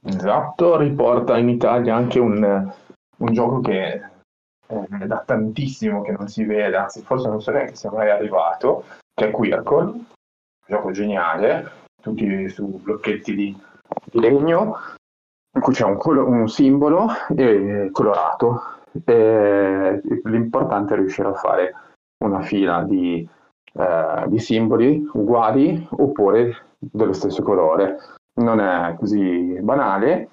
Esatto, 0.04 0.78
riporta 0.78 1.38
in 1.38 1.50
Italia 1.50 1.96
anche 1.96 2.18
un, 2.18 2.74
un 3.18 3.34
gioco 3.34 3.60
che 3.60 4.02
eh, 4.72 5.06
da 5.06 5.24
tantissimo 5.26 6.02
che 6.02 6.12
non 6.12 6.28
si 6.28 6.44
vede, 6.44 6.76
anzi 6.76 7.02
forse 7.02 7.28
non 7.28 7.42
so 7.42 7.52
neanche 7.52 7.76
se 7.76 7.88
è 7.88 7.92
mai 7.92 8.10
arrivato, 8.10 8.86
che 9.14 9.28
è 9.28 9.32
Quirkle, 9.32 9.82
un 9.82 10.06
gioco 10.66 10.92
geniale, 10.92 11.72
tutti 12.02 12.50
su 12.50 12.66
blocchetti 12.82 13.36
di, 13.36 13.62
di 14.06 14.20
legno, 14.20 14.78
in 15.54 15.62
cui 15.62 15.74
c'è 15.74 15.84
un, 15.86 15.98
colo- 15.98 16.28
un 16.28 16.48
simbolo 16.48 17.08
eh, 17.36 17.90
colorato. 17.92 18.80
E 19.06 20.02
l'importante 20.24 20.94
è 20.94 20.98
riuscire 20.98 21.30
a 21.30 21.34
fare 21.34 21.74
una 22.26 22.42
fila 22.42 22.84
di, 22.84 23.28
eh, 23.74 24.24
di 24.28 24.40
simboli 24.40 25.10
uguali 25.14 25.88
oppure 25.92 26.66
dello 26.78 27.14
stesso 27.14 27.42
colore 27.42 27.98
non 28.34 28.60
è 28.60 28.96
così 28.98 29.60
banale 29.62 30.30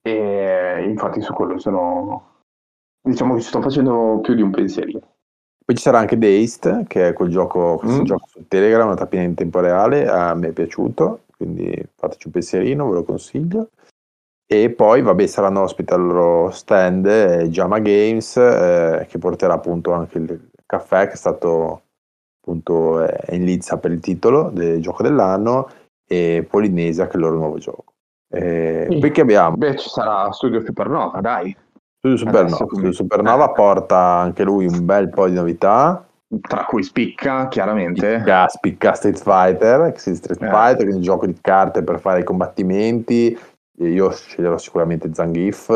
e 0.00 0.84
infatti 0.84 1.20
su 1.20 1.32
quello 1.32 1.58
sono 1.58 2.31
diciamo 3.02 3.34
che 3.34 3.40
ci 3.40 3.48
sto 3.48 3.60
facendo 3.60 4.20
più 4.22 4.34
di 4.34 4.42
un 4.42 4.50
pensierino 4.50 5.00
Poi 5.64 5.76
ci 5.76 5.82
sarà 5.82 5.98
anche 5.98 6.18
Dazed, 6.18 6.86
che 6.86 7.08
è 7.08 7.12
quel 7.12 7.30
gioco, 7.30 7.80
Mm. 7.84 8.02
gioco 8.02 8.26
su 8.26 8.46
Telegram, 8.48 8.86
una 8.86 8.96
tappina 8.96 9.22
in 9.22 9.34
tempo 9.34 9.60
reale, 9.60 10.08
a 10.08 10.34
me 10.34 10.48
è 10.48 10.52
piaciuto, 10.52 11.20
quindi 11.36 11.72
fateci 11.94 12.26
un 12.26 12.32
pensierino, 12.32 12.88
ve 12.88 12.94
lo 12.94 13.04
consiglio. 13.04 13.68
E 14.46 14.70
poi, 14.70 15.02
vabbè, 15.02 15.26
saranno 15.26 15.62
ospiti 15.62 15.92
al 15.92 16.02
loro 16.04 16.50
stand 16.50 17.06
eh, 17.06 17.48
Jama 17.48 17.78
Games, 17.78 18.36
eh, 18.36 19.06
che 19.08 19.18
porterà 19.18 19.54
appunto 19.54 19.92
anche 19.92 20.18
il 20.18 20.50
caffè, 20.66 21.06
che 21.06 21.12
è 21.12 21.16
stato 21.16 21.82
appunto 22.40 23.02
eh, 23.06 23.34
in 23.36 23.44
lizza 23.44 23.78
per 23.78 23.92
il 23.92 24.00
titolo 24.00 24.50
del 24.50 24.80
gioco 24.82 25.02
dell'anno, 25.02 25.68
e 26.06 26.46
Polinesia, 26.48 27.06
che 27.06 27.12
è 27.12 27.16
il 27.16 27.22
loro 27.22 27.36
nuovo 27.36 27.58
gioco. 27.58 27.92
Eh, 28.28 28.88
Sì. 28.90 28.98
Poi 28.98 29.10
che 29.10 29.20
abbiamo? 29.22 29.56
beh 29.56 29.76
ci 29.76 29.88
sarà 29.88 30.30
Studio 30.32 30.60
Supernova 30.60 31.20
dai 31.20 31.56
Studio 32.02 32.16
Supernova. 32.16 32.56
Studio 32.56 32.90
Supernova 32.92 33.50
porta 33.50 33.96
anche 34.18 34.42
lui 34.42 34.66
un 34.66 34.84
bel 34.84 35.08
po' 35.08 35.28
di 35.28 35.34
novità. 35.34 36.04
tra 36.40 36.64
cui 36.64 36.82
spicca 36.82 37.46
chiaramente 37.46 38.16
Spicca, 38.18 38.48
spicca 38.48 38.92
Street 38.94 39.22
Fighter, 39.22 39.92
sì, 40.00 40.14
Street 40.16 40.42
Eh. 40.42 40.48
Fighter, 40.48 40.76
quindi 40.78 40.94
un 40.96 41.02
gioco 41.02 41.26
di 41.26 41.36
carte 41.40 41.84
per 41.84 42.00
fare 42.00 42.20
i 42.20 42.24
combattimenti. 42.24 43.38
Io 43.78 44.10
sceglierò 44.10 44.58
sicuramente 44.58 45.14
Zangief. 45.14 45.68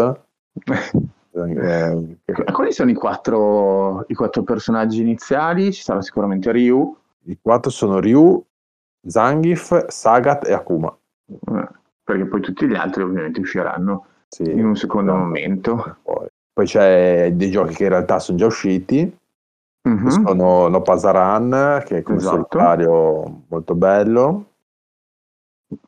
Zang- 1.31 1.63
eh, 1.63 2.17
quali 2.53 2.73
sono 2.73 2.91
i 2.91 2.95
quattro, 2.95 4.05
i 4.09 4.15
quattro 4.15 4.43
personaggi 4.43 5.03
iniziali 5.03 5.71
ci 5.73 5.83
sarà 5.83 6.01
sicuramente 6.01 6.51
Ryu 6.51 6.97
I 7.25 7.39
quattro 7.41 7.71
sono 7.71 8.01
Ryu, 8.01 8.43
Zangief, 9.07 9.87
Sagat 9.89 10.49
e 10.49 10.55
Akuma. 10.55 10.97
eh, 11.29 11.69
perché 12.03 12.25
poi 12.25 12.41
tutti 12.41 12.67
gli 12.67 12.75
altri 12.75 13.03
ovviamente 13.03 13.39
usciranno 13.41 14.07
Sì, 14.29 14.43
in 14.51 14.65
un 14.67 14.77
secondo 14.77 15.13
esatto. 15.13 15.25
momento 15.27 15.97
Poi, 16.03 16.27
poi 16.53 16.67
c'è 16.67 17.33
dei 17.33 17.51
giochi 17.51 17.75
che 17.75 17.85
in 17.85 17.91
realtà 17.91 18.19
sono 18.19 18.39
già 18.39 18.47
usciti. 18.47 19.17
Mhm. 19.89 20.09
Sono 20.09 20.67
No 20.69 20.83
Pasaran, 20.83 21.83
che 21.87 21.99
è 21.99 22.03
come 22.03 22.19
Esatto. 22.19 22.35
solitario 22.37 23.43
molto 23.49 23.75
bello. 23.75 24.45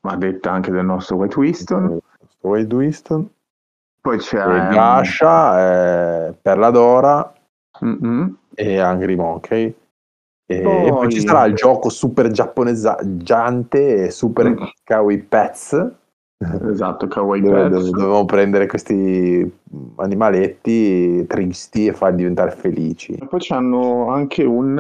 a 0.03 0.17
detta 0.17 0.51
anche 0.51 0.71
del 0.73 0.85
nostro 0.85 1.15
White 1.17 1.39
Winston 1.39 2.01
Wade 2.41 2.75
Winston. 2.75 3.29
poi 4.01 4.19
c'è 4.19 4.39
E 4.39 4.67
Gasha, 4.75 6.27
eh, 6.29 6.33
Perla 6.41 6.71
Dora 6.71 7.33
Mhm. 7.81 8.37
e 8.55 8.79
Angry 8.81 9.15
Monkey. 9.15 9.75
E, 10.47 10.63
Poi- 10.63 10.87
e 10.87 10.91
poi 10.91 11.11
ci 11.13 11.21
sarà 11.21 11.45
il 11.45 11.55
gioco 11.55 11.91
super 11.91 12.31
giapponeseggiante 12.31 14.07
e 14.07 14.11
super 14.11 14.49
Mm. 14.51 14.63
kawaii 14.83 15.19
pets. 15.19 15.91
Esatto, 16.71 17.09
Kawaii 17.09 17.43
Dove, 17.43 17.69
dove 17.69 17.91
dovevamo 17.91 18.25
prendere 18.25 18.67
questi 18.67 19.59
animaletti 19.97 21.27
tristi 21.27 21.87
e 21.87 21.93
farli 21.93 22.19
diventare 22.19 22.53
felici. 22.53 23.13
E 23.15 23.27
Poi 23.27 23.41
c'hanno 23.41 24.09
anche 24.11 24.45
un, 24.45 24.79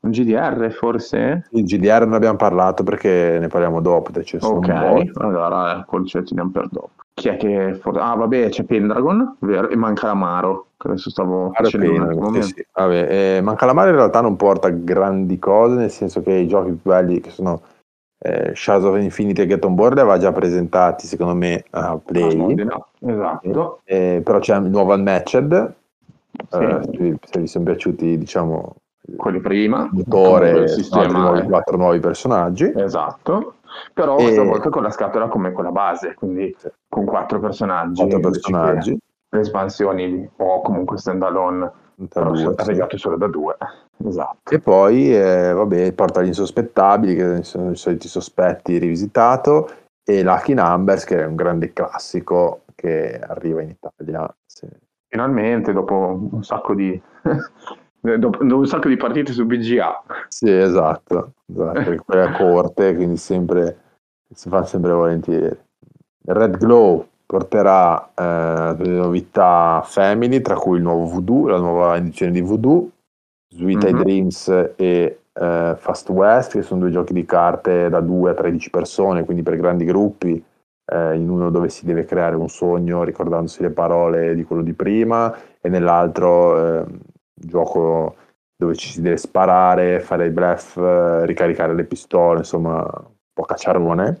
un 0.00 0.10
GDR, 0.10 0.70
forse? 0.70 1.48
Il 1.50 1.64
GDR 1.64 2.04
non 2.04 2.14
abbiamo 2.14 2.36
parlato 2.36 2.84
perché 2.84 3.38
ne 3.40 3.48
parliamo 3.48 3.80
dopo. 3.80 4.12
Ok, 4.40 4.68
allora 5.14 5.80
eh, 5.80 5.84
quello 5.84 6.04
ce 6.04 6.22
teniamo 6.22 6.50
per 6.50 6.68
dopo. 6.70 6.90
Chi 7.14 7.28
è 7.28 7.36
che... 7.36 7.74
for- 7.74 7.98
Ah, 7.98 8.14
vabbè, 8.14 8.50
c'è 8.50 8.62
Pendragon, 8.62 9.36
vero? 9.40 9.68
E 9.68 9.76
manca 9.76 10.06
l'Amaro, 10.06 10.68
che 10.76 10.88
adesso 10.88 11.10
stavo 11.10 11.46
un 11.46 11.52
Pendragon, 11.52 12.40
sì, 12.42 12.54
sì. 12.54 12.66
Vabbè, 12.72 13.36
eh, 13.36 13.40
Mancalamare 13.40 13.90
in 13.90 13.96
realtà 13.96 14.20
non 14.20 14.36
porta 14.36 14.68
grandi 14.68 15.40
cose, 15.40 15.74
nel 15.74 15.90
senso 15.90 16.22
che 16.22 16.32
i 16.32 16.46
giochi 16.46 16.70
più 16.70 16.90
belli 16.90 17.20
che 17.20 17.30
sono 17.30 17.60
eh, 18.26 18.54
Shadows 18.54 18.84
of 18.94 19.02
Infinity 19.02 19.42
e 19.42 19.46
Get 19.46 19.64
On 19.66 19.74
Board 19.74 19.98
aveva 19.98 20.16
già 20.16 20.32
presentati 20.32 21.06
secondo 21.06 21.34
me 21.34 21.62
a 21.70 21.98
Play, 22.02 22.54
Ah, 22.58 22.64
no, 22.64 22.86
Esatto. 23.00 23.80
Eh, 23.84 24.22
però 24.24 24.38
c'è 24.38 24.56
il 24.56 24.70
nuovo 24.70 24.94
Unmatched 24.94 25.74
sì. 26.48 26.56
Eh, 26.58 27.18
se 27.22 27.38
vi 27.40 27.46
sono 27.46 27.64
piaciuti, 27.64 28.18
diciamo, 28.18 28.76
quelli 29.16 29.40
prima, 29.40 29.88
motore, 29.92 30.66
nuovi, 31.08 31.40
eh. 31.40 31.44
quattro 31.44 31.76
nuovi 31.76 32.00
personaggi. 32.00 32.72
Esatto, 32.74 33.56
però 33.92 34.16
E- 34.18 34.32
stavolta 34.32 34.70
con 34.70 34.82
la 34.82 34.90
scatola 34.90 35.28
come 35.28 35.52
quella 35.52 35.70
base, 35.70 36.14
quindi 36.14 36.54
Sì. 36.58 36.68
con 36.88 37.04
quattro 37.04 37.38
personaggi. 37.40 38.00
Quattro 38.00 38.20
personaggi. 38.30 38.98
Le 39.28 39.40
espansioni 39.40 40.28
o 40.36 40.62
comunque 40.62 40.96
standalone, 40.96 41.70
tra 42.08 42.22
però 42.22 42.30
due, 42.30 42.54
sì. 42.88 42.96
solo 42.98 43.16
da 43.16 43.26
due. 43.26 43.56
Esatto. 44.06 44.52
E 44.52 44.58
poi, 44.58 45.14
eh, 45.16 45.52
vabbè, 45.52 45.92
porta 45.92 46.22
gli 46.22 46.26
insospettabili, 46.26 47.14
che 47.14 47.42
sono 47.42 47.70
i 47.70 47.76
soliti 47.76 48.06
sospetti 48.06 48.78
rivisitato, 48.78 49.68
e 50.04 50.22
Lucky 50.22 50.52
Numbers, 50.52 51.04
che 51.04 51.22
è 51.22 51.24
un 51.24 51.34
grande 51.34 51.72
classico 51.72 52.64
che 52.74 53.18
arriva 53.18 53.62
in 53.62 53.70
Italia. 53.70 54.34
Sì. 54.44 54.68
Finalmente, 55.08 55.72
dopo 55.72 56.28
un 56.30 56.44
sacco 56.44 56.74
di... 56.74 57.00
dopo, 58.00 58.44
dopo 58.44 58.60
un 58.60 58.66
sacco 58.66 58.88
di 58.88 58.96
partite 58.96 59.32
su 59.32 59.46
BGA. 59.46 60.02
Sì, 60.28 60.50
esatto, 60.50 61.32
esatto, 61.46 62.04
a 62.08 62.32
corte, 62.32 62.94
quindi 62.94 63.16
sempre, 63.16 63.78
si 64.34 64.50
fa 64.50 64.64
sempre 64.64 64.92
volentieri. 64.92 65.56
Red 66.26 66.58
Glow 66.58 67.06
porterà 67.24 68.10
eh, 68.14 68.74
delle 68.76 68.96
novità 68.96 69.80
family, 69.84 70.42
tra 70.42 70.56
cui 70.56 70.76
il 70.76 70.82
nuovo 70.82 71.06
Voodoo, 71.06 71.48
la 71.48 71.58
nuova 71.58 71.96
edizione 71.96 72.32
di 72.32 72.40
Voodoo, 72.42 72.90
Sweet 73.54 73.90
Mhm. 73.90 74.02
Dreams 74.02 74.48
e 74.76 75.18
eh, 75.32 75.74
Fast 75.76 76.08
West, 76.10 76.52
che 76.52 76.62
sono 76.62 76.80
due 76.80 76.90
giochi 76.90 77.12
di 77.12 77.24
carte 77.24 77.88
da 77.88 78.00
2 78.00 78.30
a 78.30 78.34
13 78.34 78.70
persone, 78.70 79.24
quindi 79.24 79.42
per 79.42 79.56
grandi 79.56 79.84
gruppi, 79.84 80.42
eh, 80.92 81.14
in 81.14 81.30
uno 81.30 81.50
dove 81.50 81.68
si 81.68 81.84
deve 81.84 82.04
creare 82.04 82.36
un 82.36 82.48
sogno 82.48 83.04
ricordandosi 83.04 83.62
le 83.62 83.70
parole 83.70 84.34
di 84.34 84.44
quello 84.44 84.62
di 84.62 84.72
prima, 84.74 85.34
e 85.60 85.68
nell'altro 85.68 86.80
eh, 86.80 86.84
gioco 87.34 88.16
dove 88.56 88.74
ci 88.76 88.88
si 88.90 89.00
deve 89.02 89.16
sparare, 89.16 90.00
fare 90.00 90.26
i 90.26 90.30
bluff, 90.30 90.76
eh, 90.76 91.26
ricaricare 91.26 91.74
le 91.74 91.84
pistole, 91.84 92.38
insomma, 92.38 92.74
un 92.74 93.12
po' 93.32 93.42
cacciarone. 93.42 94.18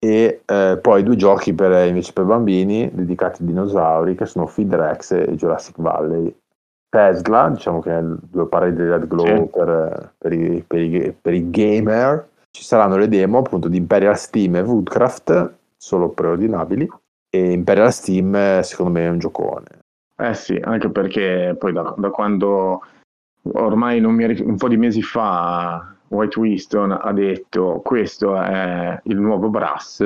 E 0.00 0.42
eh, 0.46 0.78
poi 0.80 1.02
due 1.02 1.16
giochi 1.16 1.52
per, 1.52 1.86
invece 1.86 2.12
per 2.12 2.24
bambini 2.24 2.88
dedicati 2.92 3.42
ai 3.42 3.48
dinosauri, 3.48 4.14
che 4.14 4.26
sono 4.26 4.46
Feed 4.46 4.74
Rex 4.74 5.10
e 5.12 5.34
Jurassic 5.34 5.80
Valley. 5.80 6.34
Tesla, 6.88 7.48
diciamo 7.50 7.80
che 7.80 7.90
è 7.90 7.98
il 7.98 8.18
due 8.22 8.46
pari 8.48 8.74
di 8.74 8.82
Red 8.82 9.06
Glow 9.06 9.44
Sì. 9.44 9.50
per, 9.52 10.12
per 10.18 10.32
i, 10.32 10.64
per 10.66 10.80
i- 10.80 11.14
per 11.20 11.34
i 11.34 11.50
gamer. 11.50 12.28
Ci 12.50 12.62
saranno 12.64 12.96
le 12.96 13.08
demo 13.08 13.38
appunto 13.38 13.68
di 13.68 13.76
Imperial 13.76 14.16
Steam 14.16 14.56
e 14.56 14.60
Woodcraft, 14.62 15.54
solo 15.76 16.08
preordinabili. 16.10 16.88
E 17.30 17.52
Imperial 17.52 17.92
Steam, 17.92 18.60
secondo 18.62 18.92
me, 18.92 19.04
è 19.04 19.08
un 19.10 19.18
giocone. 19.18 19.66
Eh 20.16 20.34
sì, 20.34 20.58
anche 20.62 20.88
perché 20.90 21.54
poi 21.58 21.72
da, 21.72 21.94
da 21.96 22.10
quando 22.10 22.82
ormai 23.52 24.00
non 24.00 24.14
mi 24.14 24.24
un 24.42 24.56
po' 24.56 24.68
di 24.68 24.76
mesi 24.76 25.02
fa 25.02 25.94
White 26.08 26.40
Winston 26.40 26.90
ha 27.00 27.12
detto 27.12 27.80
questo 27.84 28.34
è 28.40 28.98
il 29.04 29.16
nuovo 29.20 29.48
Brass, 29.48 30.02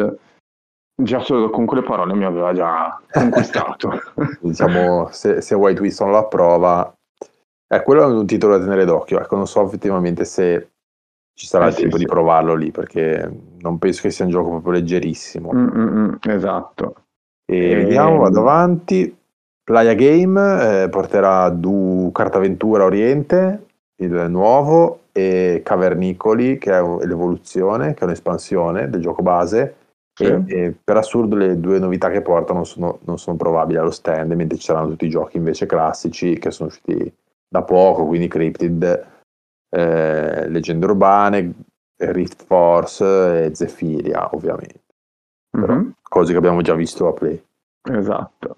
già 0.95 1.21
solo 1.21 1.51
con 1.51 1.67
quelle 1.67 1.83
parole 1.83 2.15
mi 2.15 2.25
aveva 2.25 2.53
già 2.53 3.01
conquistato. 3.11 3.91
diciamo, 4.41 5.09
se, 5.11 5.41
se 5.41 5.55
White 5.55 5.81
Wilson 5.81 6.11
lo 6.11 6.19
approva, 6.19 6.95
eh, 7.69 7.83
quello 7.83 8.03
è 8.03 8.07
un 8.07 8.27
titolo 8.27 8.57
da 8.57 8.65
tenere 8.65 8.85
d'occhio. 8.85 9.21
Ecco, 9.21 9.37
non 9.37 9.47
so 9.47 9.63
effettivamente 9.65 10.25
se 10.25 10.69
ci 11.35 11.47
sarà 11.47 11.67
Eh 11.67 11.69
il 11.69 11.75
tempo 11.75 11.97
sì. 11.97 12.05
di 12.05 12.09
provarlo 12.09 12.55
lì, 12.55 12.71
perché 12.71 13.31
non 13.61 13.79
penso 13.79 14.03
che 14.03 14.11
sia 14.11 14.25
un 14.25 14.31
gioco 14.31 14.51
proprio 14.51 14.73
leggerissimo. 14.75 15.53
Mm, 15.53 15.69
mm, 15.75 15.99
mm, 15.99 16.15
esatto. 16.23 16.95
E 17.47 17.71
E- 17.71 17.75
vediamo, 17.75 18.19
vado 18.19 18.41
avanti. 18.41 19.17
Playa 19.65 19.95
Game 19.95 20.83
eh, 20.83 20.89
porterà 20.89 21.49
Du 21.49 22.11
Cartaventura 22.13 22.85
Oriente, 22.85 23.67
il 23.97 24.27
nuovo, 24.29 25.03
e 25.13 25.61
Cavernicoli, 25.65 26.59
che 26.59 26.73
è 26.73 26.83
l'evoluzione, 27.07 27.95
che 27.95 28.01
è 28.01 28.05
un'espansione 28.05 28.91
del 28.91 29.01
gioco 29.01 29.23
base. 29.23 29.77
Sì. 30.25 30.53
E, 30.55 30.65
e 30.65 30.75
per 30.83 30.97
assurdo 30.97 31.37
le 31.37 31.59
due 31.61 31.79
novità 31.79 32.09
che 32.11 32.23
portano 32.23 32.65
sono, 32.65 32.99
non 33.05 33.19
sono 33.19 33.37
probabili 33.37 33.79
allo 33.79 33.91
stand, 33.91 34.33
mentre 34.33 34.59
ci 34.59 34.65
saranno 34.65 34.89
tutti 34.89 35.07
i 35.07 35.11
giochi 35.11 35.37
invece 35.37 35.67
classici 35.67 36.39
che 36.39 36.51
sono 36.51 36.69
usciti 36.69 37.13
da 37.49 37.63
poco, 37.63 38.07
quindi 38.07 38.29
Cryptid, 38.29 39.07
eh, 39.71 40.49
Leggende 40.49 40.87
Urbane, 40.87 41.53
Rift 41.97 42.45
Force 42.47 43.45
e 43.47 43.55
Zephyria, 43.55 44.31
ovviamente. 44.35 44.81
Però, 45.51 45.73
Mhm, 45.75 45.93
cose 46.03 46.33
che 46.33 46.39
abbiamo 46.39 46.63
già 46.63 46.75
visto 46.75 47.07
a 47.09 47.13
Play. 47.13 47.43
Esatto. 47.91 48.57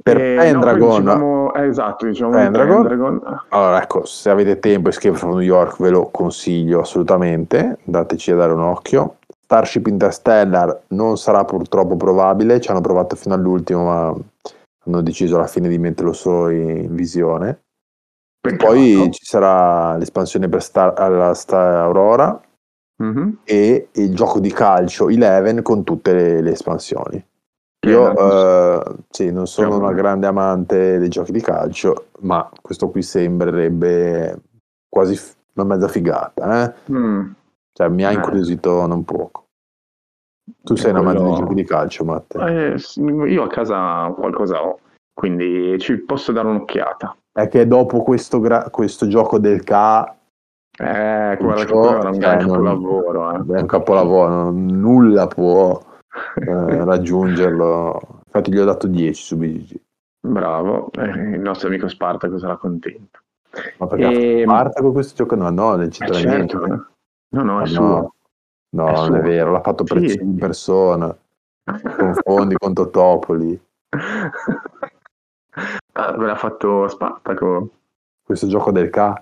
Per 0.00 0.16
E, 0.16 0.34
no, 0.36 0.60
Pendragon, 0.60 0.78
poi 0.78 0.98
dicevamo- 1.00 1.54
eh, 1.54 1.66
esatto, 1.66 2.06
diciamo 2.06 2.30
di 2.30 2.36
Pendragon. 2.36 2.86
Pendragon. 2.86 3.40
allora 3.48 3.82
ecco, 3.82 4.04
se 4.04 4.30
avete 4.30 4.58
tempo 4.58 4.88
Escape 4.90 5.16
from 5.16 5.30
New 5.32 5.40
York 5.40 5.80
ve 5.80 5.90
lo 5.90 6.08
consiglio 6.10 6.80
assolutamente, 6.80 7.78
dateci 7.84 8.30
a 8.30 8.36
dare 8.36 8.52
un 8.52 8.60
occhio. 8.60 9.16
Starship 9.48 9.86
Interstellar 9.86 10.82
non 10.88 11.16
sarà 11.16 11.42
purtroppo 11.46 11.96
probabile, 11.96 12.60
ci 12.60 12.70
hanno 12.70 12.82
provato 12.82 13.16
fino 13.16 13.32
all'ultimo 13.34 13.84
ma 13.84 14.14
hanno 14.84 15.00
deciso 15.00 15.36
alla 15.36 15.46
fine 15.46 15.68
di 15.70 15.78
metterlo 15.78 16.12
solo 16.12 16.50
in 16.50 16.94
visione. 16.94 17.62
Peccato. 18.40 18.66
poi 18.66 19.08
ci 19.10 19.24
sarà 19.24 19.96
l'espansione 19.96 20.50
per 20.50 20.62
Star, 20.62 20.92
alla 21.00 21.32
Star 21.32 21.76
Aurora 21.76 22.38
Mhm. 23.02 23.38
e 23.44 23.88
il 23.92 24.14
gioco 24.14 24.38
di 24.38 24.52
calcio 24.52 25.08
Eleven 25.08 25.62
con 25.62 25.82
tutte 25.82 26.12
le, 26.12 26.40
le 26.42 26.50
espansioni. 26.50 27.24
Io 27.86 28.16
eh, 28.16 28.96
sì, 29.08 29.30
non 29.32 29.46
sono 29.46 29.78
una 29.78 29.92
grande 29.92 30.26
amante 30.26 30.98
dei 30.98 31.08
giochi 31.08 31.32
di 31.32 31.40
calcio, 31.40 32.08
ma 32.20 32.50
questo 32.60 32.90
qui 32.90 33.00
sembrerebbe 33.02 34.40
quasi 34.88 35.18
una 35.54 35.64
mezza 35.64 35.88
figata, 35.88 36.64
eh? 36.64 36.92
Mm. 36.92 37.30
Cioè, 37.78 37.88
mi 37.90 38.04
ha 38.04 38.10
Eh. 38.10 38.14
incuriosito 38.14 38.84
non 38.88 39.04
poco. 39.04 39.44
Tu 40.64 40.74
sei 40.74 40.92
un 40.92 41.04
Quello- 41.04 41.34
giochi 41.36 41.54
di 41.54 41.62
calcio, 41.64 42.04
Matte. 42.04 42.38
Eh, 42.74 42.76
io 43.30 43.42
a 43.44 43.46
casa 43.46 44.12
qualcosa 44.16 44.64
ho, 44.66 44.80
quindi 45.14 45.78
ci 45.78 45.96
posso 45.98 46.32
dare 46.32 46.48
un'occhiata. 46.48 47.16
È 47.30 47.46
che 47.46 47.68
dopo 47.68 48.02
questo, 48.02 48.40
gra- 48.40 48.68
questo 48.70 49.06
gioco 49.06 49.38
del 49.38 49.62
K 49.62 50.16
Eh, 50.80 51.36
quello 51.38 51.54
era 51.56 52.08
un 52.10 52.18
gran 52.18 52.40
cioè, 52.40 52.46
non- 52.46 52.48
capolavoro. 52.48 53.30
eh. 53.32 53.56
è 53.58 53.60
un 53.60 53.66
capolavoro, 53.66 54.50
nulla 54.50 55.28
può 55.28 55.80
eh, 56.34 56.84
raggiungerlo. 56.84 58.00
Infatti 58.26 58.50
gli 58.52 58.58
ho 58.58 58.64
dato 58.64 58.88
10 58.88 59.22
su 59.22 59.36
BGG. 59.36 59.80
Bravo, 60.26 60.90
eh, 60.98 61.04
il 61.04 61.40
nostro 61.40 61.68
amico 61.68 61.86
Spartaco 61.86 62.38
sarà 62.38 62.56
contento. 62.56 63.20
Ma 63.78 63.86
perché 63.86 64.40
E- 64.40 64.44
parte 64.46 64.82
con 64.82 64.92
questo 64.92 65.14
gioco? 65.14 65.36
No, 65.36 65.48
no, 65.50 65.70
non 65.76 65.82
Eh, 65.82 65.88
c'entra 65.90 66.16
certo, 66.16 66.58
niente. 66.58 66.86
No, 67.30 67.42
no, 67.42 67.60
è 67.60 67.62
Ah, 67.62 67.66
suo. 67.66 67.82
no. 67.84 68.12
No, 68.70 68.86
È 68.88 68.92
non 68.92 69.04
suo. 69.06 69.14
è 69.16 69.20
vero, 69.20 69.50
l'ha 69.52 69.60
fatto 69.62 69.84
per 69.84 70.08
Sì. 70.08 70.18
in 70.20 70.36
persona. 70.36 71.16
Confondi 71.96 72.54
con 72.56 72.74
Totopoli. 72.74 73.58
Ah, 75.92 76.12
ve 76.16 76.26
l'ha 76.26 76.36
fatto 76.36 76.86
Spartaco. 76.88 77.70
Questo 78.22 78.46
gioco 78.46 78.70
del 78.70 78.90
K. 78.90 79.12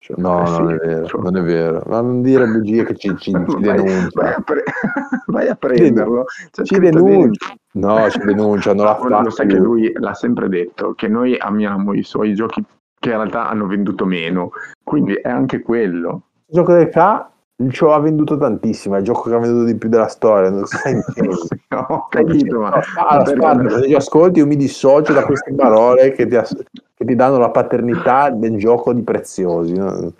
Cioè, 0.00 0.16
no, 0.20 0.42
Eh 0.42 0.46
sì, 0.46 0.58
non 0.60 0.70
è 0.72 0.76
vero, 0.76 1.06
cioè. 1.06 1.20
non 1.22 1.36
è 1.36 1.42
vero. 1.42 1.82
Ma 1.86 2.00
non 2.00 2.22
dire 2.22 2.46
bugie 2.46 2.84
che 2.84 2.94
ci, 2.96 3.08
ci, 3.16 3.30
ci 3.30 3.32
Vai, 3.32 3.44
vai, 3.62 3.82
denuncia. 3.82 4.36
a 4.36 4.40
pre- 4.42 4.62
vai 5.26 5.48
a 5.48 5.54
prenderlo. 5.56 6.24
C'è 6.50 6.62
Ci 6.62 6.78
denuncia. 6.78 7.54
No, 7.72 8.08
ci 8.10 8.18
denunciano 8.20 8.82
la 8.84 8.92
dentro. 9.00 9.20
Lo 9.22 9.30
sai 9.30 9.46
che 9.46 9.54
fatto. 9.56 9.64
lui 9.66 9.92
l'ha 9.94 10.14
sempre 10.14 10.48
detto, 10.48 10.94
che 10.94 11.08
noi 11.08 11.36
amiamo 11.38 11.94
i 11.94 12.02
suoi 12.02 12.34
giochi 12.34 12.64
che 13.00 13.10
in 13.10 13.16
realtà 13.16 13.48
hanno 13.48 13.66
venduto 13.66 14.04
meno, 14.04 14.50
quindi 14.84 15.14
è 15.14 15.28
anche 15.28 15.60
quello. 15.62 16.22
Il 16.46 16.54
gioco 16.54 16.72
del 16.74 16.88
K 16.88 17.26
ci 17.70 17.84
ha 17.84 17.98
venduto 17.98 18.36
tantissimo, 18.36 18.94
è 18.94 18.98
il 18.98 19.04
gioco 19.04 19.28
che 19.28 19.34
ha 19.34 19.38
venduto 19.38 19.64
di 19.64 19.74
più 19.74 19.88
della 19.88 20.06
storia. 20.06 20.50
Non 20.50 20.64
intendendo. 20.70 21.46
No, 21.68 21.86
ho 21.88 22.06
capito, 22.08 22.60
ma... 22.60 22.70
Ah, 22.70 23.18
aspetta, 23.18 23.68
se 23.68 23.82
ti 23.82 23.94
ascolti 23.94 24.38
io 24.38 24.46
mi 24.46 24.56
dissocio 24.56 25.12
da 25.12 25.24
queste 25.24 25.52
parole 25.52 26.12
che 26.12 26.26
ti, 26.26 26.36
ass- 26.36 26.62
che 26.94 27.04
ti 27.04 27.14
danno 27.14 27.36
la 27.36 27.50
paternità 27.50 28.30
del 28.30 28.56
gioco 28.56 28.92
di 28.94 29.02
preziosi. 29.02 29.74
no? 29.74 30.12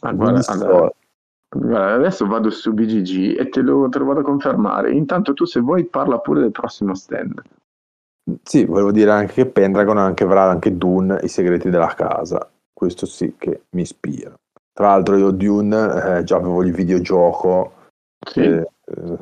Ah, 0.00 0.12
guarda, 0.12 0.40
allora, 0.46 0.90
guarda, 1.48 1.94
adesso 1.94 2.26
vado 2.26 2.50
su 2.50 2.72
BGG 2.72 3.38
e 3.38 3.48
te 3.48 3.60
lo, 3.60 3.88
te 3.88 3.98
lo 3.98 4.04
vado 4.04 4.20
a 4.20 4.24
confermare. 4.24 4.92
Intanto 4.92 5.32
tu 5.32 5.44
se 5.44 5.60
vuoi 5.60 5.84
parla 5.84 6.18
pure 6.18 6.40
del 6.40 6.50
prossimo 6.50 6.94
stand. 6.94 7.40
Sì, 8.42 8.64
volevo 8.64 8.90
dire 8.90 9.10
anche 9.10 9.32
che 9.32 9.46
Pendragon 9.46 9.98
anche 9.98 10.24
avrà 10.24 10.44
anche 10.44 10.76
Dune, 10.76 11.20
i 11.22 11.28
segreti 11.28 11.70
della 11.70 11.94
casa. 11.94 12.46
Questo 12.72 13.06
sì 13.06 13.34
che 13.38 13.62
mi 13.70 13.82
ispira. 13.82 14.34
Tra 14.74 14.88
l'altro 14.88 15.16
io 15.16 15.30
Dune 15.30 16.18
eh, 16.18 16.24
già 16.24 16.36
avevo 16.36 16.62
il 16.64 16.72
videogioco, 16.72 17.72
Sì. 18.26 18.40
eh, 18.40 18.66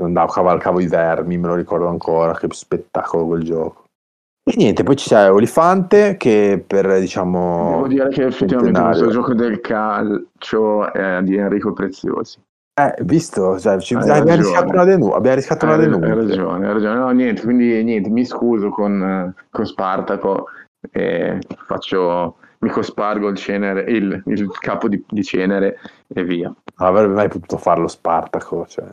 andavo, 0.01 0.33
cavalcavo 0.33 0.81
i 0.81 0.87
vermi, 0.87 1.37
me 1.37 1.49
lo 1.49 1.55
ricordo 1.55 1.89
ancora, 1.89 2.33
che 2.35 2.47
spettacolo 2.51 3.27
quel 3.27 3.43
gioco. 3.43 3.85
E 4.45 4.55
niente, 4.57 4.83
poi 4.83 4.97
ci 4.97 5.11
c'è 5.11 5.31
Olifante 5.31 6.17
che 6.17 6.65
per 6.67 6.99
diciamo... 6.99 7.75
Devo 7.75 7.87
dire 7.87 8.09
che 8.09 8.25
effettivamente 8.25 8.81
questo 8.81 9.11
gioco 9.11 9.35
del 9.35 9.61
calcio 9.61 10.91
è 10.93 11.23
di 11.23 11.37
Enrico 11.37 11.73
Preziosi. 11.73 12.41
Eh, 12.81 12.95
visto, 13.05 13.59
cioè, 13.61 13.79
ci- 13.79 13.95
Hai 13.95 14.09
abbiamo 14.09 14.41
rischiato 14.41 14.69
una 14.71 14.85
denuncia. 14.85 15.17
Abbiamo 15.17 15.37
rischiato 15.37 15.67
una 15.67 15.75
Hai, 15.75 15.81
hai 15.83 15.87
denuncia. 15.91 16.15
ragione, 16.15 16.67
hai 16.67 16.73
ragione. 16.73 16.95
No, 16.95 17.11
niente, 17.11 17.43
quindi 17.43 17.85
niente, 17.85 18.09
mi 18.09 18.25
scuso 18.25 18.71
con, 18.71 19.03
eh, 19.03 19.35
con 19.51 19.67
Spartaco 19.67 20.47
e 20.91 21.39
faccio 21.67 22.37
mi 22.63 22.71
cospargo 22.71 23.29
il, 23.29 23.37
cenere, 23.37 23.83
il, 23.91 24.23
il 24.27 24.51
capo 24.59 24.89
di, 24.89 25.05
di, 25.09 25.23
cenere 25.23 25.79
e 26.07 26.25
via. 26.25 26.47
Non 26.49 26.89
avrebbe 26.89 27.13
mai 27.13 27.29
potuto 27.29 27.59
farlo 27.59 27.89
Spartaco, 27.89 28.67
cioè, 28.67 28.87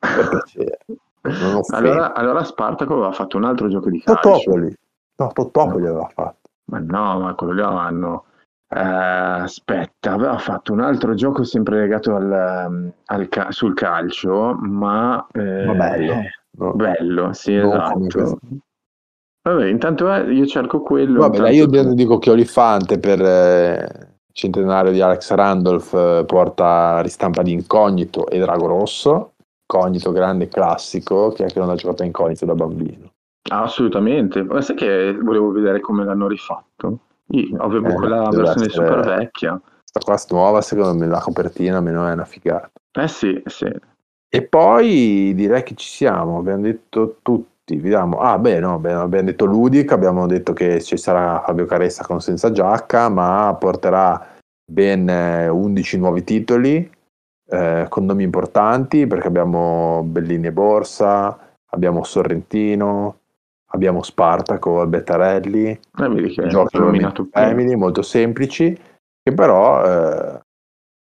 allora, 1.72 2.14
allora 2.14 2.44
Spartaco 2.44 2.94
aveva 2.94 3.12
fatto 3.12 3.36
un 3.36 3.44
altro 3.44 3.68
gioco 3.68 3.88
di 3.90 4.00
calcio. 4.00 4.30
Totopoli. 4.30 4.74
No, 5.16 5.32
Totopoli 5.32 5.82
no. 5.84 5.90
aveva 5.90 6.10
fatto. 6.12 6.50
Ma 6.66 6.78
no, 6.80 7.20
ma 7.20 7.34
quello 7.34 7.52
lì 7.52 7.62
hanno... 7.62 8.24
Eh, 8.70 8.78
aspetta, 8.78 10.12
aveva 10.12 10.36
fatto 10.36 10.72
un 10.72 10.80
altro 10.80 11.14
gioco 11.14 11.42
sempre 11.42 11.78
legato 11.78 12.14
al, 12.14 12.92
al 13.06 13.28
ca- 13.28 13.50
sul 13.50 13.74
calcio, 13.74 14.54
ma... 14.54 15.26
Eh, 15.32 15.64
ma 15.64 15.72
bello. 15.72 16.14
No. 16.58 16.72
Bello, 16.72 17.32
sì, 17.32 17.54
no, 17.54 17.68
esatto. 17.68 18.38
Vabbè, 19.42 19.66
intanto 19.66 20.12
eh, 20.12 20.32
io 20.32 20.46
cerco 20.46 20.82
quello. 20.82 21.20
Vabbè, 21.20 21.38
dai, 21.38 21.56
io 21.56 21.66
dico 21.94 22.18
che 22.18 22.30
Olifante 22.30 22.98
per 22.98 23.20
eh, 23.22 24.16
centenario 24.32 24.92
di 24.92 25.00
Alex 25.00 25.32
Randolph 25.32 25.92
eh, 25.94 26.24
porta 26.26 27.00
ristampa 27.00 27.42
di 27.42 27.52
Incognito 27.52 28.28
e 28.28 28.38
Drago 28.38 28.66
Rosso. 28.66 29.32
Incognito 29.70 30.12
grande 30.12 30.48
classico, 30.48 31.30
che 31.30 31.42
anche 31.42 31.58
non 31.58 31.70
ha 31.70 31.74
giocato 31.74 32.02
a 32.02 32.06
Incognito 32.06 32.46
da 32.46 32.54
bambino. 32.54 33.12
assolutamente, 33.50 34.42
ma 34.42 34.60
sai 34.60 34.76
che 34.76 35.16
volevo 35.20 35.50
vedere 35.50 35.80
come 35.80 36.04
l'hanno 36.04 36.26
rifatto? 36.26 36.98
Io 37.32 37.58
avevo 37.58 37.88
eh, 37.88 37.94
quella 37.94 38.28
versione 38.30 38.66
essere... 38.66 38.86
super 38.86 39.00
vecchia. 39.04 39.60
Questa 39.90 40.00
qua 40.00 40.38
nuova, 40.38 40.60
secondo 40.60 40.94
me, 40.94 41.06
la 41.06 41.20
copertina 41.20 41.78
almeno 41.78 42.06
è 42.06 42.12
una 42.12 42.24
figata. 42.24 42.70
Eh 42.98 43.08
sì, 43.08 43.42
sì. 43.46 43.70
E 44.30 44.42
poi 44.42 45.32
direi 45.34 45.62
che 45.62 45.74
ci 45.74 45.88
siamo, 45.88 46.38
abbiamo 46.38 46.62
detto 46.62 47.18
tutti. 47.22 47.56
Vediamo. 47.76 48.18
Ah, 48.18 48.38
beh, 48.38 48.60
no, 48.60 48.78
beh, 48.78 48.92
abbiamo 48.92 49.26
detto 49.26 49.44
Ludic, 49.44 49.92
abbiamo 49.92 50.26
detto 50.26 50.52
che 50.52 50.80
ci 50.80 50.96
sarà 50.96 51.42
Fabio 51.44 51.66
Caressa 51.66 52.04
con 52.04 52.20
senza 52.20 52.50
giacca, 52.50 53.08
ma 53.08 53.54
porterà 53.58 54.26
ben 54.70 55.08
11 55.08 55.96
eh, 55.96 55.98
nuovi 55.98 56.24
titoli 56.24 56.90
eh, 57.50 57.86
con 57.88 58.04
nomi 58.04 58.22
importanti 58.24 59.06
perché 59.06 59.26
abbiamo 59.26 60.02
Bellini 60.04 60.48
e 60.48 60.52
Borsa, 60.52 61.38
abbiamo 61.70 62.04
Sorrentino, 62.04 63.18
abbiamo 63.70 64.02
Spartaco, 64.02 64.80
Albertarelli, 64.80 65.80
eh, 66.44 66.48
giochi 66.48 66.76
family 67.30 67.74
molto 67.74 68.02
semplici 68.02 68.78
che 69.22 69.34
però 69.34 69.84
eh, 69.84 70.40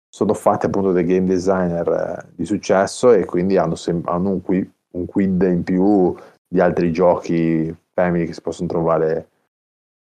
sono 0.09 0.33
fatti 0.33 0.65
appunto 0.65 0.91
dai 0.91 1.05
game 1.05 1.27
designer 1.27 1.87
eh, 1.87 2.29
di 2.35 2.45
successo 2.45 3.11
e 3.11 3.25
quindi 3.25 3.57
hanno, 3.57 3.75
sem- 3.75 4.07
hanno 4.07 4.29
un, 4.29 4.41
qui- 4.41 4.69
un 4.91 5.05
quid 5.05 5.41
in 5.43 5.63
più 5.63 6.15
di 6.47 6.59
altri 6.59 6.91
giochi 6.91 7.75
family 7.93 8.25
che 8.25 8.33
si 8.33 8.41
possono 8.41 8.67
trovare 8.67 9.29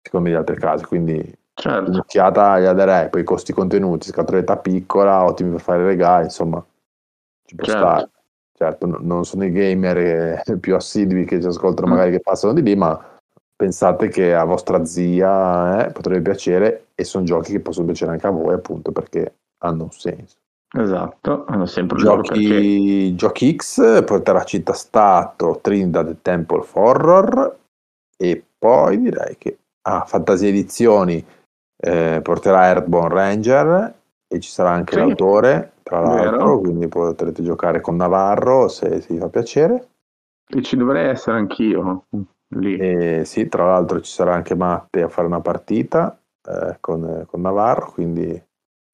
secondo 0.02 0.28
me 0.28 0.34
in 0.34 0.40
altre 0.40 0.56
case 0.56 0.86
quindi 0.86 1.38
certo. 1.54 1.92
un'occhiata 1.92 2.60
gli 2.60 2.76
darei 2.76 3.10
poi 3.10 3.22
i 3.22 3.26
costi 3.26 3.54
contenuti 3.54 4.08
scatoletta 4.08 4.58
piccola 4.58 5.24
ottimi 5.24 5.52
per 5.52 5.62
fare 5.62 5.86
regali 5.86 6.26
insomma 6.26 6.64
ci 7.46 7.56
può 7.56 7.66
certo. 7.66 7.82
stare 7.82 8.10
certo 8.56 9.00
non 9.02 9.26
sono 9.26 9.46
i 9.46 9.52
gamer 9.52 9.98
eh, 9.98 10.44
più 10.60 10.76
assidui 10.76 11.26
che 11.26 11.40
ci 11.40 11.48
ascoltano 11.48 11.88
mm. 11.88 11.92
magari 11.92 12.12
che 12.12 12.20
passano 12.20 12.54
di 12.54 12.64
lì 12.64 12.76
ma 12.76 13.00
pensate 13.56 14.08
che 14.10 14.34
a 14.34 14.44
vostra 14.44 14.84
zia 14.86 15.86
eh, 15.86 15.92
potrebbe 15.92 16.32
piacere 16.32 16.88
e 16.96 17.04
sono 17.04 17.24
giochi 17.24 17.52
che 17.52 17.60
possono 17.60 17.86
piacere 17.86 18.12
anche 18.12 18.28
a 18.28 18.32
voi 18.32 18.54
appunto 18.54 18.92
perché 18.92 19.36
hanno 19.60 19.84
un 19.84 19.92
senso 19.92 20.38
Esatto, 20.76 21.46
hanno 21.46 21.68
sempre 21.68 21.98
giochi, 22.00 23.14
giochi 23.16 23.56
X, 23.56 24.04
porterà 24.04 24.44
Città 24.44 24.74
Stato, 24.74 25.60
Trinidad 25.62 26.18
Temple 26.24 26.60
of 26.60 26.76
Horror 26.76 27.58
e 28.18 28.44
poi 28.58 29.00
direi 29.00 29.38
che 29.38 29.60
ah, 29.84 30.04
Fantasia 30.06 30.48
Edizioni 30.48 31.24
eh, 31.78 32.20
porterà 32.24 32.66
Earthborn 32.68 33.10
Ranger 33.10 33.94
e 34.28 34.40
ci 34.40 34.50
sarà 34.50 34.72
anche 34.72 34.94
sì. 34.94 35.00
l'autore, 35.00 35.74
tra 35.84 36.00
l'altro, 36.00 36.38
Vero. 36.38 36.60
quindi 36.60 36.88
potrete 36.88 37.44
giocare 37.44 37.80
con 37.80 37.96
Navarro 37.96 38.68
se, 38.68 39.02
se 39.02 39.14
vi 39.14 39.20
fa 39.20 39.30
piacere. 39.30 39.90
E 40.48 40.62
ci 40.64 40.76
dovrei 40.76 41.10
essere 41.10 41.38
anch'io 41.38 42.06
lì. 42.56 42.78
E, 42.78 43.26
sì, 43.26 43.48
tra 43.48 43.66
l'altro 43.66 44.02
ci 44.02 44.12
sarà 44.12 44.34
anche 44.34 44.56
Matte 44.56 45.04
a 45.04 45.08
fare 45.08 45.28
una 45.28 45.42
partita 45.42 46.18
eh, 46.50 46.78
con, 46.80 47.26
con 47.28 47.42
Navarro, 47.42 47.92
quindi 47.92 48.42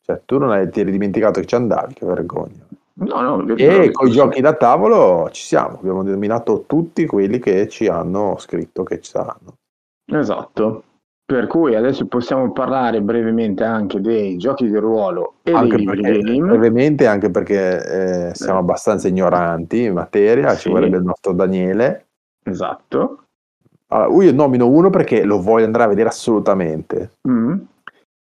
cioè, 0.10 0.22
tu 0.26 0.40
non 0.40 0.50
hai, 0.50 0.68
ti 0.72 0.80
eri 0.80 0.90
dimenticato 0.90 1.40
che 1.40 1.46
ci 1.46 1.54
andavi, 1.54 1.94
che 1.94 2.06
vergogna. 2.06 2.66
No, 2.94 3.22
no, 3.22 3.56
e 3.56 3.92
con 3.92 4.08
i 4.08 4.12
giochi 4.12 4.42
da 4.42 4.54
tavolo 4.54 5.30
ci 5.32 5.44
siamo, 5.44 5.78
abbiamo 5.78 6.02
nominato 6.02 6.64
tutti 6.66 7.06
quelli 7.06 7.38
che 7.38 7.68
ci 7.70 7.88
hanno 7.88 8.36
scritto 8.40 8.82
che 8.84 9.00
ci 9.00 9.12
saranno. 9.12 9.54
Esatto. 10.12 10.84
Per 11.24 11.46
cui 11.46 11.76
adesso 11.76 12.08
possiamo 12.08 12.52
parlare 12.52 13.02
brevemente 13.02 13.64
anche 13.64 14.02
dei 14.02 14.36
giochi 14.38 14.68
di 14.68 14.76
ruolo 14.78 15.36
e 15.44 15.54
anche 15.54 15.76
dei 15.76 15.86
perché, 15.86 16.20
game. 16.20 16.48
Brevemente 16.48 17.06
anche 17.06 17.30
perché 17.30 18.30
eh, 18.30 18.34
siamo 18.34 18.58
eh. 18.58 18.62
abbastanza 18.62 19.08
ignoranti 19.08 19.84
in 19.84 19.94
materia, 19.94 20.50
sì. 20.56 20.62
ci 20.62 20.70
vorrebbe 20.70 20.98
il 20.98 21.04
nostro 21.04 21.34
Daniele. 21.34 22.08
Esatto. 22.44 23.26
Allora, 23.92 24.24
io 24.24 24.34
nomino 24.34 24.68
uno 24.68 24.90
perché 24.90 25.24
lo 25.24 25.40
voglio 25.40 25.66
andare 25.66 25.84
a 25.84 25.88
vedere 25.88 26.10
assolutamente. 26.10 27.12
Mm. 27.30 27.60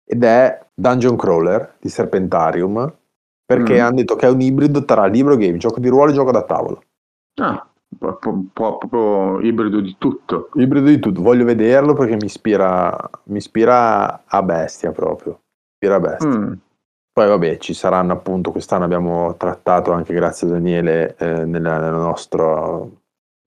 Ed 0.06 0.22
è 0.22 0.66
Dungeon 0.74 1.16
Crawler 1.16 1.76
di 1.80 1.88
Serpentarium, 1.88 2.92
perché 3.44 3.80
mm. 3.80 3.84
hanno 3.84 3.96
detto 3.96 4.16
che 4.16 4.26
è 4.26 4.30
un 4.30 4.40
ibrido 4.40 4.84
tra 4.84 5.06
libro 5.06 5.36
game, 5.36 5.56
gioco 5.56 5.80
di 5.80 5.88
ruolo 5.88 6.10
e 6.10 6.14
gioco 6.14 6.30
da 6.30 6.42
tavolo. 6.42 6.82
Ah, 7.40 7.66
proprio 8.52 9.40
ibrido 9.40 9.80
di 9.80 9.96
tutto. 9.98 10.50
Ibrido 10.54 10.86
di 10.86 10.98
tutto, 10.98 11.22
voglio 11.22 11.44
vederlo 11.44 11.94
perché 11.94 12.16
mi 12.16 12.26
ispira, 12.26 12.96
mi 13.24 13.38
ispira 13.38 14.24
a 14.24 14.42
bestia 14.42 14.92
proprio. 14.92 15.40
Ispira 15.72 15.96
a 15.96 16.00
bestia. 16.00 16.28
Mm. 16.28 16.52
Poi 17.12 17.28
vabbè, 17.28 17.58
ci 17.58 17.74
saranno 17.74 18.12
appunto, 18.12 18.50
quest'anno 18.50 18.84
abbiamo 18.84 19.36
trattato 19.36 19.92
anche 19.92 20.12
grazie 20.12 20.48
a 20.48 20.50
Daniele 20.50 21.14
eh, 21.16 21.44
nella, 21.44 21.78
nel, 21.78 21.92
nostro, 21.92 22.90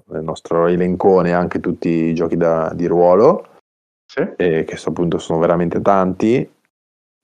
nel 0.06 0.24
nostro 0.24 0.68
elencone 0.68 1.34
anche 1.34 1.60
tutti 1.60 1.90
i 1.90 2.14
giochi 2.14 2.38
da, 2.38 2.72
di 2.74 2.86
ruolo, 2.86 3.57
sì. 4.08 4.28
eh, 4.38 4.64
che 4.64 4.78
so, 4.78 4.90
appunto 4.90 5.18
sono 5.20 5.40
veramente 5.40 5.82
tanti 5.82 6.50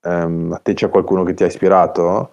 Um, 0.05 0.51
a 0.51 0.57
te 0.57 0.73
c'è 0.73 0.89
qualcuno 0.89 1.23
che 1.23 1.33
ti 1.33 1.43
ha 1.43 1.47
ispirato? 1.47 2.31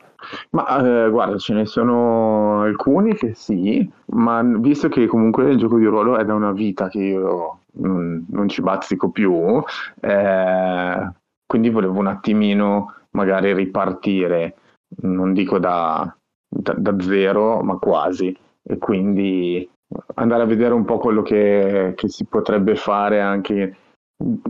Ma 0.50 1.04
eh, 1.06 1.10
guarda, 1.10 1.38
ce 1.38 1.54
ne 1.54 1.66
sono 1.66 2.62
alcuni 2.62 3.14
che 3.14 3.34
sì, 3.34 3.88
ma 4.06 4.42
visto 4.42 4.88
che 4.88 5.06
comunque 5.06 5.50
il 5.50 5.56
gioco 5.56 5.78
di 5.78 5.84
ruolo 5.84 6.18
è 6.18 6.24
da 6.24 6.34
una 6.34 6.52
vita 6.52 6.88
che 6.88 6.98
io 6.98 7.60
non, 7.74 8.26
non 8.28 8.48
ci 8.48 8.60
bazzico 8.60 9.10
più, 9.10 9.62
eh, 10.00 11.10
quindi 11.46 11.70
volevo 11.70 11.98
un 11.98 12.08
attimino 12.08 12.94
magari 13.10 13.54
ripartire, 13.54 14.56
non 15.02 15.32
dico 15.32 15.58
da, 15.58 16.12
da, 16.48 16.74
da, 16.76 17.00
zero, 17.00 17.62
ma 17.62 17.76
quasi, 17.78 18.36
e 18.62 18.78
quindi 18.78 19.68
andare 20.14 20.42
a 20.42 20.46
vedere 20.46 20.74
un 20.74 20.84
po' 20.84 20.98
quello 20.98 21.22
che, 21.22 21.94
che 21.96 22.08
si 22.08 22.24
potrebbe 22.24 22.74
fare 22.74 23.20
anche 23.20 23.76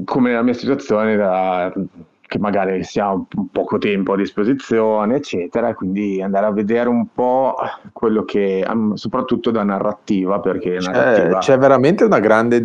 come 0.04 0.32
la 0.32 0.42
mia 0.42 0.54
situazione 0.54 1.16
da 1.16 1.72
che 2.30 2.38
magari 2.38 2.84
si 2.84 3.00
ha 3.00 3.12
poco 3.50 3.78
tempo 3.78 4.12
a 4.12 4.16
disposizione, 4.16 5.16
eccetera, 5.16 5.74
quindi 5.74 6.22
andare 6.22 6.46
a 6.46 6.52
vedere 6.52 6.88
un 6.88 7.08
po' 7.12 7.56
quello 7.92 8.24
che, 8.24 8.64
soprattutto 8.94 9.50
da 9.50 9.64
narrativa, 9.64 10.38
perché 10.38 10.76
c'è, 10.76 10.92
narrativa... 10.92 11.38
c'è 11.38 11.58
veramente 11.58 12.04
una 12.04 12.20
grande, 12.20 12.64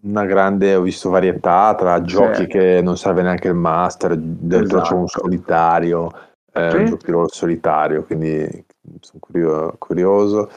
una 0.00 0.24
grande, 0.24 0.76
ho 0.76 0.80
visto 0.80 1.10
varietà 1.10 1.74
tra 1.76 2.00
giochi 2.00 2.44
sì. 2.44 2.46
che 2.46 2.80
non 2.82 2.96
serve 2.96 3.20
neanche 3.20 3.48
il 3.48 3.54
master, 3.54 4.16
dentro 4.16 4.78
esatto. 4.78 4.94
c'è 4.94 4.94
un 4.94 5.08
solitario, 5.08 6.10
eh, 6.54 6.70
sì. 6.70 6.76
un 6.76 6.98
ruolo 7.04 7.28
solitario, 7.28 8.02
quindi 8.02 8.64
sono 9.00 9.18
curio, 9.20 9.74
curioso. 9.76 10.48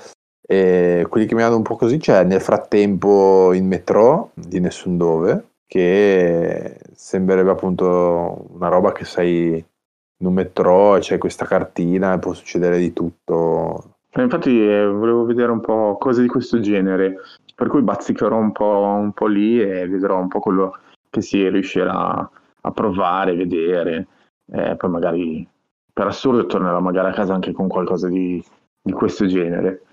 E 0.41 1.05
quelli 1.09 1.25
che 1.25 1.35
mi 1.35 1.43
hanno 1.43 1.57
un 1.57 1.63
po' 1.63 1.75
così 1.75 1.97
c'è 1.97 2.23
nel 2.23 2.39
frattempo 2.39 3.51
in 3.51 3.67
metro 3.67 4.31
di 4.33 4.61
nessun 4.61 4.95
dove 4.95 5.48
che 5.69 6.79
sembrerebbe 6.95 7.51
appunto 7.51 8.47
una 8.49 8.69
roba 8.69 8.91
che 8.91 9.05
sei 9.05 9.53
in 9.53 10.25
un 10.25 10.33
metro 10.33 10.95
e 10.95 10.99
c'è 10.99 11.19
questa 11.19 11.45
cartina 11.45 12.13
e 12.13 12.19
può 12.19 12.33
succedere 12.33 12.79
di 12.79 12.91
tutto. 12.91 13.97
Eh, 14.09 14.23
infatti 14.23 14.67
eh, 14.67 14.87
volevo 14.87 15.25
vedere 15.25 15.51
un 15.51 15.61
po' 15.61 15.95
cose 15.99 16.23
di 16.23 16.27
questo 16.27 16.59
genere, 16.59 17.17
per 17.53 17.67
cui 17.67 17.83
bazzicherò 17.83 18.35
un 18.35 18.51
po', 18.51 18.97
un 18.99 19.11
po' 19.13 19.27
lì 19.27 19.61
e 19.61 19.87
vedrò 19.87 20.17
un 20.17 20.27
po' 20.27 20.39
quello 20.39 20.75
che 21.07 21.21
si 21.21 21.47
riuscirà 21.47 22.29
a 22.61 22.71
provare, 22.71 23.35
vedere, 23.35 24.07
eh, 24.51 24.75
poi 24.75 24.89
magari 24.89 25.47
per 25.93 26.07
assurdo 26.07 26.47
tornerò 26.47 26.79
magari 26.79 27.09
a 27.09 27.13
casa 27.13 27.35
anche 27.35 27.51
con 27.51 27.67
qualcosa 27.67 28.07
di, 28.07 28.43
di 28.81 28.91
questo 28.91 29.27
genere. 29.27 29.83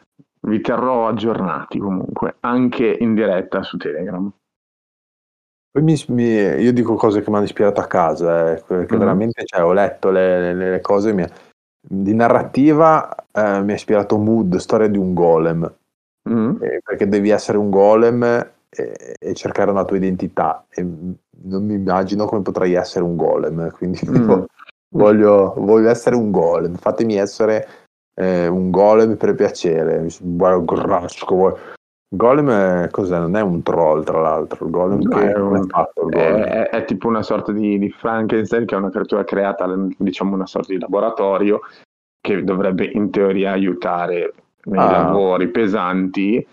Vi 0.40 0.60
terrò 0.62 1.06
aggiornati 1.06 1.78
comunque, 1.78 2.36
anche 2.40 2.96
in 2.98 3.14
diretta 3.14 3.62
su 3.62 3.76
Telegram. 3.76 4.32
Poi 5.76 5.84
mi, 5.84 6.02
mi, 6.08 6.24
io 6.24 6.72
dico 6.72 6.94
cose 6.94 7.20
che 7.20 7.28
mi 7.28 7.36
hanno 7.36 7.44
ispirato 7.44 7.82
a 7.82 7.86
casa, 7.86 8.52
eh, 8.52 8.62
perché 8.66 8.96
mm. 8.96 8.98
veramente 8.98 9.44
cioè, 9.44 9.62
ho 9.62 9.74
letto 9.74 10.08
le, 10.08 10.54
le, 10.54 10.70
le 10.70 10.80
cose 10.80 11.12
mi, 11.12 11.22
di 11.78 12.14
narrativa, 12.14 13.14
eh, 13.30 13.60
mi 13.60 13.72
ha 13.72 13.74
ispirato 13.74 14.16
Mood, 14.16 14.56
storia 14.56 14.88
di 14.88 14.96
un 14.96 15.12
golem, 15.12 15.70
mm. 16.30 16.62
eh, 16.62 16.80
perché 16.82 17.06
devi 17.06 17.28
essere 17.28 17.58
un 17.58 17.68
golem 17.68 18.24
e, 18.70 19.16
e 19.18 19.34
cercare 19.34 19.70
una 19.70 19.84
tua 19.84 19.98
identità. 19.98 20.64
E 20.70 20.80
non 20.82 21.66
mi 21.66 21.74
immagino 21.74 22.24
come 22.24 22.40
potrei 22.40 22.72
essere 22.72 23.04
un 23.04 23.16
golem, 23.16 23.70
quindi 23.72 24.00
mm. 24.08 24.44
voglio, 24.96 25.52
voglio, 25.58 25.90
essere 25.90 26.16
un 26.16 26.30
golem. 26.30 26.76
Fatemi 26.76 27.16
essere 27.16 27.68
eh, 28.14 28.46
un 28.46 28.70
golem 28.70 29.18
per 29.18 29.34
piacere. 29.34 30.06
Grasco. 30.64 31.58
Golem 32.08 32.50
è, 32.50 32.88
cos'è? 32.90 33.18
Non 33.18 33.36
è 33.36 33.40
un 33.42 33.62
troll, 33.62 34.04
tra 34.04 34.20
l'altro. 34.20 34.64
Il 34.64 34.70
golem 34.70 35.00
no, 35.02 35.18
è, 35.18 35.36
un, 35.36 35.66
fatto, 35.66 36.04
il 36.04 36.10
golem? 36.10 36.42
È, 36.42 36.68
è, 36.68 36.84
tipo 36.84 37.08
una 37.08 37.22
sorta 37.22 37.52
di, 37.52 37.78
di 37.78 37.90
Frankenstein, 37.90 38.64
che 38.64 38.74
è 38.74 38.78
una 38.78 38.90
creatura 38.90 39.24
creata, 39.24 39.66
diciamo, 39.98 40.34
una 40.34 40.46
sorta 40.46 40.72
di 40.72 40.78
laboratorio 40.78 41.60
che 42.20 42.42
dovrebbe 42.44 42.84
in 42.92 43.10
teoria 43.10 43.52
aiutare 43.52 44.34
nei 44.64 44.78
ah. 44.78 44.90
lavori 44.90 45.48
pesanti. 45.48 46.46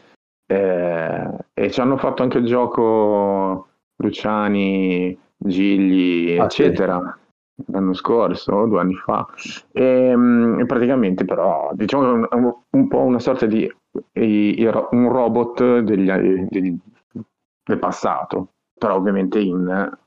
Eh, 0.46 1.30
e 1.54 1.72
ci 1.72 1.82
hanno 1.82 1.98
fatto 1.98 2.24
anche 2.24 2.40
il 2.40 2.46
gioco 2.46 3.68
Luciani, 3.98 5.18
Gigli, 5.38 6.38
ah, 6.38 6.46
eccetera. 6.46 7.00
Sì 7.00 7.22
l'anno 7.68 7.94
scorso, 7.94 8.66
due 8.66 8.80
anni 8.80 8.96
fa, 8.96 9.28
e, 9.72 9.84
ehm, 9.84 10.60
e 10.60 10.66
praticamente 10.66 11.24
però 11.24 11.70
diciamo 11.74 12.04
che 12.04 12.28
è 12.28 12.36
un, 12.36 12.54
un, 12.70 12.88
po' 12.88 13.02
una 13.02 13.20
sorta 13.20 13.46
di 13.46 13.72
i, 14.14 14.72
un 14.92 15.10
robot 15.12 15.80
degli, 15.80 16.12
degli, 16.50 16.78
del 17.64 17.80
passato, 17.80 18.54
però 18.78 18.96
ovviamente 18.96 19.40
in 19.40 19.98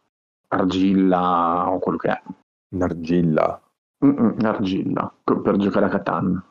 argilla 0.48 1.70
o 1.70 1.78
quello 1.78 1.98
che 1.98 2.08
è. 2.08 2.22
In 2.70 2.82
argilla? 2.82 3.60
Mm-mm, 4.04 4.36
argilla, 4.42 5.12
per 5.24 5.56
giocare 5.56 5.86
a 5.86 5.88
Catan. 5.88 6.42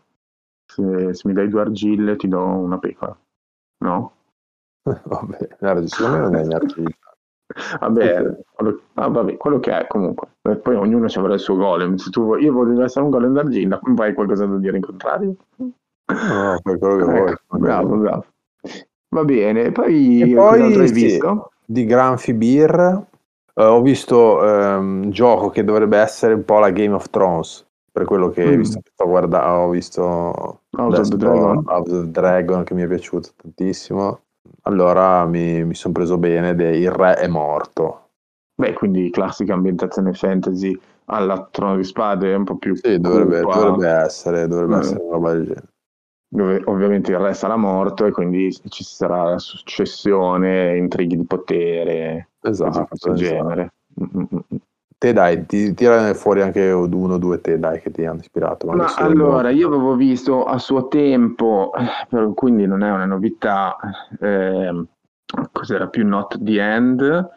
Se, 0.68 1.14
se, 1.14 1.28
mi 1.28 1.34
dai 1.34 1.48
due 1.48 1.62
argille 1.62 2.16
ti 2.16 2.28
do 2.28 2.44
una 2.44 2.80
pecora, 2.80 3.16
no? 3.84 4.14
Vabbè, 4.84 5.88
secondo 5.88 6.18
me 6.18 6.24
non 6.24 6.36
è 6.36 6.44
in 6.44 6.54
argilla. 6.54 6.90
Vabbè, 7.80 8.44
quello, 8.52 8.82
ah, 8.96 9.08
vabbè, 9.08 9.38
quello 9.38 9.60
che 9.60 9.78
è 9.78 9.86
comunque. 9.88 10.30
E 10.42 10.58
poi 10.58 10.76
ognuno 10.76 11.08
ci 11.08 11.20
avrà 11.20 11.36
il 11.36 11.40
suo 11.40 11.56
golem. 11.56 11.96
Se 11.96 12.10
tu 12.10 12.24
vuoi, 12.24 12.44
io 12.44 12.52
voglio 12.52 12.84
essere 12.84 13.06
un 13.06 13.12
golem 13.12 13.34
d'argilla, 13.34 13.80
vai 13.84 14.14
qualcosa 14.16 14.48
da 14.48 14.58
dire 14.58 14.78
in 14.78 14.84
contrario? 14.84 15.36
No, 16.08 16.60
per 16.62 16.78
quello 16.78 16.96
che 16.98 17.04
vuoi. 17.04 17.32
Ecco, 17.32 17.58
bravo, 17.58 17.96
bravo. 17.96 18.26
Va 19.10 19.24
bene, 19.24 19.72
poi, 19.72 20.22
e 20.22 20.36
poi 20.36 20.62
hai 20.62 20.88
sì, 20.88 20.94
visto? 20.94 21.52
Di 21.66 21.86
Granfi 21.86 22.34
Beer 22.34 23.06
uh, 23.54 23.62
ho 23.62 23.82
visto 23.82 24.40
un 24.42 25.04
um, 25.06 25.10
gioco 25.10 25.50
che 25.50 25.64
dovrebbe 25.64 25.98
essere 25.98 26.34
un 26.34 26.44
po' 26.44 26.60
la 26.60 26.70
Game 26.70 26.94
of 26.94 27.10
Thrones, 27.10 27.66
per 27.92 28.04
quello 28.04 28.30
che 28.30 28.46
mm. 28.46 28.58
visto 28.58 28.80
che 28.82 28.92
sto 28.94 29.08
guardando, 29.08 29.48
ho 29.48 29.70
visto 29.70 30.02
House 30.72 31.00
of, 31.00 31.08
Dragon. 31.08 31.64
House 31.66 31.96
of 31.96 32.04
Dragon 32.06 32.64
che 32.64 32.74
mi 32.74 32.84
è 32.84 32.88
piaciuto 32.88 33.30
tantissimo. 33.42 34.20
Allora 34.64 35.26
mi, 35.26 35.64
mi 35.64 35.76
sono 35.76 35.94
preso 35.94 36.18
bene, 36.18 36.54
de, 36.54 36.76
il 36.76 36.92
re 36.92 37.16
è 37.16 37.28
morto. 37.28 38.10
Beh, 38.56 38.74
quindi 38.74 39.10
classica 39.12 39.54
ambientazione 39.54 40.14
fantasy 40.14 40.78
alla 41.06 41.48
Trono 41.52 41.78
di 41.78 41.84
Spade, 41.84 42.34
un 42.34 42.44
po' 42.44 42.58
più... 42.58 42.76
Sì, 42.76 43.00
dovrebbe, 43.00 43.42
dovrebbe 43.42 43.88
essere, 43.88 44.48
dovrebbe 44.48 44.76
mm. 44.76 44.80
essere 44.80 45.02
una 45.02 45.12
roba 45.14 45.32
del 45.34 45.44
genere 45.46 45.74
dove 46.28 46.62
ovviamente 46.66 47.12
il 47.12 47.20
re 47.20 47.34
sarà 47.34 47.56
morto 47.56 48.06
e 48.06 48.12
quindi 48.12 48.52
ci 48.70 48.84
sarà 48.84 49.24
la 49.24 49.40
successione, 49.40 50.78
intrighi 50.78 51.18
di 51.18 51.26
potere, 51.26 52.30
esatto, 52.42 52.88
esatto. 52.92 53.14
genere. 53.14 53.74
Mm-mm. 54.00 54.44
Te 54.98 55.14
dai, 55.14 55.46
ti 55.46 55.74
tirane 55.74 56.14
fuori 56.14 56.42
anche 56.42 56.72
uno 56.72 57.14
o 57.14 57.18
due 57.18 57.42
te 57.42 57.60
dai 57.60 57.82
che 57.82 57.92
ti 57.92 58.06
hanno 58.06 58.22
ispirato. 58.22 58.66
Ma 58.68 58.94
allora, 58.96 59.50
io 59.50 59.68
avevo 59.68 59.96
visto 59.96 60.46
a 60.46 60.58
suo 60.58 60.88
tempo, 60.88 61.72
quindi 62.34 62.66
non 62.66 62.82
è 62.82 62.90
una 62.92 63.06
novità, 63.06 63.78
eh, 64.20 64.86
cos'era 65.52 65.88
più 65.88 66.08
Not 66.08 66.42
the 66.42 66.62
End, 66.62 67.30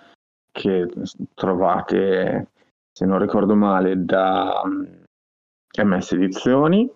che 0.53 0.89
trovate, 1.35 2.49
se 2.93 3.05
non 3.05 3.19
ricordo 3.19 3.55
male, 3.55 4.05
da 4.05 4.63
MS 4.65 6.15
mm, 6.15 6.17
Edizioni, 6.17 6.91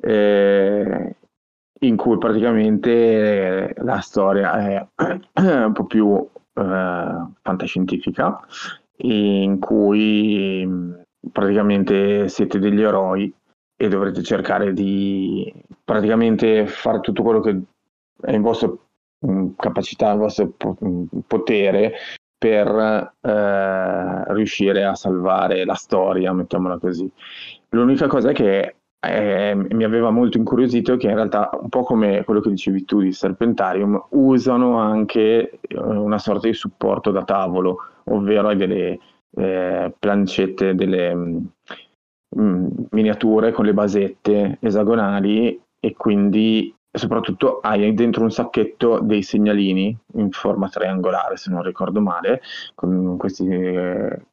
eh, 0.00 1.16
in 1.80 1.96
cui 1.96 2.18
praticamente 2.18 3.74
la 3.78 4.00
storia 4.00 4.52
è 4.52 4.86
un 5.66 5.72
po' 5.72 5.84
più 5.84 6.28
eh, 6.54 7.26
fantascientifica, 7.40 8.40
in 8.98 9.58
cui 9.58 10.64
mm, 10.64 10.92
praticamente 11.30 12.28
siete 12.28 12.58
degli 12.58 12.82
eroi 12.82 13.32
e 13.76 13.88
dovrete 13.88 14.22
cercare 14.22 14.72
di 14.72 15.52
praticamente 15.84 16.66
fare 16.66 17.00
tutto 17.00 17.22
quello 17.22 17.40
che 17.40 17.60
è 18.20 18.32
in 18.32 18.42
vostra 18.42 18.72
mm, 19.26 19.50
capacità, 19.56 20.12
in 20.12 20.18
vostro 20.18 20.54
mm, 20.84 21.04
potere 21.26 21.94
per 22.38 23.14
eh, 23.20 24.34
riuscire 24.34 24.84
a 24.84 24.94
salvare 24.94 25.64
la 25.64 25.74
storia, 25.74 26.32
mettiamola 26.32 26.78
così. 26.78 27.10
L'unica 27.70 28.08
cosa 28.08 28.30
è 28.30 28.32
che 28.32 28.76
eh, 29.04 29.54
mi 29.54 29.82
aveva 29.82 30.10
molto 30.10 30.38
incuriosito 30.38 30.96
che 30.96 31.08
in 31.08 31.14
realtà, 31.14 31.50
un 31.60 31.68
po' 31.68 31.82
come 31.82 32.22
quello 32.24 32.40
che 32.40 32.50
dicevi 32.50 32.84
tu 32.84 33.00
di 33.00 33.12
Serpentarium, 33.12 34.00
usano 34.10 34.78
anche 34.78 35.58
eh, 35.60 35.76
una 35.76 36.18
sorta 36.18 36.46
di 36.46 36.54
supporto 36.54 37.10
da 37.10 37.24
tavolo, 37.24 37.78
ovvero 38.04 38.48
hai 38.48 38.56
delle 38.56 38.98
eh, 39.36 39.92
plancette, 39.98 40.76
delle 40.76 41.14
mh, 41.14 41.48
mm, 42.38 42.40
mm, 42.40 42.66
miniature 42.90 43.50
con 43.50 43.64
le 43.64 43.74
basette 43.74 44.58
esagonali 44.60 45.60
e 45.80 45.94
quindi 45.96 46.72
soprattutto 46.92 47.58
hai 47.60 47.94
dentro 47.94 48.22
un 48.22 48.30
sacchetto 48.30 49.00
dei 49.00 49.22
segnalini 49.22 49.96
in 50.14 50.30
forma 50.30 50.68
triangolare, 50.68 51.36
se 51.36 51.50
non 51.50 51.62
ricordo 51.62 52.00
male, 52.00 52.42
con 52.74 53.16
questi 53.16 53.48
eh, 53.48 54.26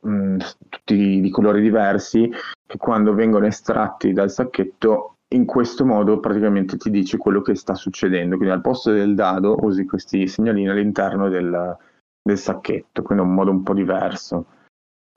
mh, 0.00 0.10
mm, 0.10 0.38
tutti 0.68 1.20
di 1.20 1.30
colori 1.30 1.60
diversi 1.60 2.30
che 2.66 2.76
quando 2.76 3.14
vengono 3.14 3.46
estratti 3.46 4.12
dal 4.12 4.30
sacchetto 4.30 5.16
in 5.34 5.44
questo 5.46 5.84
modo 5.84 6.20
praticamente 6.20 6.76
ti 6.76 6.90
dice 6.90 7.16
quello 7.16 7.40
che 7.40 7.54
sta 7.54 7.74
succedendo. 7.74 8.36
Quindi 8.36 8.54
al 8.54 8.60
posto 8.60 8.92
del 8.92 9.14
dado 9.14 9.56
usi 9.60 9.84
questi 9.84 10.26
segnalini 10.26 10.68
all'interno 10.68 11.28
del, 11.28 11.76
del 12.22 12.38
sacchetto 12.38 13.02
quindi 13.02 13.24
è 13.24 13.26
un 13.26 13.34
modo 13.34 13.50
un 13.50 13.62
po' 13.62 13.74
diverso. 13.74 14.46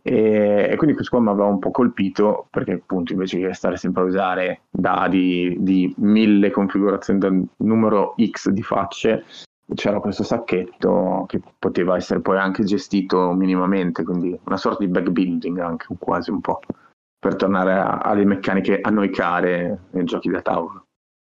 E, 0.02 0.70
e 0.72 0.76
quindi 0.78 0.96
questo 0.96 1.18
qua 1.18 1.26
mi 1.26 1.32
aveva 1.32 1.50
un 1.50 1.60
po' 1.60 1.72
colpito 1.72 2.48
perché 2.50 2.74
appunto 2.74 3.12
invece 3.12 3.40
che 3.40 3.54
stare 3.54 3.76
sempre 3.76 4.04
a 4.04 4.06
usare 4.06 4.62
dadi 4.70 5.58
di 5.60 5.94
mille 5.98 6.50
configurazioni 6.50 7.20
da 7.20 7.30
numero 7.58 8.16
x 8.18 8.50
di 8.50 8.64
facce 8.64 9.26
c'era 9.76 10.00
questo 10.00 10.24
sacchetto 10.24 11.26
che 11.28 11.42
poteva 11.60 11.96
essere 11.96 12.22
poi 12.22 12.38
anche 12.38 12.64
gestito 12.64 13.32
minimamente, 13.32 14.04
quindi 14.04 14.38
una 14.46 14.58
sorta 14.58 14.84
di 14.84 14.92
backbuilding 14.92 15.60
anche 15.60 15.88
quasi 16.00 16.32
un 16.32 16.42
po', 16.42 16.60
per 17.20 17.36
tornare 17.36 17.74
a, 17.74 17.98
alle 17.98 18.26
meccaniche 18.26 18.80
a 18.82 18.90
noi 18.90 19.10
care 19.10 19.78
nei 19.92 20.06
giochi 20.06 20.30
da 20.30 20.42
tavolo. 20.42 20.86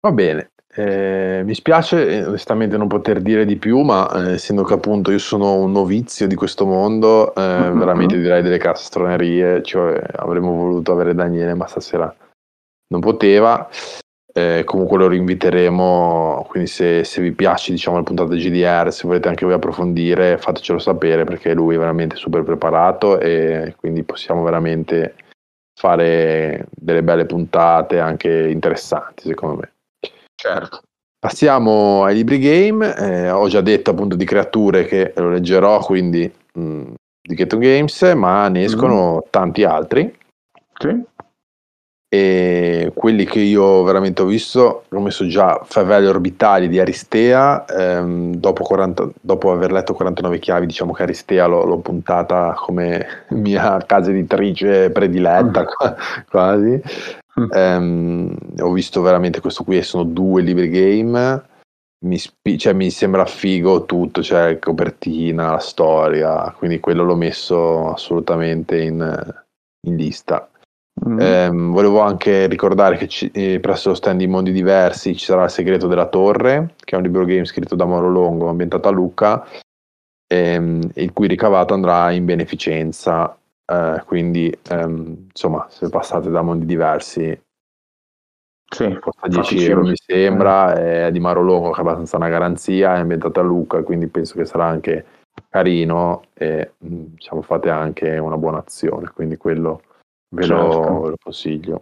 Va 0.01 0.13
bene, 0.13 0.53
eh, 0.73 1.43
mi 1.45 1.55
spiace 1.55 2.09
eh, 2.09 2.25
onestamente 2.25 2.77
non 2.77 2.87
poter 2.87 3.21
dire 3.21 3.45
di 3.45 3.57
più, 3.57 3.81
ma 3.81 4.09
eh, 4.13 4.33
essendo 4.35 4.63
che 4.63 4.75
appunto 4.75 5.11
io 5.11 5.19
sono 5.19 5.55
un 5.55 5.73
novizio 5.73 6.29
di 6.29 6.37
questo 6.37 6.65
mondo, 6.65 7.35
eh, 7.35 7.41
mm-hmm. 7.41 7.79
veramente 7.79 8.17
direi 8.17 8.41
delle 8.43 8.59
castronerie, 8.59 9.63
cioè 9.63 10.01
avremmo 10.17 10.55
voluto 10.55 10.93
avere 10.93 11.15
Daniele, 11.15 11.55
ma 11.55 11.67
stasera 11.67 12.15
non 12.89 13.01
poteva. 13.01 13.69
Eh, 14.33 14.63
comunque 14.65 14.97
lo 14.97 15.09
rinviteremo, 15.09 16.47
quindi 16.49 16.69
se, 16.69 17.03
se, 17.03 17.21
vi 17.21 17.33
piace 17.33 17.73
diciamo 17.73 17.97
la 17.97 18.05
puntata 18.05 18.35
GDR, 18.35 18.93
se 18.93 19.07
volete 19.07 19.29
anche 19.29 19.45
voi 19.45 19.55
approfondire, 19.55 20.39
fatecelo 20.39 20.79
sapere 20.79 21.25
perché 21.25 21.53
lui 21.53 21.75
è 21.75 21.79
veramente 21.79 22.15
super 22.15 22.45
preparato 22.45 23.19
e 23.19 23.75
quindi 23.77 24.05
possiamo 24.05 24.45
veramente 24.45 25.17
fare 25.75 26.67
delle 26.71 27.03
belle 27.03 27.27
puntate 27.27 27.99
anche 27.99 28.49
interessanti 28.49 29.27
secondo 29.27 29.57
me. 29.57 29.73
Certo. 30.37 30.83
Passiamo 31.19 32.05
ai 32.05 32.15
libri 32.15 32.39
game, 32.39 32.97
eh, 32.97 33.31
ho 33.31 33.49
già 33.49 33.61
detto 33.61 33.91
appunto 33.91 34.15
di 34.15 34.25
creature 34.25 34.85
che 34.85 35.13
lo 35.17 35.31
leggerò, 35.31 35.81
quindi 35.81 36.33
mh, 36.55 36.63
mm, 36.63 36.93
di 37.21 37.35
Keto 37.35 37.59
Games, 37.59 38.01
ma 38.15 38.49
ne 38.49 38.63
escono 38.63 39.17
mm. 39.17 39.29
tanti 39.31 39.65
altri. 39.65 40.17
Sì 40.79 41.10
e 42.13 42.91
quelli 42.93 43.25
che 43.25 43.39
io 43.39 43.85
veramente 43.85 44.23
ho 44.23 44.25
visto 44.25 44.83
ho 44.91 45.01
messo 45.01 45.29
già 45.29 45.61
favelle 45.63 46.09
orbitali 46.09 46.69
di 46.69 46.81
Aristea 46.81 47.65
ehm, 47.67 48.35
dopo, 48.35 48.65
40, 48.65 49.11
dopo, 49.21 49.53
aver 49.53 49.71
letto 49.71 49.95
49 49.95 50.41
chiavi 50.41 50.67
diciamo 50.67 50.93
che 50.93 51.05
Aristea 51.05 51.47
l'ho, 51.47 51.65
l'ho 51.65 51.79
puntata 51.79 52.53
come 52.57 53.07
mia 53.31 53.79
casa 53.87 54.11
editrice 54.11 54.91
prediletta 54.91 55.63
mm. 55.63 56.25
quasi 56.29 56.83
mm. 57.41 57.47
ehm, 57.53 58.37
ho 58.59 58.73
visto 58.73 59.03
veramente 59.03 59.41
questo 59.41 59.63
qui 59.63 59.77
e 59.77 59.83
sono 59.85 60.03
due 60.03 60.43
libri 60.43 60.69
game 60.69 61.45
mi, 62.07 62.19
spi- 62.19 62.59
cioè, 62.59 62.73
mi 62.73 62.91
sembra 62.91 63.25
figo 63.25 63.85
tutto 63.85 64.21
cioè 64.21 64.59
copertina, 64.59 65.53
la 65.53 65.59
storia 65.59 66.53
quindi 66.59 66.81
quello 66.81 67.05
l'ho 67.05 67.15
messo 67.15 67.93
assolutamente 67.93 68.81
in, 68.81 69.45
in 69.87 69.95
lista 69.95 70.51
Mm. 71.09 71.19
Eh, 71.19 71.51
volevo 71.51 72.01
anche 72.01 72.47
ricordare 72.47 72.97
che 72.97 73.09
ci, 73.09 73.31
eh, 73.33 73.59
presso 73.59 73.89
lo 73.91 73.95
stand 73.95 74.19
di 74.19 74.27
Mondi 74.27 74.53
Diversi 74.53 75.17
ci 75.17 75.25
sarà 75.25 75.45
Il 75.45 75.51
segreto 75.51 75.87
della 75.87 76.07
torre, 76.07 76.75
che 76.77 76.95
è 76.95 76.99
un 76.99 77.05
libro 77.05 77.25
game 77.25 77.47
scritto 77.47 77.75
da 77.75 77.87
Mauro 77.87 78.11
Longo, 78.11 78.49
ambientato 78.49 78.89
a 78.89 78.91
Lucca, 78.91 79.47
ehm, 80.27 80.81
il 80.95 81.13
cui 81.13 81.29
ricavato 81.29 81.75
andrà 81.75 82.11
in 82.13 82.25
beneficenza. 82.27 83.37
Eh, 83.65 84.03
quindi, 84.07 84.55
ehm, 84.71 85.27
insomma, 85.29 85.67
se 85.71 85.89
passate 85.89 86.31
da 86.31 86.43
Mondi 86.43 86.67
Diversi, 86.67 87.41
sì, 88.73 88.99
costa 89.01 89.27
10 89.27 89.65
euro 89.65 89.83
mi 89.83 89.97
sembra, 89.97 90.75
è 90.75 91.11
di 91.11 91.19
Mauro 91.19 91.43
Longo 91.43 91.71
che 91.71 91.79
è 91.79 91.81
abbastanza 91.81 92.17
una 92.17 92.29
garanzia, 92.29 92.95
è 92.95 92.99
ambientato 93.01 93.41
a 93.41 93.43
Lucca, 93.43 93.83
quindi 93.83 94.07
penso 94.07 94.35
che 94.37 94.45
sarà 94.45 94.67
anche 94.67 95.05
carino 95.49 96.23
e 96.35 96.73
diciamo, 96.79 97.43
fate 97.43 97.71
anche 97.71 98.19
una 98.19 98.37
buona 98.37 98.59
azione, 98.59 99.11
quindi 99.15 99.37
quello 99.37 99.83
ve, 100.31 100.43
certo. 100.43 100.67
lo, 100.67 101.01
ve 101.01 101.09
lo, 101.11 101.17
consiglio. 101.23 101.81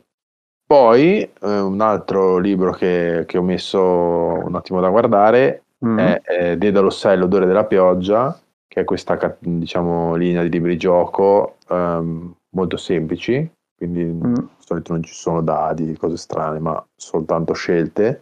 Poi 0.66 1.20
eh, 1.22 1.58
un 1.60 1.80
altro 1.80 2.38
libro 2.38 2.72
che, 2.72 3.24
che, 3.26 3.38
ho 3.38 3.42
messo 3.42 3.80
un 3.80 4.54
attimo 4.54 4.80
da 4.80 4.90
guardare 4.90 5.62
mm. 5.84 5.98
è, 5.98 6.20
è 6.20 6.56
Dedalo 6.58 6.90
6, 6.90 7.16
l'odore 7.16 7.46
della 7.46 7.64
pioggia, 7.64 8.38
che 8.66 8.80
è 8.80 8.84
questa 8.84 9.36
diciamo, 9.38 10.14
linea 10.14 10.42
di 10.42 10.50
libri 10.50 10.76
gioco 10.76 11.56
um, 11.68 12.34
molto 12.50 12.76
semplici, 12.76 13.50
quindi 13.76 14.04
mm. 14.04 14.34
di 14.34 14.48
solito 14.58 14.92
non 14.92 15.02
ci 15.02 15.14
sono 15.14 15.40
dadi, 15.40 15.96
cose 15.96 16.16
strane, 16.16 16.58
ma 16.58 16.84
soltanto 16.94 17.54
scelte 17.54 18.20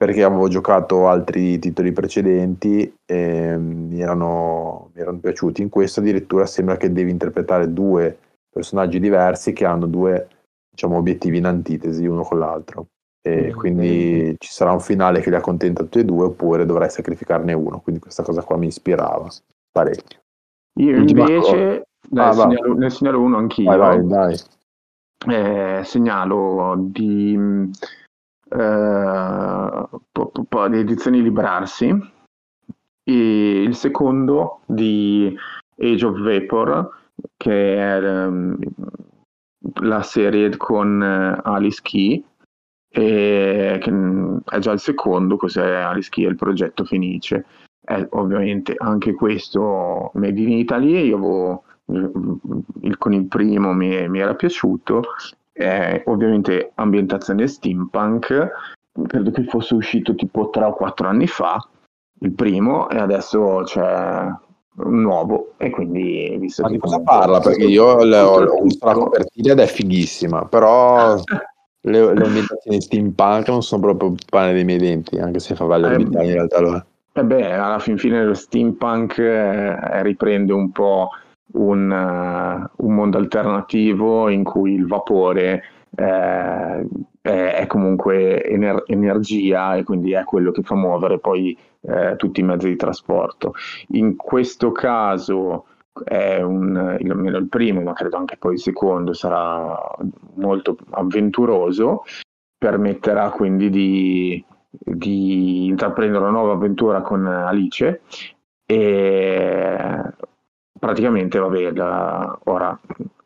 perché 0.00 0.22
avevo 0.22 0.48
giocato 0.48 1.08
altri 1.08 1.58
titoli 1.58 1.92
precedenti 1.92 2.90
e 3.04 3.54
mi 3.58 4.00
erano, 4.00 4.90
mi 4.94 5.02
erano 5.02 5.18
piaciuti. 5.18 5.60
In 5.60 5.68
questo 5.68 6.00
addirittura 6.00 6.46
sembra 6.46 6.78
che 6.78 6.90
devi 6.90 7.10
interpretare 7.10 7.70
due 7.70 8.16
personaggi 8.50 8.98
diversi 8.98 9.52
che 9.52 9.64
hanno 9.64 9.86
due 9.86 10.28
diciamo, 10.70 10.96
obiettivi 10.96 11.38
in 11.38 11.46
antitesi 11.46 12.06
uno 12.06 12.22
con 12.22 12.38
l'altro. 12.38 12.88
E 13.22 13.52
mm, 13.52 13.56
quindi 13.56 14.30
mm. 14.30 14.34
ci 14.38 14.50
sarà 14.50 14.72
un 14.72 14.80
finale 14.80 15.20
che 15.20 15.30
li 15.30 15.36
accontenta 15.36 15.82
tutti 15.82 15.98
e 15.98 16.04
due, 16.04 16.26
oppure 16.26 16.66
dovrai 16.66 16.90
sacrificarne 16.90 17.52
uno. 17.52 17.80
Quindi 17.80 18.00
questa 18.00 18.22
cosa 18.22 18.42
qua 18.42 18.56
mi 18.56 18.66
ispirava 18.66 19.28
parecchio. 19.70 20.18
Io 20.78 20.96
invece 20.96 21.86
dai, 22.08 22.28
ah, 22.28 22.32
segnalo, 22.32 22.74
ne 22.74 22.90
segnalo 22.90 23.20
uno 23.20 23.36
anch'io. 23.36 23.76
Vai, 23.76 23.78
vai, 23.78 24.06
dai. 24.06 24.36
Eh, 25.28 25.84
segnalo 25.84 26.76
di 26.78 27.38
eh, 28.52 29.88
po, 30.12 30.32
po, 30.48 30.68
di 30.68 30.78
edizioni 30.78 31.22
Librarsi, 31.22 31.88
e 33.02 33.62
il 33.62 33.74
secondo 33.74 34.60
di 34.66 35.36
Age 35.78 36.06
of 36.06 36.18
Vapor, 36.20 36.99
che 37.36 37.76
è 37.76 38.26
um, 38.26 38.58
la 39.80 40.02
serie 40.02 40.56
con 40.56 41.00
uh, 41.00 41.48
Alice 41.48 41.80
Key, 41.82 42.24
e 42.92 43.78
che 43.80 43.92
è 44.44 44.58
già 44.58 44.72
il 44.72 44.80
secondo, 44.80 45.36
cos'è 45.36 45.76
Alice 45.76 46.10
Key, 46.10 46.26
il 46.26 46.36
progetto 46.36 46.84
Fenice. 46.84 47.44
È 47.80 48.06
ovviamente 48.10 48.74
anche 48.76 49.14
questo 49.14 50.10
made 50.14 50.40
in 50.40 50.50
Italy, 50.50 51.06
io 51.06 51.16
avevo, 51.16 51.64
il, 52.82 52.98
con 52.98 53.12
il 53.12 53.26
primo 53.26 53.72
mi, 53.72 54.08
mi 54.08 54.20
era 54.20 54.34
piaciuto 54.34 55.02
è 55.60 56.02
ovviamente 56.06 56.72
ambientazione 56.76 57.46
steampunk, 57.46 58.50
credo 59.06 59.30
che 59.30 59.44
fosse 59.44 59.74
uscito 59.74 60.14
tipo 60.14 60.48
3 60.48 60.64
o 60.64 60.74
4 60.74 61.06
anni 61.06 61.26
fa, 61.26 61.58
il 62.20 62.32
primo, 62.32 62.88
e 62.88 62.98
adesso 62.98 63.62
c'è 63.64 64.26
nuovo 64.86 65.52
e 65.56 65.70
quindi 65.70 66.36
visto 66.38 66.62
Ma 66.62 66.68
di 66.68 66.78
cosa 66.78 67.00
parla? 67.00 67.40
Perché 67.40 67.64
io 67.64 67.84
ho 67.84 68.62
visto 68.62 68.86
la 68.86 68.94
copertina 68.94 69.52
ed 69.52 69.58
è 69.58 69.66
fighissima, 69.66 70.44
però 70.46 71.14
le, 71.82 72.14
le 72.14 72.24
ambientazioni 72.24 72.80
steampunk 72.80 73.48
non 73.48 73.62
sono 73.62 73.82
proprio 73.82 74.14
pane 74.28 74.52
dei 74.52 74.64
miei 74.64 74.78
denti, 74.78 75.18
anche 75.18 75.38
se 75.38 75.54
fa 75.54 75.64
valere 75.64 75.96
eh, 75.96 76.00
in 76.00 76.32
realtà 76.32 76.60
lo 76.60 76.76
è. 76.76 76.84
E 77.12 77.24
beh, 77.24 77.52
alla 77.52 77.78
fin 77.78 77.98
fine 77.98 78.24
lo 78.24 78.34
steampunk 78.34 79.18
eh, 79.18 80.02
riprende 80.02 80.52
un 80.52 80.70
po' 80.70 81.08
un, 81.52 81.90
uh, 81.90 82.84
un 82.84 82.94
mondo 82.94 83.18
alternativo 83.18 84.28
in 84.28 84.44
cui 84.44 84.74
il 84.74 84.86
vapore 84.86 85.62
eh, 85.96 86.86
è, 87.22 87.66
comunque 87.66 88.42
ener- 88.44 88.84
energia 88.86 89.74
e 89.76 89.84
quindi 89.84 90.12
è 90.12 90.24
quello 90.24 90.50
che 90.50 90.62
fa 90.62 90.74
muovere 90.74 91.18
poi 91.18 91.56
eh, 91.82 92.14
tutti 92.16 92.40
i 92.40 92.44
mezzi 92.44 92.68
di 92.68 92.76
trasporto. 92.76 93.54
In 93.88 94.16
questo 94.16 94.72
caso 94.72 95.66
è 96.04 96.40
un, 96.40 96.76
almeno 96.76 97.38
il 97.38 97.48
primo, 97.48 97.82
ma 97.82 97.92
credo 97.92 98.16
anche 98.16 98.36
poi 98.36 98.54
il 98.54 98.60
secondo 98.60 99.12
sarà 99.12 99.76
molto 100.34 100.76
avventuroso, 100.90 102.04
permetterà 102.56 103.30
quindi 103.30 103.70
di, 103.70 104.44
di 104.68 105.66
intraprendere 105.66 106.22
una 106.22 106.32
nuova 106.32 106.52
avventura 106.52 107.00
con 107.00 107.26
Alice 107.26 108.02
e 108.64 109.76
praticamente, 110.78 111.38
vabbè, 111.38 111.72
la, 111.72 112.38
ora 112.44 112.78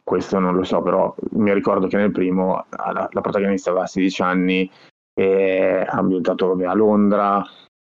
questo 0.05 0.38
non 0.38 0.55
lo 0.55 0.64
so, 0.64 0.82
però 0.82 1.14
mi 1.30 1.52
ricordo 1.55 1.86
che 1.86 1.96
nel 1.96 2.12
primo 2.12 2.66
la, 2.70 3.09
la 3.11 3.20
protagonista 3.22 3.70
aveva 3.70 3.86
16 3.86 4.22
anni 4.22 4.70
e 5.14 5.84
ambientato 5.88 6.52
a 6.52 6.74
Londra, 6.74 7.42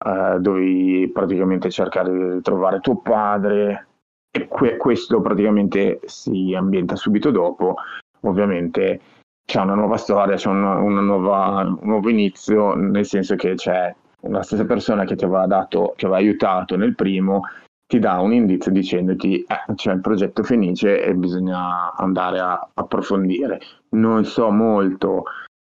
eh, 0.04 0.36
dovevi 0.40 1.08
praticamente 1.12 1.70
cercare 1.70 2.34
di 2.34 2.42
trovare 2.42 2.80
tuo 2.80 2.96
padre 2.96 3.86
e 4.30 4.48
que- 4.48 4.76
questo 4.76 5.20
praticamente 5.20 6.00
si 6.04 6.54
ambienta 6.54 6.96
subito 6.96 7.30
dopo, 7.30 7.76
ovviamente 8.22 9.00
c'è 9.44 9.60
una 9.60 9.74
nuova 9.74 9.96
storia, 9.96 10.36
c'è 10.36 10.48
una, 10.48 10.76
una 10.78 11.00
nuova, 11.00 11.60
un 11.60 11.78
nuovo 11.82 12.08
inizio, 12.08 12.74
nel 12.74 13.04
senso 13.04 13.36
che 13.36 13.54
c'è 13.54 13.94
la 14.22 14.42
stessa 14.42 14.64
persona 14.64 15.04
che 15.04 15.16
ti 15.16 15.24
aveva 15.24 15.46
dato, 15.46 15.94
che 15.96 16.06
aveva 16.06 16.20
aiutato 16.20 16.76
nel 16.76 16.94
primo, 16.94 17.42
ti 17.90 17.98
dà 17.98 18.20
un 18.20 18.32
indizio 18.32 18.70
dicendoti 18.70 19.42
eh, 19.42 19.74
c'è 19.74 19.92
il 19.92 20.00
progetto 20.00 20.44
Fenice 20.44 21.02
e 21.02 21.12
bisogna 21.12 21.92
andare 21.96 22.38
a 22.38 22.68
approfondire. 22.72 23.60
Non 23.90 24.24
so 24.24 24.48
molto 24.50 25.24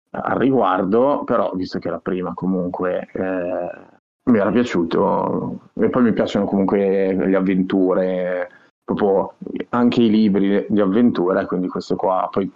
al 0.08 0.38
riguardo, 0.38 1.22
però 1.26 1.52
visto 1.54 1.78
che 1.78 1.90
la 1.90 1.98
prima 1.98 2.32
comunque 2.32 3.10
eh, 3.12 3.70
mi 4.30 4.38
era 4.38 4.50
piaciuto 4.50 5.68
e 5.74 5.90
poi 5.90 6.02
mi 6.02 6.14
piacciono 6.14 6.46
comunque 6.46 7.12
le 7.14 7.36
avventure, 7.36 8.48
proprio 8.82 9.34
anche 9.68 10.00
i 10.00 10.08
libri 10.08 10.64
di 10.70 10.80
avventura, 10.80 11.44
quindi 11.44 11.68
questo 11.68 11.94
qua 11.94 12.26
poi 12.32 12.50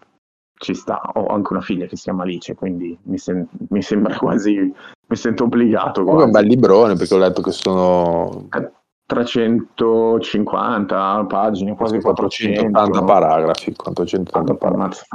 ci 0.55 0.73
sta. 0.73 0.99
Ho 1.13 1.27
anche 1.27 1.53
una 1.53 1.61
figlia 1.61 1.85
che 1.85 1.97
si 1.97 2.05
chiama 2.05 2.23
Alice, 2.23 2.55
quindi 2.55 2.99
mi, 3.03 3.19
sem- 3.19 3.47
mi 3.69 3.83
sembra 3.83 4.17
quasi, 4.19 4.57
mi 4.57 5.17
sento 5.17 5.45
obbligato. 5.45 6.05
Comunque 6.05 6.23
è 6.23 6.27
un 6.27 6.33
bel 6.33 6.47
librone 6.47 6.95
perché 6.95 7.15
ho 7.15 7.19
letto 7.19 7.43
che 7.43 7.53
sono... 7.53 8.49
Eh, 8.57 8.77
350 9.09 11.25
pagine, 11.25 11.75
quasi 11.75 11.99
480 11.99 13.05
paragrafi, 13.05 13.75
480 13.75 14.55
paragrafi. 14.55 15.07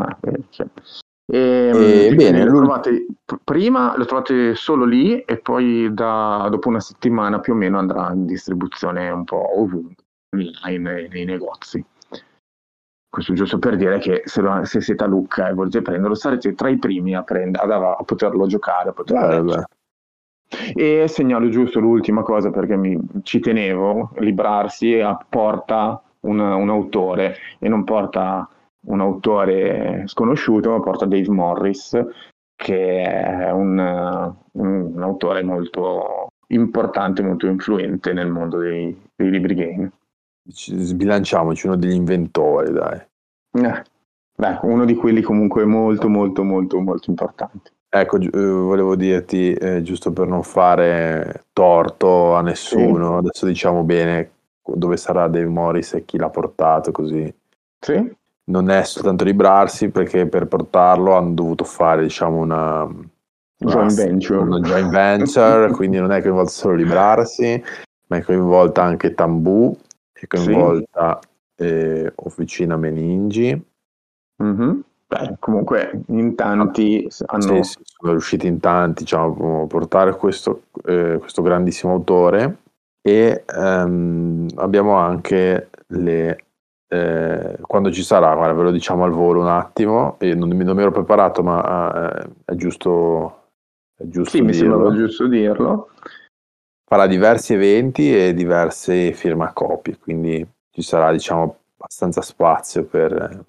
Cioè. 0.50 0.66
e, 1.32 2.08
e, 2.10 2.16
bene, 2.16 2.44
lo 2.44 2.58
trovate, 2.58 3.06
prima 3.44 3.96
lo 3.96 4.06
trovate 4.06 4.56
solo 4.56 4.86
lì 4.86 5.22
e 5.22 5.38
poi 5.38 5.94
da, 5.94 6.48
dopo 6.50 6.70
una 6.70 6.80
settimana 6.80 7.40
più 7.40 7.54
o 7.54 7.56
meno 7.56 7.78
andrà 7.78 8.12
in 8.12 8.26
distribuzione 8.26 9.12
un 9.12 9.26
po' 9.26 9.60
ovunque, 9.60 10.04
online 10.36 11.08
nei 11.12 11.26
negozi. 11.26 11.86
Questo 13.08 13.34
giusto 13.34 13.60
per 13.60 13.76
dire 13.76 14.00
che 14.00 14.24
se, 14.26 14.42
lo, 14.42 14.66
se 14.66 14.82
siete 14.82 15.04
a 15.04 15.08
Lucca 15.08 15.50
e 15.50 15.54
volete 15.54 15.84
prenderlo, 15.84 16.16
sarete 16.16 16.56
tra 16.56 16.70
i 16.70 16.80
primi 16.80 17.16
a, 17.16 17.22
prend- 17.22 17.58
a, 17.58 17.96
a 17.96 18.04
poterlo 18.04 18.48
giocare, 18.48 18.90
a 18.90 18.94
poterlo 18.94 19.66
e 20.74 21.08
segnalo 21.08 21.50
giusto 21.50 21.80
l'ultima 21.80 22.22
cosa 22.24 22.52
perché 22.52 22.76
mi, 22.76 23.00
ci 23.24 23.40
tenevo, 23.40 24.12
librarsi 24.18 25.00
porta 25.30 26.02
un, 26.22 26.40
un, 26.40 26.70
autore 26.70 27.36
e 27.60 27.68
non 27.68 27.84
porta 27.84 28.48
un 28.86 29.00
autore 29.00 30.04
sconosciuto, 30.06 30.72
ma 30.72 30.80
porta 30.80 31.06
Dave 31.06 31.30
Morris, 31.30 32.06
che 32.56 33.02
è 33.04 33.52
un, 33.52 33.78
un, 34.52 34.92
un 34.96 35.04
autore 35.04 35.44
molto 35.44 36.28
importante, 36.48 37.24
molto 37.24 37.48
influente 37.48 38.14
nel 38.14 38.30
mondo 38.30 38.58
dei, 38.58 38.96
dei 39.16 39.30
libri 39.30 39.56
game. 39.56 39.92
Sbilanciamoci 40.46 41.68
uno 41.68 41.76
degli 41.76 41.94
inventori, 41.94 42.72
dai. 42.72 43.00
Eh, 43.52 43.84
beh, 44.36 44.60
uno 44.64 44.86
di 44.86 44.96
quelli 44.96 45.22
comunque 45.22 45.64
molto, 45.66 46.10
molto, 46.10 46.44
molto, 46.44 46.80
molto 46.80 47.10
importanti. 47.10 47.72
Ecco, 47.96 48.18
eh, 48.20 48.30
volevo 48.40 48.96
dirti, 48.96 49.54
eh, 49.54 49.84
giusto 49.84 50.12
per 50.12 50.26
non 50.26 50.42
fare 50.42 51.44
torto 51.54 52.34
a 52.34 52.42
nessuno, 52.42 53.10
Sì. 53.12 53.18
adesso 53.20 53.46
diciamo 53.46 53.84
bene 53.84 54.32
dove 54.66 54.98
sarà 54.98 55.28
Dave 55.28 55.46
Morris 55.46 55.94
e 55.94 56.04
chi 56.04 56.18
l'ha 56.18 56.30
portato 56.30 56.92
così. 56.92 57.32
Sì. 57.80 58.16
Non 58.46 58.72
è 58.72 58.84
soltanto 58.84 59.24
librarsi 59.24 59.90
perché 59.90 60.26
per 60.26 60.48
portarlo 60.48 61.14
hanno 61.16 61.34
dovuto 61.34 61.64
fare, 61.66 62.02
diciamo, 62.02 62.40
una, 62.40 62.90
Joint 63.58 63.94
venture. 63.94 64.40
una 64.40 64.60
joint 64.60 64.90
venture, 64.90 65.72
quindi 65.72 66.00
non 66.00 66.12
è 66.12 66.20
coinvolto 66.22 66.50
solo 66.50 66.74
librarsi, 66.74 67.64
ma 68.08 68.18
è 68.18 68.22
coinvolta 68.24 68.82
anche 68.82 69.14
Tambù, 69.14 69.72
è 70.12 70.18
Sì. 70.22 70.28
coinvolta 70.28 71.20
eh, 71.58 72.12
Officina 72.16 72.76
Meningi, 72.76 73.66
Mhm. 74.38 74.84
Beh, 75.14 75.36
comunque 75.40 76.02
in 76.08 76.34
tanti 76.34 77.08
hanno... 77.28 77.64
Sì, 77.64 77.64
sì, 77.64 77.80
sono 77.84 78.12
riusciti 78.14 78.48
in 78.48 78.60
tanti 78.60 79.04
diciamo, 79.04 79.64
a 79.64 79.68
portare 79.68 80.16
questo, 80.16 80.64
eh, 80.86 81.18
questo 81.20 81.44
grandissimo 81.44 81.94
autore 81.94 82.58
e 83.02 83.44
ehm, 83.46 84.48
abbiamo 84.56 84.96
anche 84.96 85.70
le 85.88 86.38
eh, 86.88 87.58
quando 87.62 87.92
ci 87.92 88.04
sarà, 88.04 88.34
guarda, 88.34 88.54
ve 88.54 88.64
lo 88.64 88.72
diciamo 88.72 89.04
al 89.04 89.12
volo 89.12 89.42
un 89.42 89.48
attimo, 89.48 90.18
Io 90.22 90.36
non, 90.36 90.50
non 90.50 90.76
mi 90.76 90.82
ero 90.82 90.92
preparato 90.92 91.44
ma 91.44 92.12
eh, 92.12 92.30
è 92.46 92.56
giusto, 92.56 93.50
è 93.96 94.04
giusto 94.08 94.38
sì, 94.38 94.42
mi 94.42 94.52
dirlo. 94.52 94.78
sembra 94.78 94.96
giusto 94.96 95.28
dirlo. 95.28 95.90
Farà 96.86 97.08
diversi 97.08 97.54
eventi 97.54 98.16
e 98.16 98.34
diverse 98.34 99.14
firmacopie, 99.14 99.98
quindi 99.98 100.48
ci 100.72 100.82
sarà 100.82 101.12
diciamo 101.12 101.58
abbastanza 101.76 102.22
spazio 102.22 102.84
per, 102.84 103.44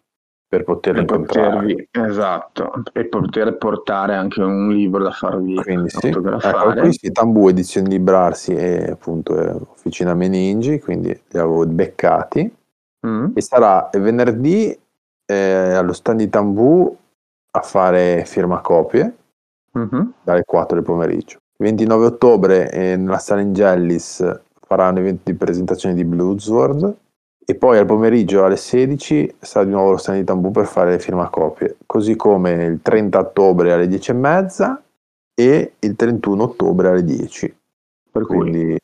per 0.62 0.96
incontrare. 0.96 1.50
Potervi, 1.50 1.88
esatto, 1.90 2.72
e 2.92 3.06
poter 3.06 3.56
portare 3.56 4.14
anche 4.14 4.40
un 4.42 4.68
libro 4.68 5.02
da 5.02 5.10
farvi 5.10 5.54
Quindi 5.56 5.88
sì, 5.90 6.06
autografare. 6.06 6.70
ecco, 6.72 6.80
qui 6.80 6.92
sì, 6.92 7.10
Tambù 7.10 7.48
Edizioni 7.48 7.88
Librarsi 7.88 8.54
e 8.54 8.90
appunto 8.90 9.36
è 9.36 9.52
Officina 9.52 10.14
Meningi, 10.14 10.78
quindi 10.80 11.08
li 11.08 11.38
avevo 11.38 11.66
beccati. 11.66 12.54
Mm. 13.06 13.26
E 13.34 13.40
sarà 13.40 13.88
venerdì 13.98 14.78
eh, 15.26 15.72
allo 15.74 15.92
stand 15.92 16.18
di 16.20 16.28
Tambù 16.28 16.96
a 17.50 17.60
fare 17.60 18.24
firmacopie 18.26 19.14
Mhm. 19.72 20.12
dalle 20.22 20.44
4 20.44 20.76
del 20.76 20.84
pomeriggio. 20.84 21.38
Il 21.56 21.66
29 21.66 22.06
ottobre 22.06 22.70
eh, 22.70 22.96
nella 22.96 23.18
sala 23.18 23.40
Ingellis 23.40 24.40
farà 24.66 24.88
un 24.88 24.98
evento 24.98 25.22
di 25.24 25.34
presentazione 25.34 25.94
di 25.94 26.04
Bluesword 26.04 26.94
e 27.46 27.54
poi 27.56 27.78
al 27.78 27.86
pomeriggio 27.86 28.44
alle 28.44 28.56
16 28.56 29.36
sarà 29.40 29.64
di 29.64 29.70
nuovo 29.72 29.90
lo 29.92 29.96
stand 29.98 30.18
di 30.18 30.24
Tambù 30.24 30.50
per 30.50 30.66
fare 30.66 30.92
le 30.92 30.98
firmacopie, 30.98 31.76
così 31.86 32.16
come 32.16 32.52
il 32.64 32.80
30 32.82 33.18
ottobre 33.18 33.72
alle 33.72 33.86
10 33.86 34.10
e 34.10 34.14
mezza 34.14 34.82
e 35.34 35.74
il 35.78 35.96
31 35.96 36.42
ottobre 36.42 36.88
alle 36.88 37.04
10. 37.04 37.56
Per 38.10 38.26
cui 38.26 38.36
Quindi 38.38 38.78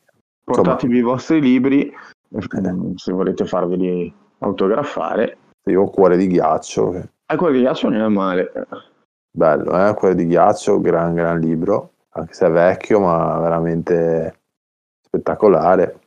portatevi 0.44 0.96
i 0.98 1.02
vostri 1.02 1.40
libri 1.40 1.88
eh, 1.88 2.92
se 2.96 3.12
volete 3.12 3.44
farveli 3.46 4.12
autografare. 4.38 5.36
io 5.64 5.82
ho 5.82 5.90
cuore 5.90 6.16
di 6.16 6.26
ghiaccio, 6.26 6.90
che- 6.90 7.08
E 7.26 7.36
quello 7.36 7.54
di 7.54 7.60
ghiaccio 7.60 7.88
non 7.88 8.00
è 8.02 8.08
male. 8.08 8.52
bello, 9.30 9.88
eh? 9.88 9.94
cuore 9.94 10.14
di 10.16 10.26
ghiaccio, 10.26 10.80
gran 10.80 11.14
gran 11.14 11.38
libro, 11.38 11.92
anche 12.10 12.32
se 12.34 12.46
è 12.46 12.50
vecchio 12.50 13.00
ma 13.00 13.38
veramente 13.38 14.40
spettacolare. 15.00 15.98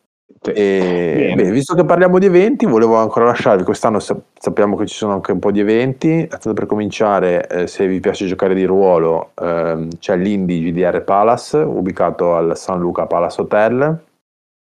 E, 0.45 1.33
beh, 1.35 1.51
visto 1.51 1.73
che 1.73 1.85
parliamo 1.85 2.19
di 2.19 2.25
eventi, 2.25 2.65
volevo 2.65 2.95
ancora 2.97 3.25
lasciarvi. 3.25 3.63
Quest'anno 3.63 3.99
sa- 3.99 4.19
sappiamo 4.37 4.75
che 4.75 4.85
ci 4.87 4.95
sono 4.95 5.13
anche 5.13 5.31
un 5.31 5.39
po' 5.39 5.51
di 5.51 5.59
eventi. 5.59 6.27
Tanto 6.27 6.53
per 6.53 6.65
cominciare, 6.65 7.47
eh, 7.47 7.67
se 7.67 7.87
vi 7.87 7.99
piace 7.99 8.25
giocare 8.25 8.53
di 8.53 8.65
ruolo, 8.65 9.31
ehm, 9.41 9.89
c'è 9.99 10.17
l'Indie 10.17 10.71
GDR 10.71 11.01
Palace, 11.03 11.57
ubicato 11.57 12.35
al 12.35 12.57
San 12.57 12.79
Luca 12.79 13.05
Palace 13.05 13.41
Hotel, 13.41 14.03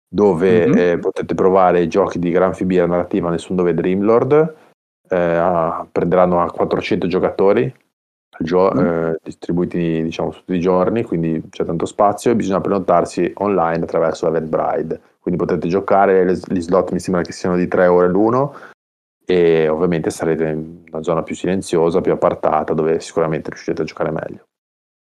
dove 0.09 0.67
Mhm. 0.67 0.77
eh, 0.77 0.97
potete 0.99 1.33
provare 1.35 1.81
i 1.81 1.87
giochi 1.89 2.17
di 2.19 2.31
Gran 2.31 2.53
Fibiera 2.53 2.85
Narrativa 2.87 3.29
Nessun 3.29 3.55
Dove 3.57 3.73
Dreamlord. 3.73 4.53
Eh, 5.09 5.15
a- 5.17 5.85
prenderanno 5.89 6.41
a 6.41 6.51
400 6.51 7.07
giocatori 7.07 7.73
gio- 8.39 8.71
Mm. 8.73 8.79
eh, 8.85 9.17
distribuiti 9.23 10.03
diciamo 10.03 10.29
tutti 10.29 10.53
i 10.53 10.59
giorni, 10.59 11.03
quindi 11.03 11.41
c'è 11.49 11.65
tanto 11.65 11.85
spazio 11.85 12.31
e 12.31 12.35
bisogna 12.35 12.61
prenotarsi 12.61 13.31
online 13.37 13.83
attraverso 13.83 14.27
Eventbrite. 14.27 14.99
Quindi 15.27 15.45
potete 15.45 15.67
giocare, 15.67 16.25
gli 16.25 16.61
slot 16.61 16.93
mi 16.93 17.01
sembra 17.01 17.21
che 17.21 17.33
siano 17.33 17.57
di 17.57 17.67
3 17.67 17.87
ore 17.87 18.07
l'uno 18.07 18.53
e 19.25 19.67
ovviamente 19.67 20.09
sarete 20.09 20.47
in 20.47 20.83
una 20.89 21.03
zona 21.03 21.21
più 21.21 21.35
silenziosa, 21.35 21.99
più 21.99 22.13
appartata, 22.13 22.73
dove 22.73 23.01
sicuramente 23.01 23.49
riuscirete 23.49 23.81
a 23.81 23.85
giocare 23.85 24.11
meglio. 24.11 24.45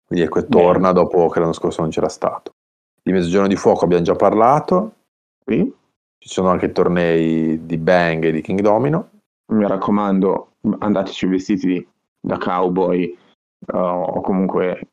Quindi 0.07 0.25
ecco, 0.25 0.47
torna 0.47 0.93
dopo 0.93 1.29
che 1.29 1.41
l'anno 1.41 1.53
scorso 1.53 1.83
non 1.83 1.91
c'era 1.91 2.09
stato. 2.09 2.53
Di 3.03 3.13
Mezzogiorno 3.13 3.49
di 3.49 3.57
Fuoco 3.57 3.85
abbiamo 3.85 4.03
già 4.03 4.15
parlato, 4.15 4.95
Sì. 5.45 5.71
ci 6.17 6.29
sono 6.31 6.49
anche 6.49 6.73
tornei 6.73 7.67
di 7.67 7.77
Bang 7.77 8.25
e 8.25 8.33
di 8.33 8.41
King 8.41 8.61
Domino. 8.63 9.11
Mi 9.53 9.67
raccomando, 9.69 10.53
andateci 10.79 11.27
vestiti 11.27 11.87
da 12.19 12.39
cowboy 12.39 13.05
eh, 13.05 13.77
o 13.77 14.23
comunque 14.23 14.89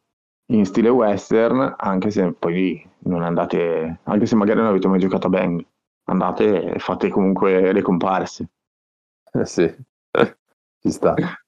in 0.51 0.65
stile 0.65 0.89
western, 0.89 1.73
anche 1.77 2.11
se 2.11 2.33
poi 2.33 2.85
non 3.05 3.23
andate, 3.23 3.99
anche 4.03 4.25
se 4.25 4.35
magari 4.35 4.59
non 4.59 4.69
avete 4.69 4.87
mai 4.87 4.99
giocato 4.99 5.27
a 5.27 5.29
Bang, 5.29 5.63
andate 6.05 6.73
e 6.73 6.79
fate 6.79 7.09
comunque 7.09 7.71
le 7.71 7.81
comparse. 7.81 8.47
Eh 9.33 9.45
sì, 9.45 9.75
ci 10.81 10.91
sta. 10.91 11.13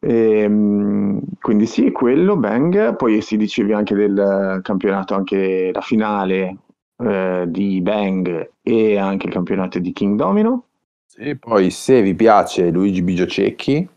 Eh, 0.00 0.42
ehm, 0.44 1.22
quindi 1.40 1.64
sì, 1.64 1.90
quello, 1.92 2.36
Bang, 2.36 2.94
poi 2.94 3.22
si 3.22 3.38
dicevi 3.38 3.72
anche 3.72 3.94
del 3.94 4.60
campionato, 4.62 5.14
anche 5.14 5.70
la 5.72 5.80
finale 5.80 6.58
eh, 6.98 7.44
di 7.48 7.80
Bang 7.80 8.50
e 8.60 8.98
anche 8.98 9.28
il 9.28 9.32
campionato 9.32 9.78
di 9.78 9.92
King 9.94 10.18
Domino. 10.18 10.64
Sì, 11.06 11.36
poi 11.36 11.70
se 11.70 12.02
vi 12.02 12.14
piace 12.14 12.68
Luigi 12.68 13.00
Bigio 13.00 13.26
Cecchi, 13.26 13.88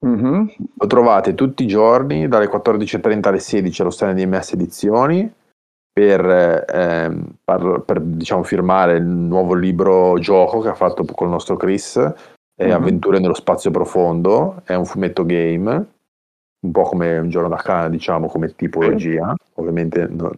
Mhm. 0.00 0.52
Lo 0.74 0.86
trovate 0.86 1.34
tutti 1.34 1.64
i 1.64 1.66
giorni 1.66 2.28
dalle 2.28 2.48
14.30 2.48 3.28
alle 3.28 3.40
16 3.40 3.80
allo 3.80 3.90
stand 3.90 4.16
di 4.16 4.26
MS 4.26 4.52
Edizioni 4.52 5.32
per, 5.98 6.64
ehm, 6.68 7.24
par- 7.42 7.82
per, 7.84 8.00
diciamo, 8.00 8.44
firmare 8.44 8.98
il 8.98 9.04
nuovo 9.04 9.54
libro 9.54 10.16
gioco 10.20 10.60
che 10.60 10.68
ha 10.68 10.74
fatto 10.74 11.04
con 11.04 11.26
il 11.26 11.32
nostro 11.32 11.56
Chris, 11.56 11.96
eh, 11.96 12.66
Mhm. 12.66 12.70
Avventure 12.72 13.18
nello 13.18 13.34
spazio 13.34 13.72
profondo, 13.72 14.62
è 14.64 14.74
un 14.74 14.84
fumetto 14.84 15.26
game, 15.26 15.86
un 16.60 16.70
po' 16.70 16.82
come 16.82 17.18
un 17.18 17.28
giorno 17.30 17.48
da 17.48 17.56
cane, 17.56 17.90
diciamo, 17.90 18.28
come 18.28 18.54
tipologia, 18.54 19.34
ovviamente 19.54 20.06
non- 20.08 20.32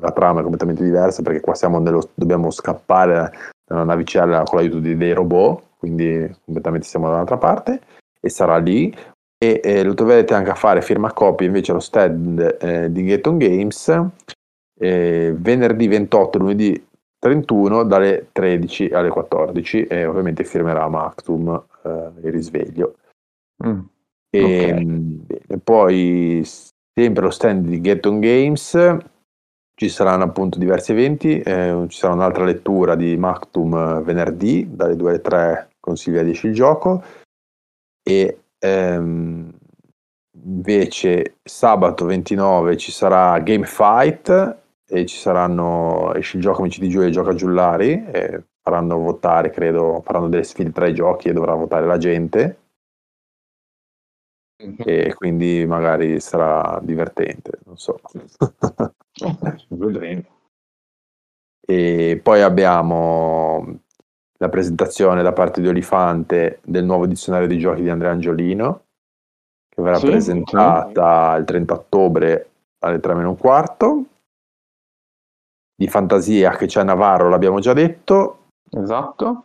la 0.00 0.10
trama 0.10 0.38
è 0.40 0.42
completamente 0.42 0.82
diversa 0.82 1.22
perché 1.22 1.40
qua 1.40 1.54
siamo 1.54 1.78
nello, 1.80 2.08
dobbiamo 2.14 2.50
scappare 2.50 3.30
da 3.66 3.74
una 3.74 3.84
navicella 3.84 4.42
con 4.44 4.58
l'aiuto 4.58 4.78
di 4.78 4.96
dei 4.96 5.12
robot, 5.12 5.62
quindi 5.78 6.34
completamente 6.46 6.86
siamo 6.86 7.08
dall'altra 7.08 7.36
parte 7.36 7.80
e 8.20 8.28
sarà 8.30 8.56
lì. 8.56 8.94
E 9.36 9.60
eh, 9.62 9.82
lo 9.84 9.92
troverete 9.92 10.32
anche 10.32 10.50
a 10.50 10.54
fare 10.54 10.80
firma 10.80 11.12
copie 11.12 11.46
invece 11.46 11.72
allo 11.72 11.80
stand 11.80 12.56
eh, 12.60 12.90
di 12.90 13.04
Ghetton 13.04 13.36
Games 13.36 14.02
eh, 14.78 15.34
venerdì 15.36 15.86
28 15.88 16.38
lunedì 16.38 16.86
31 17.18 17.84
dalle 17.84 18.28
13 18.32 18.88
alle 18.88 19.08
14 19.08 19.86
e 19.86 20.04
ovviamente 20.04 20.44
firmerà 20.44 20.88
Mactum 20.88 21.64
eh, 21.82 22.10
il 22.22 22.32
risveglio 22.32 22.96
Mm. 23.64 23.80
e, 24.30 24.72
Ok. 24.72 24.80
mh, 24.82 25.26
bene, 25.26 25.60
poi 25.62 26.42
sempre 26.44 27.22
allo 27.22 27.30
stand 27.30 27.68
di 27.68 27.80
Ghetton 27.80 28.18
Games 28.18 28.96
ci 29.76 29.88
saranno 29.88 30.24
appunto 30.24 30.58
diversi 30.58 30.90
eventi 30.90 31.38
eh, 31.38 31.84
ci 31.88 31.98
sarà 31.98 32.14
un'altra 32.14 32.44
lettura 32.44 32.96
di 32.96 33.16
Mactum 33.16 34.02
venerdì 34.02 34.68
dalle 34.74 34.96
2 34.96 35.08
alle 35.08 35.20
3 35.20 35.68
con 35.78 35.96
Silvia 35.96 36.24
Dieci 36.24 36.48
il 36.48 36.54
gioco 36.54 37.02
e 38.02 38.38
ehm, 38.58 39.52
invece 40.44 41.36
sabato 41.42 42.04
29 42.04 42.76
ci 42.76 42.90
sarà 42.90 43.38
Game 43.38 43.66
Fight 43.66 44.62
e 44.86 45.06
ci 45.06 45.16
saranno 45.16 46.12
esce 46.14 46.36
il 46.36 46.42
gioco 46.42 46.60
Amici 46.60 46.80
di 46.80 46.88
Giulia 46.88 47.08
e 47.08 47.12
Gioca 47.12 47.34
Giullari 47.34 48.04
e 48.06 48.44
faranno 48.60 48.98
votare 48.98 49.50
credo 49.50 50.02
faranno 50.04 50.28
delle 50.28 50.44
sfide 50.44 50.72
tra 50.72 50.86
i 50.86 50.94
giochi 50.94 51.28
e 51.28 51.32
dovrà 51.32 51.54
votare 51.54 51.86
la 51.86 51.98
gente 51.98 52.58
e 54.56 55.14
quindi 55.14 55.64
magari 55.66 56.20
sarà 56.20 56.78
divertente 56.82 57.58
non 57.64 57.76
so 57.76 57.98
Vedremo. 59.68 60.22
E 61.66 62.20
poi 62.22 62.42
abbiamo 62.42 63.78
la 64.38 64.48
presentazione 64.48 65.22
da 65.22 65.32
parte 65.32 65.60
di 65.60 65.68
Olifante 65.68 66.60
del 66.62 66.84
nuovo 66.84 67.06
dizionario 67.06 67.46
di 67.46 67.58
giochi 67.58 67.82
di 67.82 67.88
Andrea 67.90 68.10
Angiolino, 68.10 68.82
che 69.68 69.80
verrà 69.80 69.98
Sì, 69.98 70.06
presentata 70.06 71.36
il 71.36 71.44
30 71.44 71.74
ottobre 71.74 72.50
alle 72.80 73.00
3 73.00 73.14
meno 73.14 73.30
un 73.30 73.38
quarto. 73.38 74.04
Di 75.76 75.88
fantasia 75.88 76.52
che 76.56 76.66
c'è 76.66 76.82
Navarro, 76.82 77.28
l'abbiamo 77.28 77.58
già 77.60 77.72
detto, 77.72 78.46
Esatto. 78.70 79.44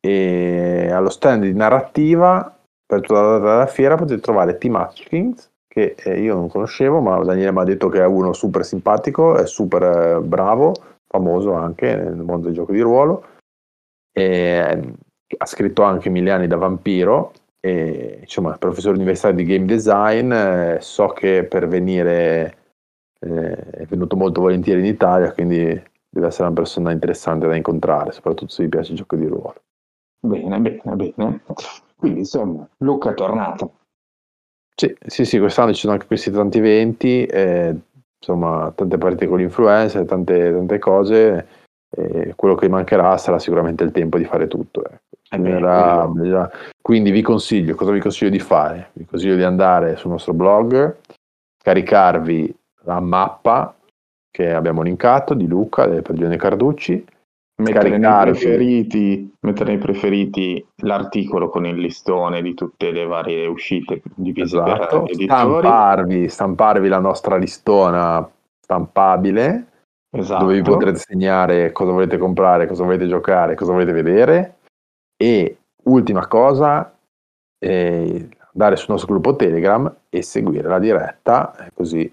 e 0.00 0.90
allo 0.90 1.10
stand 1.10 1.42
di 1.44 1.54
narrativa 1.54 2.56
per 2.86 3.00
tutta 3.00 3.20
la 3.20 3.38
data 3.38 3.52
della 3.52 3.66
fiera 3.66 3.96
potete 3.96 4.20
trovare 4.20 4.58
Team 4.58 4.74
Hutchins 4.74 5.50
che 5.66 5.94
eh, 5.96 6.20
io 6.20 6.34
non 6.34 6.48
conoscevo 6.48 7.00
ma 7.00 7.18
Daniele 7.24 7.50
mi 7.50 7.60
ha 7.60 7.64
detto 7.64 7.88
che 7.88 8.00
è 8.00 8.06
uno 8.06 8.32
super 8.32 8.64
simpatico 8.64 9.36
è 9.36 9.46
super 9.46 9.82
eh, 9.82 10.20
bravo 10.20 10.74
famoso 11.14 11.52
anche 11.52 11.94
nel 11.94 12.16
mondo 12.16 12.46
del 12.46 12.54
gioco 12.54 12.72
di 12.72 12.80
ruolo. 12.80 13.24
E, 14.12 14.22
eh, 14.24 14.92
ha 15.36 15.46
scritto 15.46 15.82
anche 15.82 16.10
Miliani 16.10 16.46
da 16.46 16.56
Vampiro. 16.56 17.32
E 17.60 18.18
insomma 18.20 18.58
professore 18.58 18.96
universitario 18.96 19.36
di 19.36 19.44
game 19.44 19.64
design 19.64 20.30
eh, 20.30 20.78
so 20.80 21.08
che 21.08 21.44
per 21.44 21.66
venire 21.66 22.58
eh, 23.24 23.70
è 23.70 23.84
venuto 23.86 24.16
molto 24.16 24.40
volentieri 24.40 24.80
in 24.80 24.86
Italia 24.86 25.32
quindi 25.32 25.82
deve 26.08 26.26
essere 26.26 26.44
una 26.44 26.56
persona 26.56 26.92
interessante 26.92 27.46
da 27.46 27.56
incontrare 27.56 28.12
soprattutto 28.12 28.52
se 28.52 28.62
vi 28.64 28.68
piace 28.68 28.92
il 28.92 28.98
gioco 28.98 29.16
di 29.16 29.26
ruolo 29.26 29.62
Bene, 30.24 30.58
bene, 30.58 30.96
bene. 30.96 31.42
Quindi 31.96 32.20
insomma, 32.20 32.66
Luca 32.78 33.10
è 33.10 33.14
tornato. 33.14 33.74
Sì, 34.74 34.96
sì, 35.06 35.26
sì, 35.26 35.38
quest'anno 35.38 35.74
ci 35.74 35.80
sono 35.80 35.92
anche 35.92 36.06
questi 36.06 36.30
tanti 36.30 36.58
eventi, 36.58 37.26
eh, 37.26 37.76
insomma, 38.18 38.72
tante 38.74 38.96
partite 38.96 39.26
con 39.26 39.38
l'influencer, 39.38 40.06
tante, 40.06 40.50
tante 40.50 40.78
cose. 40.78 41.46
Eh, 41.90 42.32
quello 42.34 42.54
che 42.54 42.68
mancherà 42.68 43.18
sarà 43.18 43.38
sicuramente 43.38 43.84
il 43.84 43.92
tempo 43.92 44.16
di 44.16 44.24
fare 44.24 44.48
tutto. 44.48 44.82
Eh. 44.84 44.98
Bisognerà, 45.28 46.08
bisognerà... 46.08 46.50
Quindi 46.80 47.10
vi 47.10 47.20
consiglio, 47.20 47.74
cosa 47.74 47.92
vi 47.92 48.00
consiglio 48.00 48.30
di 48.30 48.40
fare? 48.40 48.90
Vi 48.94 49.04
consiglio 49.04 49.36
di 49.36 49.44
andare 49.44 49.96
sul 49.96 50.10
nostro 50.10 50.32
blog, 50.32 50.96
caricarvi 51.62 52.56
la 52.84 53.00
mappa 53.00 53.74
che 54.30 54.52
abbiamo 54.52 54.82
linkato 54.82 55.34
di 55.34 55.46
Luca, 55.46 55.86
del 55.86 56.02
Prigione 56.02 56.36
Carducci, 56.36 57.04
mettere 57.62 57.96
nei, 57.96 58.22
preferiti, 58.22 59.32
mettere 59.40 59.70
nei 59.70 59.78
preferiti 59.78 60.66
l'articolo 60.78 61.48
con 61.48 61.66
il 61.66 61.76
listone 61.76 62.42
di 62.42 62.54
tutte 62.54 62.90
le 62.90 63.04
varie 63.06 63.46
uscite 63.46 64.02
divise 64.16 64.56
esatto. 64.56 65.02
per 65.02 65.14
stamparvi, 65.14 66.28
stamparvi 66.28 66.88
la 66.88 66.98
nostra 66.98 67.36
listona 67.36 68.28
stampabile. 68.60 69.68
Esatto. 70.14 70.44
dove 70.44 70.54
vi 70.54 70.62
potrete 70.62 70.98
segnare 70.98 71.72
cosa 71.72 71.90
volete 71.90 72.18
comprare, 72.18 72.68
cosa 72.68 72.84
volete 72.84 73.08
giocare, 73.08 73.56
cosa 73.56 73.72
volete 73.72 73.90
vedere. 73.90 74.58
E 75.16 75.58
ultima 75.84 76.28
cosa 76.28 76.96
eh, 77.58 78.28
andare 78.52 78.76
sul 78.76 78.90
nostro 78.90 79.12
gruppo 79.12 79.34
Telegram 79.34 79.92
e 80.08 80.22
seguire 80.22 80.68
la 80.68 80.78
diretta 80.78 81.68
così 81.74 82.12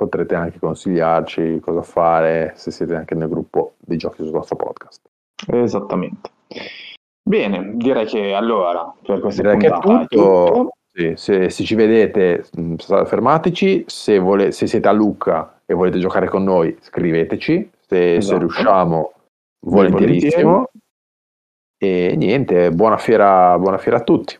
potrete 0.00 0.34
anche 0.34 0.58
consigliarci 0.58 1.60
cosa 1.60 1.82
fare 1.82 2.52
se 2.56 2.70
siete 2.70 2.94
anche 2.94 3.14
nel 3.14 3.28
gruppo 3.28 3.74
dei 3.78 3.98
giochi 3.98 4.22
sul 4.22 4.32
nostro 4.32 4.56
podcast. 4.56 5.02
Esattamente. 5.46 6.30
Bene, 7.22 7.72
direi 7.76 8.06
che 8.06 8.32
allora 8.32 8.92
per 9.02 9.20
questa 9.20 9.42
direi 9.42 9.58
puntata 9.58 9.80
che 9.82 9.86
è 9.86 9.98
tutto. 10.08 10.46
È 10.46 10.52
tutto. 10.52 10.74
Sì, 10.92 11.12
se, 11.16 11.50
se, 11.50 11.64
ci 11.64 11.74
vedete 11.74 12.44
mm, 12.58 12.74
fermateci, 12.76 13.84
se, 13.86 14.18
vole, 14.18 14.52
se, 14.52 14.66
siete 14.66 14.88
a 14.88 14.92
Lucca 14.92 15.60
e 15.64 15.74
volete 15.74 15.98
giocare 15.98 16.28
con 16.28 16.42
noi 16.42 16.76
scriveteci, 16.80 17.70
se, 17.86 18.14
esatto. 18.16 18.34
se 18.34 18.38
riusciamo 18.38 19.12
volentierissimo. 19.66 20.70
E 21.76 22.14
niente, 22.16 22.70
buona 22.72 22.96
fiera, 22.96 23.56
buona 23.58 23.78
fiera 23.78 23.98
a 23.98 24.02
tutti. 24.02 24.36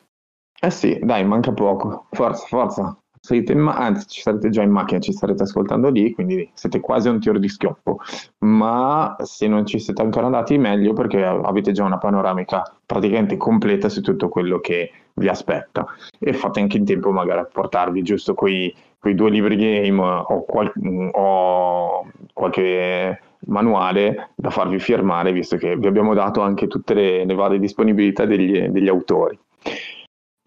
Eh 0.60 0.70
sì, 0.70 0.98
dai, 1.02 1.24
manca 1.24 1.52
poco. 1.52 2.06
Forza, 2.10 2.46
forza 2.46 2.99
sarete 3.20 3.52
in 3.52 3.60
ma- 3.60 3.76
anzi 3.76 4.06
ci 4.08 4.20
sarete 4.22 4.48
già 4.50 4.62
in 4.62 4.70
macchina, 4.70 5.00
ci 5.00 5.12
starete 5.12 5.42
ascoltando 5.42 5.90
lì, 5.90 6.12
quindi 6.12 6.48
siete 6.54 6.80
quasi 6.80 7.08
a 7.08 7.12
un 7.12 7.20
tiro 7.20 7.38
di 7.38 7.48
schioppo, 7.48 7.98
ma 8.38 9.16
se 9.22 9.46
non 9.46 9.66
ci 9.66 9.78
siete 9.78 10.02
ancora 10.02 10.26
andati 10.26 10.56
meglio 10.58 10.92
perché 10.92 11.24
avete 11.24 11.72
già 11.72 11.84
una 11.84 11.98
panoramica 11.98 12.62
praticamente 12.84 13.36
completa 13.36 13.88
su 13.88 14.00
tutto 14.00 14.28
quello 14.28 14.58
che 14.60 14.90
vi 15.14 15.28
aspetta 15.28 15.86
e 16.18 16.32
fate 16.32 16.60
anche 16.60 16.76
in 16.78 16.84
tempo 16.84 17.10
magari 17.10 17.40
a 17.40 17.44
portarvi 17.44 18.02
giusto 18.02 18.34
quei, 18.34 18.74
quei 18.98 19.14
due 19.14 19.30
libri 19.30 19.56
game 19.56 20.00
o, 20.02 20.44
qual- 20.44 20.72
o 21.12 22.06
qualche 22.32 23.20
manuale 23.46 24.30
da 24.34 24.50
farvi 24.50 24.78
firmare 24.78 25.32
visto 25.32 25.56
che 25.56 25.76
vi 25.76 25.86
abbiamo 25.86 26.14
dato 26.14 26.40
anche 26.40 26.66
tutte 26.66 26.94
le, 26.94 27.24
le 27.24 27.34
varie 27.34 27.58
disponibilità 27.58 28.24
degli, 28.24 28.68
degli 28.68 28.88
autori. 28.88 29.38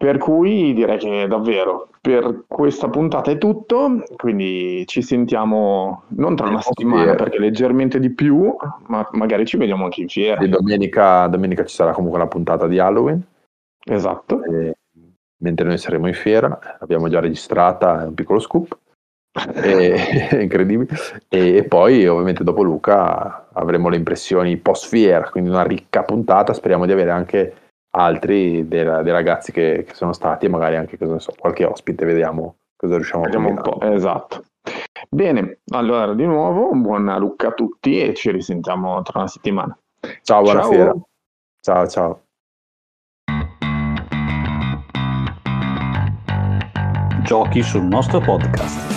Per 0.04 0.18
cui 0.18 0.74
direi 0.74 0.98
che 0.98 1.26
davvero 1.26 1.88
per 1.98 2.44
questa 2.46 2.90
puntata 2.90 3.30
è 3.30 3.38
tutto, 3.38 4.02
quindi 4.18 4.84
ci 4.86 5.00
sentiamo 5.00 6.02
non 6.08 6.36
tra 6.36 6.46
una 6.46 6.60
settimana 6.60 7.14
perché 7.14 7.38
leggermente 7.38 7.98
di 7.98 8.10
più, 8.10 8.54
ma 8.88 9.08
magari 9.12 9.46
ci 9.46 9.56
vediamo 9.56 9.84
anche 9.84 10.02
in 10.02 10.10
fiera. 10.10 10.42
E 10.42 10.48
domenica, 10.48 11.26
domenica 11.28 11.64
ci 11.64 11.74
sarà 11.74 11.92
comunque 11.92 12.18
una 12.18 12.28
puntata 12.28 12.66
di 12.66 12.78
Halloween. 12.78 13.18
Esatto. 13.82 14.44
E, 14.44 14.74
mentre 15.38 15.66
noi 15.66 15.78
saremo 15.78 16.06
in 16.06 16.12
fiera, 16.12 16.58
l'abbiamo 16.80 17.08
già 17.08 17.20
registrata, 17.20 18.02
è 18.02 18.06
un 18.06 18.12
piccolo 18.12 18.40
scoop. 18.40 18.76
è 19.32 20.36
incredibile. 20.38 20.94
E, 21.30 21.56
e, 21.56 21.64
poi 21.64 22.06
ovviamente 22.06 22.44
dopo 22.44 22.62
Luca 22.62 23.48
avremo 23.54 23.88
le 23.88 23.96
impressioni 23.96 24.58
post 24.58 24.86
fiera, 24.86 25.30
quindi 25.30 25.48
una 25.48 25.62
ricca 25.62 26.02
puntata, 26.02 26.52
speriamo 26.52 26.84
di 26.84 26.92
avere 26.92 27.10
anche 27.10 27.54
altri 27.96 28.66
dei, 28.66 28.84
dei 28.84 29.12
ragazzi 29.12 29.52
che, 29.52 29.84
che, 29.86 29.94
sono 29.94 30.12
stati 30.12 30.46
e 30.46 30.48
magari 30.48 30.76
anche 30.76 30.98
so, 31.18 31.32
qualche 31.38 31.64
ospite, 31.64 32.04
vediamo 32.04 32.56
cosa 32.76 32.96
riusciamo 32.96 33.24
vediamo 33.24 33.54
a 33.56 33.62
fare. 33.62 33.94
Esatto. 33.94 34.44
Bene, 35.08 35.60
allora 35.72 36.12
di 36.14 36.24
nuovo 36.24 36.70
un 36.70 36.82
buon 36.82 37.14
Lucca 37.18 37.48
a 37.48 37.52
tutti 37.52 38.00
e 38.00 38.14
ci 38.14 38.30
risentiamo 38.30 39.00
tra 39.02 39.20
una 39.20 39.28
settimana. 39.28 39.76
Ciao, 40.22 40.42
buonasera. 40.42 40.94
Ciao, 41.60 41.86
ciao. 41.86 42.22
Giochi 47.22 47.62
sul 47.62 47.84
nostro 47.84 48.20
podcast. 48.20 48.92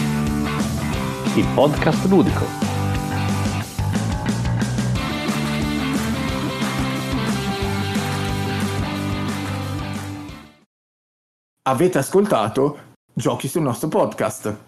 Il 1.38 1.46
podcast 1.54 2.06
ludico. 2.08 2.67
Avete 11.68 11.98
ascoltato 11.98 12.78
Giochi 13.14 13.50
sul 13.50 13.62
nostro 13.62 13.90
podcast. 13.90 14.67